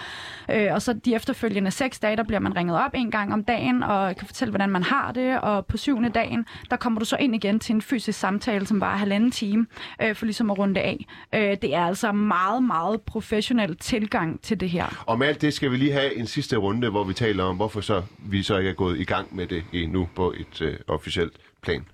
øh, 0.51 0.73
og 0.73 0.83
så 0.83 0.93
de 0.93 1.15
efterfølgende 1.15 1.71
seks 1.71 1.99
dage, 1.99 2.17
der 2.17 2.23
bliver 2.23 2.41
man 2.41 2.57
ringet 2.57 2.77
op 2.77 2.91
en 2.95 3.11
gang 3.11 3.33
om 3.33 3.45
dagen, 3.45 3.83
og 3.83 4.17
kan 4.17 4.27
fortælle, 4.27 4.51
hvordan 4.51 4.71
man 4.71 4.83
har 4.83 5.13
det, 5.13 5.41
og 5.41 5.67
på 5.67 5.77
syvende 5.77 6.09
dagen, 6.09 6.47
der 6.71 6.77
kommer 6.77 6.99
du 6.99 7.05
så 7.05 7.17
ind 7.21 7.35
igen 7.35 7.61
til 7.61 7.75
en 7.75 7.83
fysisk 7.83 8.19
samtale, 8.19 8.67
som 8.67 8.81
var 8.81 8.97
halvanden 8.97 9.31
time, 9.31 9.67
øh, 10.03 10.15
for 10.15 10.25
ligesom 10.25 10.51
at 10.51 10.59
runde 10.59 10.81
af. 10.81 11.07
Øh, 11.35 11.57
det 11.63 11.75
er 11.75 11.85
altså 11.85 12.13
meget, 12.13 12.63
meget 12.63 13.01
professionel 13.03 13.77
tilgang 13.77 14.41
til 14.43 14.61
det 14.61 14.71
her. 14.71 15.05
Og 15.07 15.19
med 15.19 15.27
alt 15.27 15.43
det 15.43 15.55
skal 15.55 15.71
vi 15.71 15.77
lige 15.77 15.93
have 15.93 16.19
en 16.19 16.27
sidste 16.27 16.57
runde, 16.57 16.91
hvor 16.91 17.05
vi 17.05 17.15
taler 17.15 17.45
om, 17.45 17.57
hvorfor 17.57 17.81
så 17.81 18.03
vi 18.31 18.43
så 18.43 18.59
ikke 18.59 18.71
er 18.71 18.75
gået 18.75 19.01
i 19.01 19.05
gang 19.05 19.37
med 19.37 19.47
det 19.47 19.65
endnu 19.73 20.09
på 20.17 20.35
et 20.37 20.63
øh, 20.63 20.77
officielt 20.87 21.33
plan. 21.63 21.85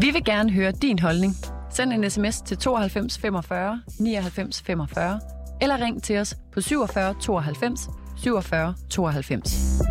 Vi 0.00 0.10
vil 0.10 0.24
gerne 0.24 0.52
høre 0.52 0.72
din 0.72 0.98
holdning. 0.98 1.32
Send 1.70 1.92
en 1.92 2.10
sms 2.10 2.40
til 2.40 2.56
92 2.56 3.18
45 3.18 3.82
99 3.98 4.62
45 4.62 5.20
eller 5.60 5.80
ring 5.80 6.02
til 6.02 6.18
os 6.18 6.36
på 6.52 6.60
47 6.60 7.14
92 7.20 7.88
47 8.16 8.74
92. 8.90 9.86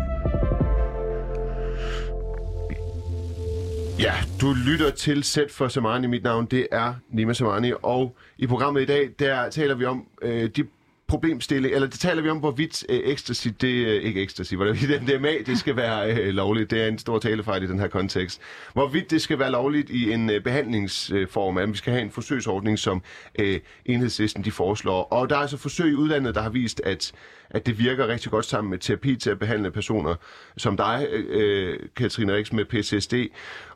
Ja, 3.98 4.12
du 4.40 4.54
lytter 4.66 4.90
til 4.90 5.24
Sæt 5.24 5.50
for 5.50 5.68
Samani. 5.68 6.06
Mit 6.06 6.22
navn 6.22 6.46
det 6.46 6.66
er 6.72 6.94
Nima 7.10 7.32
Samani, 7.32 7.72
og 7.82 8.16
i 8.38 8.46
programmet 8.46 8.82
i 8.82 8.84
dag, 8.84 9.10
der 9.18 9.50
taler 9.50 9.74
vi 9.74 9.84
om 9.84 10.06
øh, 10.22 10.50
de 10.56 10.64
problemstilling, 11.08 11.74
eller 11.74 11.88
det 11.88 12.00
taler 12.00 12.22
vi 12.22 12.28
om, 12.28 12.38
hvorvidt 12.38 12.84
øh, 12.88 12.98
ecstasy, 12.98 13.48
det 13.60 13.86
øh, 13.86 14.02
ikke 14.02 14.22
ecstasy, 14.22 14.54
hvorvidt 14.54 15.02
MDMA, 15.02 15.32
det 15.46 15.58
skal 15.58 15.76
være 15.76 16.12
øh, 16.12 16.28
lovligt. 16.28 16.70
Det 16.70 16.82
er 16.82 16.86
en 16.86 16.98
stor 16.98 17.18
talefejl 17.18 17.62
i 17.62 17.66
den 17.66 17.78
her 17.78 17.88
kontekst. 17.88 18.40
Hvorvidt 18.72 19.10
det 19.10 19.22
skal 19.22 19.38
være 19.38 19.50
lovligt 19.50 19.90
i 19.90 20.12
en 20.12 20.30
øh, 20.30 20.42
behandlingsform, 20.42 21.58
at 21.58 21.68
vi 21.68 21.76
skal 21.76 21.92
have 21.92 22.02
en 22.02 22.10
forsøgsordning, 22.10 22.78
som 22.78 23.02
øh, 23.38 23.60
enhedslisten 23.84 24.44
de 24.44 24.50
foreslår. 24.50 25.02
Og 25.02 25.30
der 25.30 25.36
er 25.36 25.40
altså 25.40 25.56
forsøg 25.56 25.90
i 25.90 25.94
udlandet, 25.94 26.34
der 26.34 26.42
har 26.42 26.50
vist, 26.50 26.80
at 26.84 27.12
at 27.50 27.66
det 27.66 27.78
virker 27.78 28.08
rigtig 28.08 28.30
godt 28.30 28.44
sammen 28.44 28.70
med 28.70 28.78
terapi 28.78 29.16
til 29.16 29.30
at 29.30 29.38
behandle 29.38 29.70
personer 29.70 30.14
som 30.56 30.76
dig, 30.76 31.06
øh, 31.10 31.24
øh 31.30 31.78
Katrine 31.96 32.34
Riks, 32.34 32.52
med 32.52 32.64
PTSD. 32.64 33.14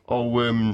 Og 0.07 0.43
øhm, 0.43 0.69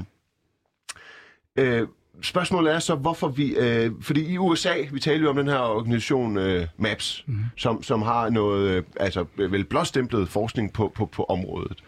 øh, 1.58 1.80
øh, 1.80 1.86
spørgsmålet 2.22 2.74
er 2.74 2.78
så, 2.78 2.94
hvorfor 2.94 3.28
vi... 3.28 3.56
Øh, 3.56 3.90
fordi 4.00 4.32
i 4.32 4.38
USA, 4.38 4.74
vi 4.92 5.00
taler 5.00 5.22
jo 5.22 5.30
om 5.30 5.36
den 5.36 5.48
her 5.48 5.58
organisation 5.58 6.38
øh, 6.38 6.66
MAPS, 6.76 7.24
mm. 7.26 7.44
som, 7.56 7.82
som 7.82 8.02
har 8.02 8.30
noget, 8.30 8.70
øh, 8.70 8.82
altså 9.00 9.24
vel 9.36 9.64
blåstemplet 9.64 10.28
forskning 10.28 10.72
på, 10.72 10.92
på, 10.94 11.06
på 11.06 11.24
området. 11.24 11.78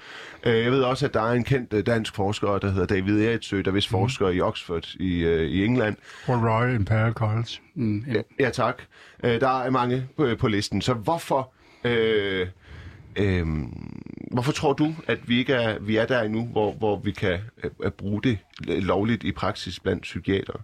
Øh, 0.44 0.62
jeg 0.64 0.72
ved 0.72 0.82
også, 0.82 1.06
at 1.06 1.14
der 1.14 1.22
er 1.22 1.32
en 1.32 1.44
kendt 1.44 1.72
øh, 1.72 1.86
dansk 1.86 2.14
forsker, 2.14 2.58
der 2.58 2.70
hedder 2.70 2.86
David 2.86 3.24
Eritsø, 3.24 3.62
der 3.64 3.70
vist 3.70 3.90
mm. 3.90 3.98
forsker 3.98 4.28
i 4.28 4.40
Oxford 4.40 4.94
i, 4.94 5.18
øh, 5.18 5.50
i 5.50 5.64
England. 5.64 5.96
Og 6.26 6.34
Royal 6.34 6.74
Imperial 6.74 7.12
College. 7.12 7.48
Mm, 7.74 8.04
ja. 8.14 8.22
ja, 8.40 8.50
tak. 8.50 8.82
Øh, 9.24 9.40
der 9.40 9.62
er 9.62 9.70
mange 9.70 10.06
på, 10.16 10.28
på 10.38 10.48
listen. 10.48 10.82
Så 10.82 10.94
hvorfor... 10.94 11.52
Øh, 11.84 12.46
øh, 13.16 13.46
hvorfor 14.30 14.52
tror 14.52 14.72
du, 14.72 14.94
at 15.06 15.18
vi 15.28 15.38
ikke 15.38 15.52
er, 15.52 15.78
vi 15.78 15.96
er 15.96 16.06
der 16.06 16.22
endnu, 16.22 16.46
hvor, 16.46 16.72
hvor 16.72 16.98
vi 16.98 17.10
kan 17.10 17.38
uh, 17.84 17.90
bruge 17.90 18.22
det 18.22 18.38
lovligt 18.66 19.24
i 19.24 19.32
praksis 19.32 19.80
blandt 19.80 20.02
psykiater? 20.02 20.60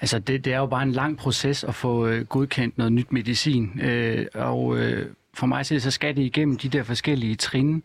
Altså, 0.00 0.18
det, 0.18 0.44
det 0.44 0.52
er 0.52 0.58
jo 0.58 0.66
bare 0.66 0.82
en 0.82 0.92
lang 0.92 1.18
proces 1.18 1.64
at 1.64 1.74
få 1.74 2.08
uh, 2.08 2.20
godkendt 2.20 2.78
noget 2.78 2.92
nyt 2.92 3.12
medicin. 3.12 3.80
Uh, 3.84 4.24
og 4.34 4.66
uh, 4.66 4.98
for 5.34 5.46
mig 5.46 5.66
så 5.66 5.90
skal 5.90 6.16
det 6.16 6.22
igennem 6.22 6.58
de 6.58 6.68
der 6.68 6.82
forskellige 6.82 7.36
trin, 7.36 7.84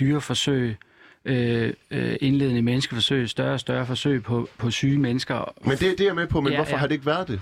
dyreforsøg, 0.00 0.76
øh, 1.26 1.72
indledende 2.20 2.62
menneskeforsøg, 2.62 3.28
større 3.28 3.52
og 3.52 3.60
større 3.60 3.86
forsøg 3.86 4.22
på, 4.22 4.48
på 4.58 4.70
syge 4.70 4.98
mennesker. 4.98 5.52
Men 5.62 5.70
det, 5.70 5.80
det 5.80 6.00
er 6.00 6.04
jeg 6.04 6.14
med 6.14 6.26
på, 6.26 6.40
men 6.40 6.52
ja, 6.52 6.58
hvorfor 6.58 6.72
ja. 6.72 6.76
har 6.76 6.86
det 6.86 6.94
ikke 6.94 7.06
været 7.06 7.28
det? 7.28 7.40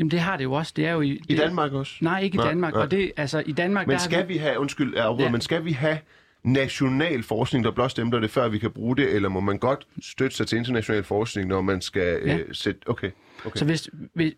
Jamen 0.00 0.10
det 0.10 0.20
har 0.20 0.36
det 0.36 0.44
jo 0.44 0.52
også. 0.52 0.72
Det 0.76 0.86
er 0.86 0.92
jo 0.92 1.00
i, 1.00 1.10
det, 1.10 1.20
I 1.28 1.36
Danmark 1.36 1.72
også? 1.72 1.94
Nej, 2.00 2.20
ikke 2.20 2.34
i 2.34 2.38
Danmark. 2.44 2.72
Nej. 2.72 2.82
Og 2.82 2.90
det, 2.90 3.12
altså, 3.16 3.42
i 3.46 3.52
Danmark 3.52 3.86
men 3.86 3.98
skal 3.98 4.28
vi... 4.28 4.32
vi 4.32 4.38
have, 4.38 4.58
undskyld, 4.58 4.96
afbryder, 4.96 5.26
ja. 5.26 5.32
men 5.32 5.40
skal 5.40 5.64
vi 5.64 5.72
have 5.72 5.98
national 6.42 7.22
forskning, 7.22 7.64
der 7.64 7.70
blåstempler 7.70 8.20
det, 8.20 8.30
før 8.30 8.48
vi 8.48 8.58
kan 8.58 8.70
bruge 8.70 8.96
det, 8.96 9.14
eller 9.14 9.28
må 9.28 9.40
man 9.40 9.58
godt 9.58 9.86
støtte 10.02 10.36
sig 10.36 10.46
til 10.46 10.58
international 10.58 11.04
forskning, 11.04 11.48
når 11.48 11.60
man 11.60 11.80
skal 11.80 12.20
ja. 12.26 12.38
øh, 12.38 12.54
sætte... 12.54 12.80
Okay. 12.86 13.10
okay. 13.44 13.58
Så 13.58 13.64
hvis, 13.64 13.90
hvis, 14.14 14.34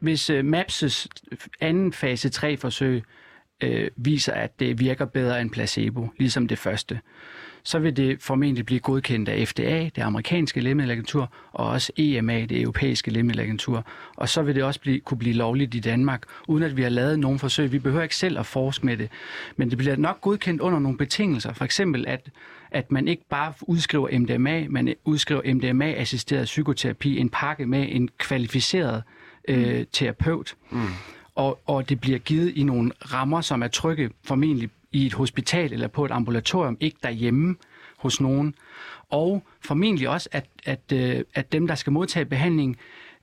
hvis 0.00 0.30
uh, 0.30 0.38
MAPS' 0.38 1.06
anden 1.60 1.92
fase 1.92 2.30
3-forsøg 2.36 3.02
øh, 3.60 3.90
viser, 3.96 4.32
at 4.32 4.60
det 4.60 4.80
virker 4.80 5.04
bedre 5.04 5.40
end 5.40 5.50
placebo, 5.50 6.08
ligesom 6.18 6.48
det 6.48 6.58
første, 6.58 7.00
så 7.64 7.78
vil 7.78 7.96
det 7.96 8.22
formentlig 8.22 8.66
blive 8.66 8.80
godkendt 8.80 9.28
af 9.28 9.48
FDA, 9.48 9.88
det 9.96 9.98
amerikanske 10.02 10.60
lægemiddelagentur, 10.60 11.32
og 11.52 11.66
også 11.66 11.92
EMA, 11.96 12.40
det 12.40 12.60
europæiske 12.60 13.10
lægemiddelagentur. 13.10 13.86
Og 14.16 14.28
så 14.28 14.42
vil 14.42 14.54
det 14.54 14.62
også 14.62 14.80
blive, 14.80 15.00
kunne 15.00 15.18
blive 15.18 15.34
lovligt 15.34 15.74
i 15.74 15.80
Danmark, 15.80 16.22
uden 16.48 16.62
at 16.62 16.76
vi 16.76 16.82
har 16.82 16.88
lavet 16.88 17.18
nogen 17.18 17.38
forsøg. 17.38 17.72
Vi 17.72 17.78
behøver 17.78 18.02
ikke 18.02 18.16
selv 18.16 18.38
at 18.38 18.46
forske 18.46 18.86
med 18.86 18.96
det, 18.96 19.08
men 19.56 19.70
det 19.70 19.78
bliver 19.78 19.96
nok 19.96 20.20
godkendt 20.20 20.60
under 20.60 20.78
nogle 20.78 20.98
betingelser. 20.98 21.52
For 21.52 21.64
eksempel, 21.64 22.04
at, 22.08 22.30
at 22.70 22.92
man 22.92 23.08
ikke 23.08 23.24
bare 23.30 23.52
udskriver 23.62 24.18
MDMA, 24.18 24.66
man 24.68 24.94
udskriver 25.04 25.54
MDMA-assisteret 25.54 26.44
psykoterapi, 26.44 27.18
en 27.18 27.28
pakke 27.28 27.66
med 27.66 27.86
en 27.90 28.08
kvalificeret 28.18 29.02
øh, 29.48 29.78
mm. 29.78 29.86
terapeut. 29.92 30.54
Mm. 30.70 30.80
Og, 31.34 31.60
og 31.66 31.88
det 31.88 32.00
bliver 32.00 32.18
givet 32.18 32.52
i 32.56 32.62
nogle 32.62 32.92
rammer, 33.12 33.40
som 33.40 33.62
er 33.62 33.68
trygge, 33.68 34.10
formentlig 34.24 34.70
i 34.94 35.06
et 35.06 35.12
hospital 35.12 35.72
eller 35.72 35.88
på 35.88 36.04
et 36.04 36.10
ambulatorium, 36.10 36.76
ikke 36.80 36.98
derhjemme 37.02 37.56
hos 37.96 38.20
nogen. 38.20 38.54
Og 39.10 39.42
formentlig 39.60 40.08
også, 40.08 40.28
at, 40.32 40.46
at, 40.64 40.92
øh, 40.92 41.24
at 41.34 41.52
dem, 41.52 41.66
der 41.66 41.74
skal 41.74 41.92
modtage 41.92 42.24
behandling, 42.24 42.76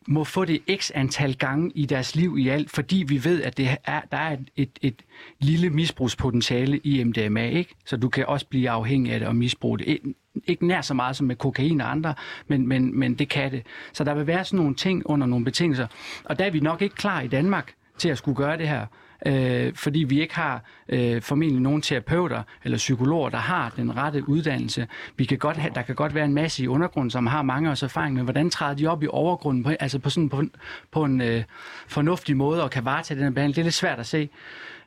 må 0.07 0.23
få 0.23 0.45
det 0.45 0.61
x 0.75 0.91
antal 0.95 1.35
gange 1.35 1.71
i 1.75 1.85
deres 1.85 2.15
liv 2.15 2.37
i 2.39 2.47
alt, 2.47 2.71
fordi 2.71 3.03
vi 3.07 3.23
ved, 3.23 3.43
at 3.43 3.57
det 3.57 3.77
er, 3.85 4.01
der 4.11 4.17
er 4.17 4.33
et, 4.33 4.49
et, 4.55 4.79
et 4.81 5.01
lille 5.39 5.69
misbrugspotentiale 5.69 6.77
i 6.83 7.03
MDMA, 7.03 7.49
ikke? 7.49 7.75
Så 7.85 7.97
du 7.97 8.09
kan 8.09 8.25
også 8.25 8.45
blive 8.45 8.69
afhængig 8.69 9.13
af 9.13 9.19
det 9.19 9.27
og 9.27 9.35
misbruge 9.35 9.79
det. 9.79 9.99
Ikke 10.47 10.67
nær 10.67 10.81
så 10.81 10.93
meget 10.93 11.15
som 11.15 11.27
med 11.27 11.35
kokain 11.35 11.81
og 11.81 11.91
andre, 11.91 12.13
men, 12.47 12.67
men, 12.67 12.99
men 12.99 13.13
det 13.13 13.29
kan 13.29 13.51
det. 13.51 13.63
Så 13.93 14.03
der 14.03 14.13
vil 14.13 14.27
være 14.27 14.45
sådan 14.45 14.57
nogle 14.57 14.75
ting 14.75 15.03
under 15.05 15.27
nogle 15.27 15.45
betingelser. 15.45 15.87
Og 16.25 16.39
der 16.39 16.45
er 16.45 16.51
vi 16.51 16.59
nok 16.59 16.81
ikke 16.81 16.95
klar 16.95 17.21
i 17.21 17.27
Danmark 17.27 17.73
til 17.97 18.09
at 18.09 18.17
skulle 18.17 18.35
gøre 18.35 18.57
det 18.57 18.67
her 18.67 18.85
øh, 19.25 19.75
fordi 19.75 19.99
vi 19.99 20.21
ikke 20.21 20.35
har 20.35 20.63
øh, 20.89 21.21
formentlig 21.21 21.61
nogen 21.61 21.81
terapeuter 21.81 22.43
eller 22.63 22.77
psykologer, 22.77 23.29
der 23.29 23.37
har 23.37 23.73
den 23.75 23.97
rette 23.97 24.29
uddannelse. 24.29 24.87
Vi 25.17 25.25
kan 25.25 25.37
godt 25.37 25.57
have, 25.57 25.73
der 25.75 25.81
kan 25.81 25.95
godt 25.95 26.15
være 26.15 26.25
en 26.25 26.33
masse 26.33 26.63
i 26.63 26.67
undergrunden, 26.67 27.11
som 27.11 27.27
har 27.27 27.41
mange 27.41 27.69
års 27.69 27.83
erfaring, 27.83 28.15
men 28.15 28.23
hvordan 28.23 28.49
træder 28.49 28.73
de 28.75 28.87
op 28.87 29.03
i 29.03 29.07
overgrunden, 29.09 29.63
på, 29.63 29.69
altså 29.79 29.99
på, 29.99 30.09
sådan, 30.09 30.29
på, 30.29 30.43
på 30.91 31.03
en 31.03 31.21
øh, 31.21 31.43
fornuftig 31.87 32.37
måde 32.37 32.63
og 32.63 32.71
kan 32.71 32.85
varetage 32.85 33.17
den 33.17 33.23
her 33.23 33.31
behandling? 33.31 33.55
Det 33.55 33.61
er 33.61 33.65
lidt 33.65 33.75
svært 33.75 33.99
at 33.99 34.07
se. 34.07 34.29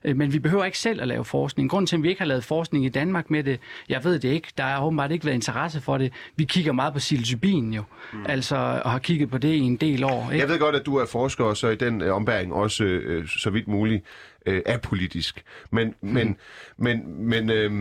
Øh, 0.05 0.17
Men 0.17 0.33
vi 0.33 0.39
behøver 0.39 0.65
ikke 0.65 0.79
selv 0.79 1.03
at 1.03 1.09
lave 1.09 1.25
forskning. 1.25 1.71
Grunden 1.71 1.87
til, 1.87 1.97
at 1.97 2.03
vi 2.03 2.09
ikke 2.09 2.21
har 2.21 2.27
lavet 2.27 2.45
forskning 2.45 2.85
i 2.85 2.89
Danmark 2.89 3.31
med 3.31 3.45
det, 3.45 3.61
jeg 3.89 4.05
ved 4.05 4.19
det 4.19 4.29
ikke, 4.29 4.49
der 4.57 4.65
har 4.65 4.85
åbenbart 4.85 5.11
ikke 5.11 5.25
været 5.25 5.35
interesse 5.35 5.81
for 5.81 5.99
det. 5.99 6.13
Vi 6.37 6.45
kigger 6.45 6.73
meget 6.73 6.93
på 6.93 6.99
psilocybin 6.99 7.73
jo, 7.75 7.83
mm. 8.13 8.27
altså, 8.29 8.57
og 8.57 8.91
har 8.91 8.99
kigget 8.99 9.31
på 9.31 9.39
det 9.39 9.49
i 9.55 9.61
en 9.61 9.77
del 9.77 10.05
år. 10.05 10.31
Ikke? 10.31 10.43
Jeg 10.43 10.49
ved 10.49 10.59
godt, 10.59 10.77
at 10.77 10.87
du 10.87 10.97
er 10.97 11.07
forsker, 11.07 11.45
og 11.45 11.57
så 11.57 11.69
i 11.69 11.77
den 11.77 12.03
øh, 12.03 12.15
ombæring 12.15 12.53
også 12.53 12.85
øh, 12.85 13.29
så 13.29 13.51
vidt 13.51 13.69
muligt 13.69 14.05
øh, 14.47 14.63
er 14.67 14.79
politisk. 14.79 15.45
Men, 15.71 15.95
men, 16.01 16.37
men, 16.77 17.25
men 17.29 17.51
øh, 17.51 17.73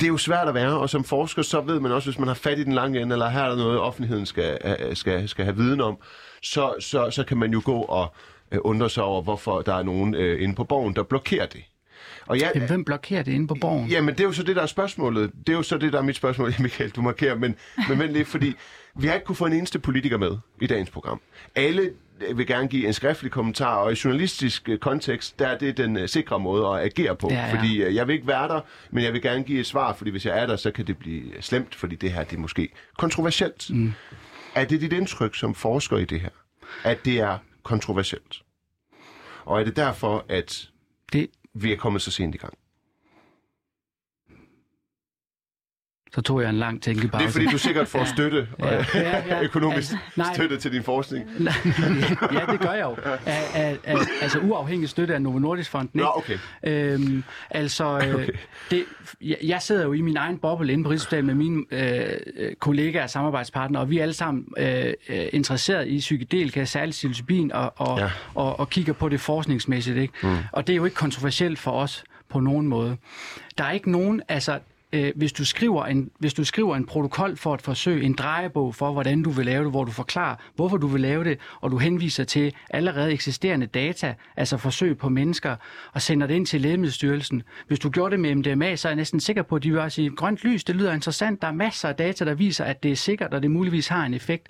det 0.00 0.06
er 0.06 0.10
jo 0.10 0.16
svært 0.16 0.48
at 0.48 0.54
være, 0.54 0.78
og 0.78 0.90
som 0.90 1.04
forsker, 1.04 1.42
så 1.42 1.60
ved 1.60 1.80
man 1.80 1.92
også, 1.92 2.10
hvis 2.10 2.18
man 2.18 2.28
har 2.28 2.34
fat 2.34 2.58
i 2.58 2.64
den 2.64 2.72
lange 2.72 3.00
ende, 3.00 3.12
eller 3.14 3.28
her 3.28 3.42
er 3.42 3.48
der 3.48 3.56
noget, 3.56 3.80
offentligheden 3.80 4.26
skal, 4.26 4.58
øh, 4.64 4.96
skal, 4.96 5.28
skal 5.28 5.44
have 5.44 5.56
viden 5.56 5.80
om, 5.80 5.98
så, 6.42 6.74
så, 6.80 7.10
så 7.10 7.24
kan 7.24 7.36
man 7.36 7.52
jo 7.52 7.62
gå 7.64 7.80
og 7.80 8.14
øh, 8.52 8.58
undre 8.64 8.90
sig 8.90 9.02
over, 9.02 9.22
hvorfor 9.22 9.62
der 9.62 9.74
er 9.74 9.82
nogen 9.82 10.14
øh, 10.14 10.42
inde 10.42 10.54
på 10.54 10.64
borgen, 10.64 10.96
der 10.96 11.02
blokerer 11.02 11.46
det. 11.46 11.64
Og 12.26 12.40
jeg, 12.40 12.52
Jamen, 12.54 12.68
hvem 12.68 12.84
blokerer 12.84 13.22
det 13.22 13.32
inde 13.32 13.46
på 13.46 13.56
borgen? 13.60 13.88
Jamen, 13.88 14.14
det 14.14 14.20
er 14.20 14.24
jo 14.24 14.32
så 14.32 14.42
det, 14.42 14.56
der 14.56 14.62
er 14.62 14.66
spørgsmålet. 14.66 15.30
Det 15.46 15.52
er 15.52 15.56
jo 15.56 15.62
så 15.62 15.78
det, 15.78 15.92
der 15.92 15.98
er 15.98 16.02
mit 16.02 16.16
spørgsmål, 16.16 16.54
Michael, 16.60 16.90
du 16.90 17.02
markerer. 17.02 17.34
Men, 17.34 17.56
men 17.88 17.98
vent 17.98 18.12
lige, 18.12 18.24
fordi 18.24 18.54
vi 18.94 19.06
har 19.06 19.14
ikke 19.14 19.26
kunne 19.26 19.36
få 19.36 19.46
en 19.46 19.52
eneste 19.52 19.78
politiker 19.78 20.18
med 20.18 20.36
i 20.60 20.66
dagens 20.66 20.90
program. 20.90 21.20
Alle 21.54 21.90
øh, 22.28 22.38
vil 22.38 22.46
gerne 22.46 22.68
give 22.68 22.86
en 22.86 22.92
skriftlig 22.92 23.32
kommentar, 23.32 23.76
og 23.76 23.92
i 23.92 23.96
journalistisk 24.04 24.68
øh, 24.68 24.78
kontekst, 24.78 25.38
der 25.38 25.46
er 25.46 25.58
det 25.58 25.76
den 25.76 25.96
øh, 25.96 26.08
sikre 26.08 26.40
måde 26.40 26.66
at 26.66 26.84
agere 26.84 27.16
på. 27.16 27.28
Ja, 27.30 27.46
ja. 27.46 27.54
Fordi 27.54 27.94
jeg 27.94 28.06
vil 28.06 28.14
ikke 28.14 28.26
være 28.26 28.48
der, 28.48 28.60
men 28.90 29.04
jeg 29.04 29.12
vil 29.12 29.22
gerne 29.22 29.42
give 29.42 29.60
et 29.60 29.66
svar, 29.66 29.92
fordi 29.92 30.10
hvis 30.10 30.26
jeg 30.26 30.42
er 30.42 30.46
der, 30.46 30.56
så 30.56 30.70
kan 30.70 30.86
det 30.86 30.98
blive 30.98 31.22
slemt, 31.40 31.74
fordi 31.74 31.96
det 31.96 32.12
her 32.12 32.24
det 32.24 32.36
er 32.36 32.40
måske 32.40 32.68
kontroversielt. 32.98 33.70
Mm. 33.70 33.92
Er 34.54 34.64
det 34.64 34.80
dit 34.80 34.92
indtryk 34.92 35.34
som 35.34 35.54
forsker 35.54 35.96
i 35.96 36.04
det 36.04 36.20
her, 36.20 36.30
at 36.84 37.04
det 37.04 37.20
er 37.20 37.38
kontroversielt? 37.62 38.42
Og 39.44 39.60
er 39.60 39.64
det 39.64 39.76
derfor, 39.76 40.24
at 40.28 40.70
Det, 41.12 41.30
vi 41.54 41.72
er 41.72 41.76
kommet 41.76 42.02
så 42.02 42.10
sent 42.10 42.34
i 42.34 42.38
gang? 42.38 42.54
Så 46.14 46.20
tog 46.20 46.42
jeg 46.42 46.50
en 46.50 46.56
lang 46.56 46.82
tænkepause. 46.82 47.22
Det 47.24 47.28
er 47.28 47.32
fordi, 47.32 47.46
du 47.46 47.58
sikkert 47.58 47.88
får 47.88 48.04
støtte, 48.14 48.48
Ja, 48.58 48.74
ja, 48.94 49.22
ja. 49.26 49.42
økonomisk 49.48 49.76
Altså, 49.92 49.96
nej. 50.16 50.34
støtte 50.34 50.56
til 50.56 50.72
din 50.72 50.82
forskning. 50.82 51.28
ja, 52.32 52.52
det 52.52 52.60
gør 52.60 52.72
jeg 52.72 52.82
jo. 52.82 52.96
Af, 53.26 53.42
af, 53.54 53.76
af, 53.84 53.96
altså 54.22 54.38
uafhængig 54.38 54.88
støtte 54.88 55.14
af 55.14 55.22
Novo 55.22 55.38
Nordisk 55.38 55.70
Fonden. 55.70 55.90
Nå, 56.00 56.22
ikke? 56.28 56.40
okay. 56.62 56.92
Øhm, 56.94 57.24
altså, 57.50 57.84
øh, 58.06 58.14
Okay. 58.14 58.32
det, 58.70 58.84
jeg, 59.22 59.36
jeg 59.42 59.62
sidder 59.62 59.84
jo 59.84 59.92
i 59.92 60.00
min 60.00 60.16
egen 60.16 60.38
boble 60.38 60.72
inde 60.72 60.84
på 60.84 60.90
Rigshospitalet 60.90 61.24
med 61.24 61.34
mine 61.34 61.64
øh, 61.70 62.10
øh, 62.36 62.54
kollegaer 62.54 63.02
og 63.02 63.10
samarbejdspartnere, 63.10 63.82
og 63.82 63.90
vi 63.90 63.98
er 63.98 64.02
alle 64.02 64.14
sammen 64.14 64.44
øh, 64.58 64.92
øh, 65.08 65.26
interesseret 65.32 65.88
i 65.88 65.98
psykedelika, 65.98 66.64
særligt 66.64 66.94
psilocybin, 66.94 67.52
og, 67.52 67.72
og, 67.76 67.98
ja. 67.98 68.10
og, 68.34 68.60
og 68.60 68.70
kigger 68.70 68.92
på 68.92 69.08
det 69.08 69.20
forskningsmæssigt. 69.20 69.96
Ikke? 69.96 70.14
Mm. 70.22 70.36
Og 70.52 70.66
det 70.66 70.72
er 70.72 70.76
jo 70.76 70.84
ikke 70.84 70.94
kontroversielt 70.94 71.58
for 71.58 71.70
os 71.70 72.04
på 72.28 72.40
nogen 72.40 72.66
måde. 72.66 72.96
Der 73.58 73.64
er 73.64 73.70
ikke 73.70 73.90
nogen, 73.90 74.22
altså 74.28 74.58
øh, 74.92 75.12
hvis, 75.16 75.32
du 75.32 75.44
skriver 75.44 75.84
en, 75.84 76.10
hvis 76.18 76.34
du 76.34 76.44
skriver 76.44 76.76
en 76.76 76.86
protokol 76.86 77.36
for 77.36 77.54
et 77.54 77.62
forsøg, 77.62 78.04
en 78.04 78.14
drejebog 78.14 78.74
for, 78.74 78.92
hvordan 78.92 79.22
du 79.22 79.30
vil 79.30 79.46
lave 79.46 79.64
det, 79.64 79.72
hvor 79.72 79.84
du 79.84 79.92
forklarer, 79.92 80.36
hvorfor 80.54 80.76
du 80.76 80.86
vil 80.86 81.00
lave 81.00 81.24
det, 81.24 81.38
og 81.60 81.70
du 81.70 81.78
henviser 81.78 82.24
til 82.24 82.54
allerede 82.70 83.12
eksisterende 83.12 83.66
data, 83.66 84.14
altså 84.36 84.56
forsøg 84.56 84.98
på 84.98 85.08
mennesker, 85.08 85.56
og 85.92 86.02
sender 86.02 86.26
det 86.26 86.34
ind 86.34 86.46
til 86.46 86.60
Lægemiddelstyrelsen. 86.60 87.42
Hvis 87.66 87.78
du 87.78 87.90
gjorde 87.90 88.10
det 88.10 88.20
med 88.20 88.34
MDMA, 88.34 88.76
så 88.76 88.88
er 88.88 88.90
jeg 88.90 88.96
næsten 88.96 89.20
sikker 89.20 89.42
på, 89.42 89.56
at 89.56 89.62
de 89.62 89.70
vil 89.70 89.80
også 89.80 89.94
sige, 89.94 90.10
grønt 90.10 90.44
lys, 90.44 90.64
det 90.64 90.76
lyder 90.76 90.92
interessant, 90.92 91.42
der 91.42 91.48
er 91.48 91.52
masser 91.52 91.88
af 91.88 91.94
data, 91.94 92.24
der 92.24 92.34
viser, 92.34 92.64
at 92.64 92.82
det 92.82 92.92
er 92.92 92.96
sikkert, 92.96 93.34
og 93.34 93.42
det 93.42 93.50
muligvis 93.50 93.88
har 93.88 94.06
en 94.06 94.14
effekt. 94.14 94.46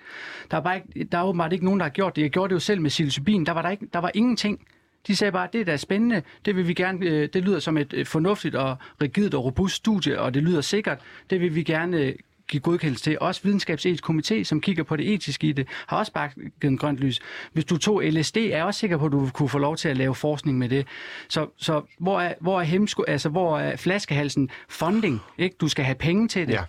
Der 0.50 0.56
er, 0.56 0.60
bare 0.60 0.76
ikke, 0.76 1.04
der 1.12 1.18
er 1.18 1.22
åbenbart 1.22 1.52
ikke 1.52 1.64
nogen, 1.64 1.80
der 1.80 1.84
har 1.84 1.90
gjort 1.90 2.16
det. 2.16 2.22
Jeg 2.22 2.30
gjorde 2.30 2.48
det 2.48 2.54
jo 2.54 2.60
selv 2.60 2.80
med 2.80 2.90
psilocybin, 2.90 3.46
der 3.46 3.52
var, 3.52 3.62
der 3.62 3.70
ikke, 3.70 3.86
der 3.92 3.98
var 3.98 4.10
ingenting. 4.14 4.60
De 5.06 5.16
sagde 5.16 5.32
bare, 5.32 5.48
det 5.52 5.60
er 5.60 5.64
da 5.64 5.76
spændende, 5.76 6.22
det 6.44 6.56
vil 6.56 6.68
vi 6.68 6.74
gerne, 6.74 7.06
øh, 7.06 7.28
det 7.32 7.44
lyder 7.44 7.58
som 7.58 7.76
et 7.76 7.92
øh, 7.92 8.06
fornuftigt 8.06 8.54
og 8.54 8.76
rigidt 9.02 9.34
og 9.34 9.44
robust 9.44 9.76
studie, 9.76 10.20
og 10.20 10.34
det 10.34 10.42
lyder 10.42 10.60
sikkert, 10.60 10.98
det 11.30 11.40
vil 11.40 11.54
vi 11.54 11.62
gerne 11.62 11.96
øh, 11.96 12.14
give 12.50 12.60
godkendelse 12.60 13.04
til. 13.04 13.18
Også 13.20 13.40
videnskabsetisk 13.44 14.10
komité, 14.10 14.44
som 14.44 14.60
kigger 14.60 14.82
på 14.82 14.96
det 14.96 15.14
etiske 15.14 15.46
i 15.46 15.52
det, 15.52 15.68
har 15.86 15.98
også 15.98 16.12
bare 16.12 16.30
givet 16.60 16.80
grønt 16.80 16.98
lys. 16.98 17.20
Hvis 17.52 17.64
du 17.64 17.76
tog 17.76 18.02
LSD, 18.04 18.36
er 18.36 18.56
jeg 18.56 18.64
også 18.64 18.80
sikker 18.80 18.96
på, 18.96 19.06
at 19.06 19.12
du 19.12 19.28
kunne 19.34 19.48
få 19.48 19.58
lov 19.58 19.76
til 19.76 19.88
at 19.88 19.96
lave 19.96 20.14
forskning 20.14 20.58
med 20.58 20.68
det. 20.68 20.86
Så, 21.28 21.46
så 21.56 21.82
hvor, 21.98 22.20
er, 22.20 22.34
hvor, 22.40 22.60
er 22.60 22.64
hemsko, 22.64 23.02
altså, 23.02 23.28
hvor 23.28 23.58
er 23.58 23.76
flaskehalsen? 23.76 24.50
Funding, 24.68 25.20
ikke? 25.38 25.56
Du 25.60 25.68
skal 25.68 25.84
have 25.84 25.94
penge 25.94 26.28
til 26.28 26.46
det. 26.46 26.52
Ja. 26.52 26.64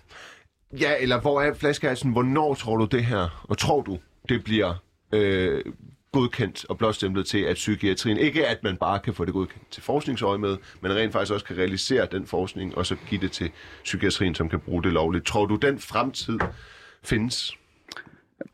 ja, 0.80 0.92
eller 1.00 1.20
hvor 1.20 1.40
er 1.40 1.54
flaskehalsen? 1.54 2.12
Hvornår 2.12 2.54
tror 2.54 2.76
du 2.76 2.84
det 2.84 3.04
her, 3.04 3.44
og 3.48 3.58
tror 3.58 3.82
du, 3.82 3.98
det 4.28 4.44
bliver 4.44 4.74
øh, 5.12 5.64
godkendt 6.12 6.66
og 6.68 6.78
blåstemplet 6.78 7.26
til, 7.26 7.38
at 7.38 7.54
psykiatrien, 7.54 8.16
ikke 8.16 8.46
at 8.46 8.62
man 8.62 8.76
bare 8.76 8.98
kan 8.98 9.14
få 9.14 9.24
det 9.24 9.32
godkendt 9.32 9.70
til 9.70 9.82
forskningsøje 9.82 10.38
med, 10.38 10.56
men 10.80 10.96
rent 10.96 11.12
faktisk 11.12 11.32
også 11.32 11.46
kan 11.46 11.56
realisere 11.56 12.08
den 12.12 12.26
forskning, 12.26 12.78
og 12.78 12.86
så 12.86 12.96
give 13.10 13.20
det 13.20 13.32
til 13.32 13.50
psykiatrien, 13.84 14.34
som 14.34 14.48
kan 14.48 14.60
bruge 14.60 14.82
det 14.82 14.92
lovligt. 14.92 15.26
Tror 15.26 15.46
du, 15.46 15.56
den 15.56 15.78
fremtid 15.78 16.38
findes? 17.02 17.52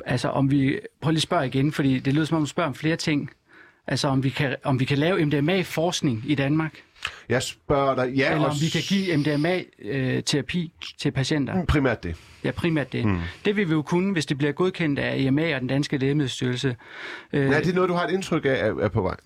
Altså 0.07 0.29
om 0.29 0.51
vi, 0.51 0.81
prøv 1.01 1.11
lige 1.11 1.19
at 1.19 1.23
spørge 1.23 1.47
igen, 1.47 1.73
fordi 1.73 1.99
det 1.99 2.15
lyder 2.15 2.25
som 2.25 2.37
om 2.37 2.43
du 2.43 2.49
spørger 2.49 2.69
om 2.69 2.75
flere 2.75 2.97
ting. 2.97 3.31
Altså 3.91 4.09
om 4.09 4.25
vi 4.25 4.29
kan, 4.31 4.57
om 4.65 4.81
vi 4.81 4.85
kan 4.85 4.99
lave 4.99 5.25
MDMA-forskning 5.25 6.23
i 6.27 6.35
Danmark, 6.35 6.73
Jeg 7.29 7.43
spørger 7.43 7.95
dig, 7.95 8.13
ja, 8.17 8.35
eller 8.35 8.49
om 8.49 8.57
vi 8.61 8.69
kan 8.69 8.81
give 8.89 9.17
MDMA-terapi 9.17 10.73
til 10.99 11.11
patienter. 11.11 11.65
primært 11.65 12.03
det. 12.03 12.17
Ja, 12.45 12.51
primært 12.51 12.93
det. 12.93 13.05
Mm. 13.05 13.19
Det 13.45 13.57
vil 13.57 13.69
vi 13.69 13.73
jo 13.73 13.83
kunne, 13.83 14.13
hvis 14.13 14.27
det 14.27 14.39
bliver 14.39 14.53
godkendt 14.53 14.99
af 14.99 15.17
EMA 15.19 15.55
og 15.55 15.61
den 15.61 15.69
danske 15.69 15.97
lægemiddelstyrelse. 15.99 16.77
Øh, 17.33 17.47
Ja, 17.51 17.59
det 17.61 17.71
er 17.71 17.75
noget, 17.75 17.89
du 17.89 17.95
har 17.95 18.07
et 18.07 18.13
indtryk 18.13 18.45
af, 18.45 18.73
er 18.81 18.89
på 18.89 19.03
vej. 19.03 19.17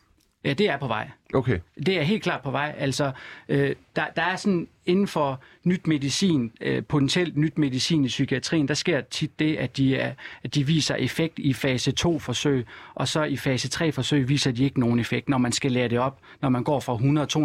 Ja, 0.45 0.53
det 0.53 0.69
er 0.69 0.77
på 0.77 0.87
vej. 0.87 1.11
Okay. 1.35 1.59
Det 1.87 1.99
er 1.99 2.03
helt 2.03 2.23
klart 2.23 2.43
på 2.43 2.51
vej. 2.51 2.75
Altså, 2.79 3.13
øh, 3.49 3.75
der, 3.97 4.05
der 4.17 4.23
er 4.23 4.37
sådan 4.37 4.69
inden 4.87 5.07
for 5.07 5.41
nyt 5.65 5.87
medicin, 5.87 6.53
øh, 6.61 6.85
potentielt 6.85 7.37
nyt 7.37 7.59
medicin 7.59 8.05
i 8.05 8.09
psykiatrien, 8.09 8.69
der 8.69 8.75
sker 8.75 9.01
tit 9.01 9.39
det, 9.39 9.57
at 9.57 9.77
de, 9.77 9.97
er, 9.97 10.15
at 10.45 10.55
de 10.55 10.67
viser 10.67 10.95
effekt 10.95 11.39
i 11.39 11.53
fase 11.53 11.93
2-forsøg, 12.01 12.67
og 12.95 13.09
så 13.09 13.23
i 13.23 13.37
fase 13.37 13.69
3-forsøg 13.75 14.29
viser 14.29 14.51
de 14.51 14.65
ikke 14.65 14.81
nogen 14.81 14.99
effekt, 14.99 15.29
når 15.29 15.39
man 15.39 15.53
skal 15.53 15.73
lære 15.73 15.89
det 15.89 15.99
op, 15.99 16.19
når 16.41 16.49
man 16.49 16.65
går 16.65 16.81
fra 16.81 16.97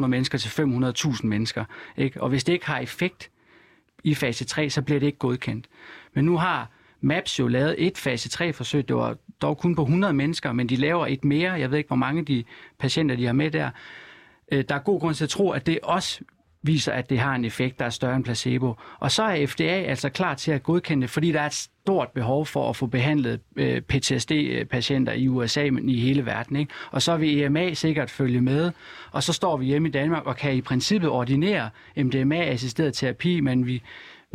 100-200 0.01 0.07
mennesker 0.07 0.37
til 0.37 0.49
500.000 0.49 1.27
mennesker. 1.27 1.65
Ikke? 1.97 2.21
Og 2.21 2.29
hvis 2.29 2.43
det 2.43 2.53
ikke 2.53 2.65
har 2.65 2.79
effekt 2.79 3.29
i 4.03 4.15
fase 4.15 4.45
3, 4.45 4.69
så 4.69 4.81
bliver 4.81 4.99
det 4.99 5.07
ikke 5.07 5.19
godkendt. 5.19 5.65
Men 6.13 6.25
nu 6.25 6.37
har 6.37 6.69
MAPS 7.01 7.39
jo 7.39 7.47
lavet 7.47 7.75
et 7.77 7.97
fase 7.97 8.43
3-forsøg, 8.43 8.87
det 8.87 8.95
var 8.95 9.17
dog 9.41 9.57
kun 9.57 9.75
på 9.75 9.81
100 9.81 10.13
mennesker, 10.13 10.51
men 10.51 10.69
de 10.69 10.75
laver 10.75 11.07
et 11.07 11.25
mere, 11.25 11.51
jeg 11.51 11.71
ved 11.71 11.77
ikke, 11.77 11.87
hvor 11.87 11.95
mange 11.95 12.25
de 12.25 12.43
patienter, 12.79 13.15
de 13.15 13.25
har 13.25 13.33
med 13.33 13.51
der. 13.51 13.69
Øh, 14.51 14.63
der 14.69 14.75
er 14.75 14.79
god 14.79 14.99
grund 14.99 15.15
til 15.15 15.23
at 15.23 15.29
tro, 15.29 15.49
at 15.49 15.65
det 15.65 15.79
også 15.83 16.21
viser, 16.61 16.91
at 16.91 17.09
det 17.09 17.19
har 17.19 17.35
en 17.35 17.45
effekt, 17.45 17.79
der 17.79 17.85
er 17.85 17.89
større 17.89 18.15
end 18.15 18.23
placebo. 18.23 18.73
Og 18.99 19.11
så 19.11 19.23
er 19.23 19.47
FDA 19.47 19.63
altså 19.63 20.09
klar 20.09 20.35
til 20.35 20.51
at 20.51 20.63
godkende 20.63 21.01
det, 21.01 21.09
fordi 21.09 21.31
der 21.31 21.41
er 21.41 21.45
et 21.45 21.53
stort 21.53 22.09
behov 22.09 22.45
for 22.45 22.69
at 22.69 22.75
få 22.75 22.85
behandlet 22.85 23.39
øh, 23.55 23.81
PTSD-patienter 23.81 25.13
i 25.13 25.27
USA, 25.27 25.69
men 25.71 25.89
i 25.89 25.99
hele 25.99 26.25
verden. 26.25 26.55
Ikke? 26.55 26.73
Og 26.91 27.01
så 27.01 27.17
vil 27.17 27.41
EMA 27.41 27.73
sikkert 27.73 28.09
følge 28.09 28.41
med, 28.41 28.71
og 29.11 29.23
så 29.23 29.33
står 29.33 29.57
vi 29.57 29.65
hjemme 29.65 29.87
i 29.87 29.91
Danmark 29.91 30.25
og 30.25 30.35
kan 30.37 30.53
i 30.53 30.61
princippet 30.61 31.09
ordinere 31.09 31.69
MDMA-assisteret 31.97 32.93
terapi, 32.93 33.39
men 33.39 33.67
vi 33.67 33.81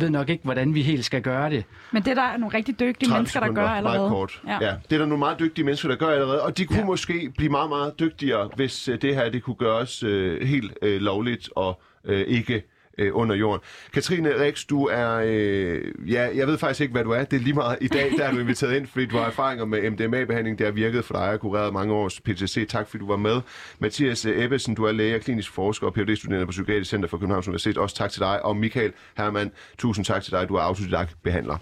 ved 0.03 0.09
nok 0.09 0.29
ikke, 0.29 0.43
hvordan 0.43 0.73
vi 0.73 0.81
helt 0.81 1.05
skal 1.05 1.21
gøre 1.21 1.49
det. 1.49 1.65
Men 1.91 2.03
det 2.03 2.11
er 2.11 2.15
der 2.15 2.37
nogle 2.37 2.57
rigtig 2.57 2.79
dygtige 2.79 3.09
30 3.09 3.19
mennesker, 3.19 3.39
der 3.39 3.51
gør 3.51 3.67
allerede. 3.67 3.99
Meget 3.99 4.11
kort. 4.11 4.41
Ja. 4.47 4.51
Ja. 4.51 4.65
ja. 4.65 4.75
Det 4.89 4.95
er 4.95 4.99
der 4.99 5.05
nogle 5.05 5.19
meget 5.19 5.39
dygtige 5.39 5.65
mennesker, 5.65 5.89
der 5.89 5.95
gør 5.95 6.07
allerede, 6.07 6.41
og 6.41 6.57
de 6.57 6.65
kunne 6.65 6.79
ja. 6.79 6.85
måske 6.85 7.33
blive 7.37 7.49
meget, 7.49 7.69
meget 7.69 7.99
dygtigere, 7.99 8.49
hvis 8.55 8.87
øh, 8.87 9.01
det 9.01 9.15
her 9.15 9.29
det 9.29 9.43
kunne 9.43 9.55
gøres 9.55 10.03
øh, 10.03 10.47
helt 10.47 10.73
øh, 10.81 11.01
lovligt 11.01 11.49
og 11.55 11.81
øh, 12.05 12.21
ikke 12.27 12.63
øh, 12.97 13.09
under 13.13 13.35
jorden. 13.35 13.61
Katrine 13.93 14.39
Rex, 14.39 14.65
du 14.65 14.85
er... 14.85 15.21
Øh, 15.25 16.11
ja, 16.11 16.29
jeg 16.35 16.47
ved 16.47 16.57
faktisk 16.57 16.81
ikke, 16.81 16.91
hvad 16.91 17.03
du 17.03 17.11
er. 17.11 17.23
Det 17.23 17.37
er 17.37 17.41
lige 17.41 17.53
meget 17.53 17.77
i 17.81 17.87
dag, 17.87 18.11
der 18.17 18.23
er 18.23 18.31
du 18.31 18.39
inviteret 18.39 18.75
ind, 18.75 18.87
fordi 18.87 19.05
du 19.05 19.17
har 19.17 19.25
erfaringer 19.25 19.65
med 19.65 19.89
MDMA-behandling. 19.91 20.57
Det 20.57 20.65
har 20.65 20.71
virket 20.71 21.05
for 21.05 21.13
dig 21.13 21.29
og 21.29 21.39
kureret 21.39 21.73
mange 21.73 21.93
års 21.93 22.21
PTC. 22.21 22.67
Tak, 22.69 22.87
fordi 22.87 23.01
du 23.01 23.07
var 23.07 23.17
med. 23.17 23.41
Mathias 23.79 24.25
øh, 24.25 24.43
Ebbesen, 24.43 24.75
du 24.75 24.83
er 24.83 24.91
læge 24.91 25.15
og 25.15 25.21
klinisk 25.21 25.51
forsker 25.51 25.87
og 25.87 25.93
Ph.D.-studerende 25.93 26.45
på 26.45 26.51
Psykiatrisk 26.51 26.89
Center 26.89 27.09
for 27.09 27.17
Københavns 27.17 27.47
Universitet. 27.47 27.77
Også 27.77 27.95
tak 27.95 28.11
til 28.11 28.19
dig. 28.19 28.45
Og 28.45 28.57
Michael 28.57 28.93
Hermann, 29.17 29.51
tusind 29.77 30.05
tak 30.05 30.23
til 30.23 30.31
dig. 30.31 30.49
Du 30.49 30.55
er 30.55 30.61
autodidakt 30.61 31.15
behandler. 31.23 31.57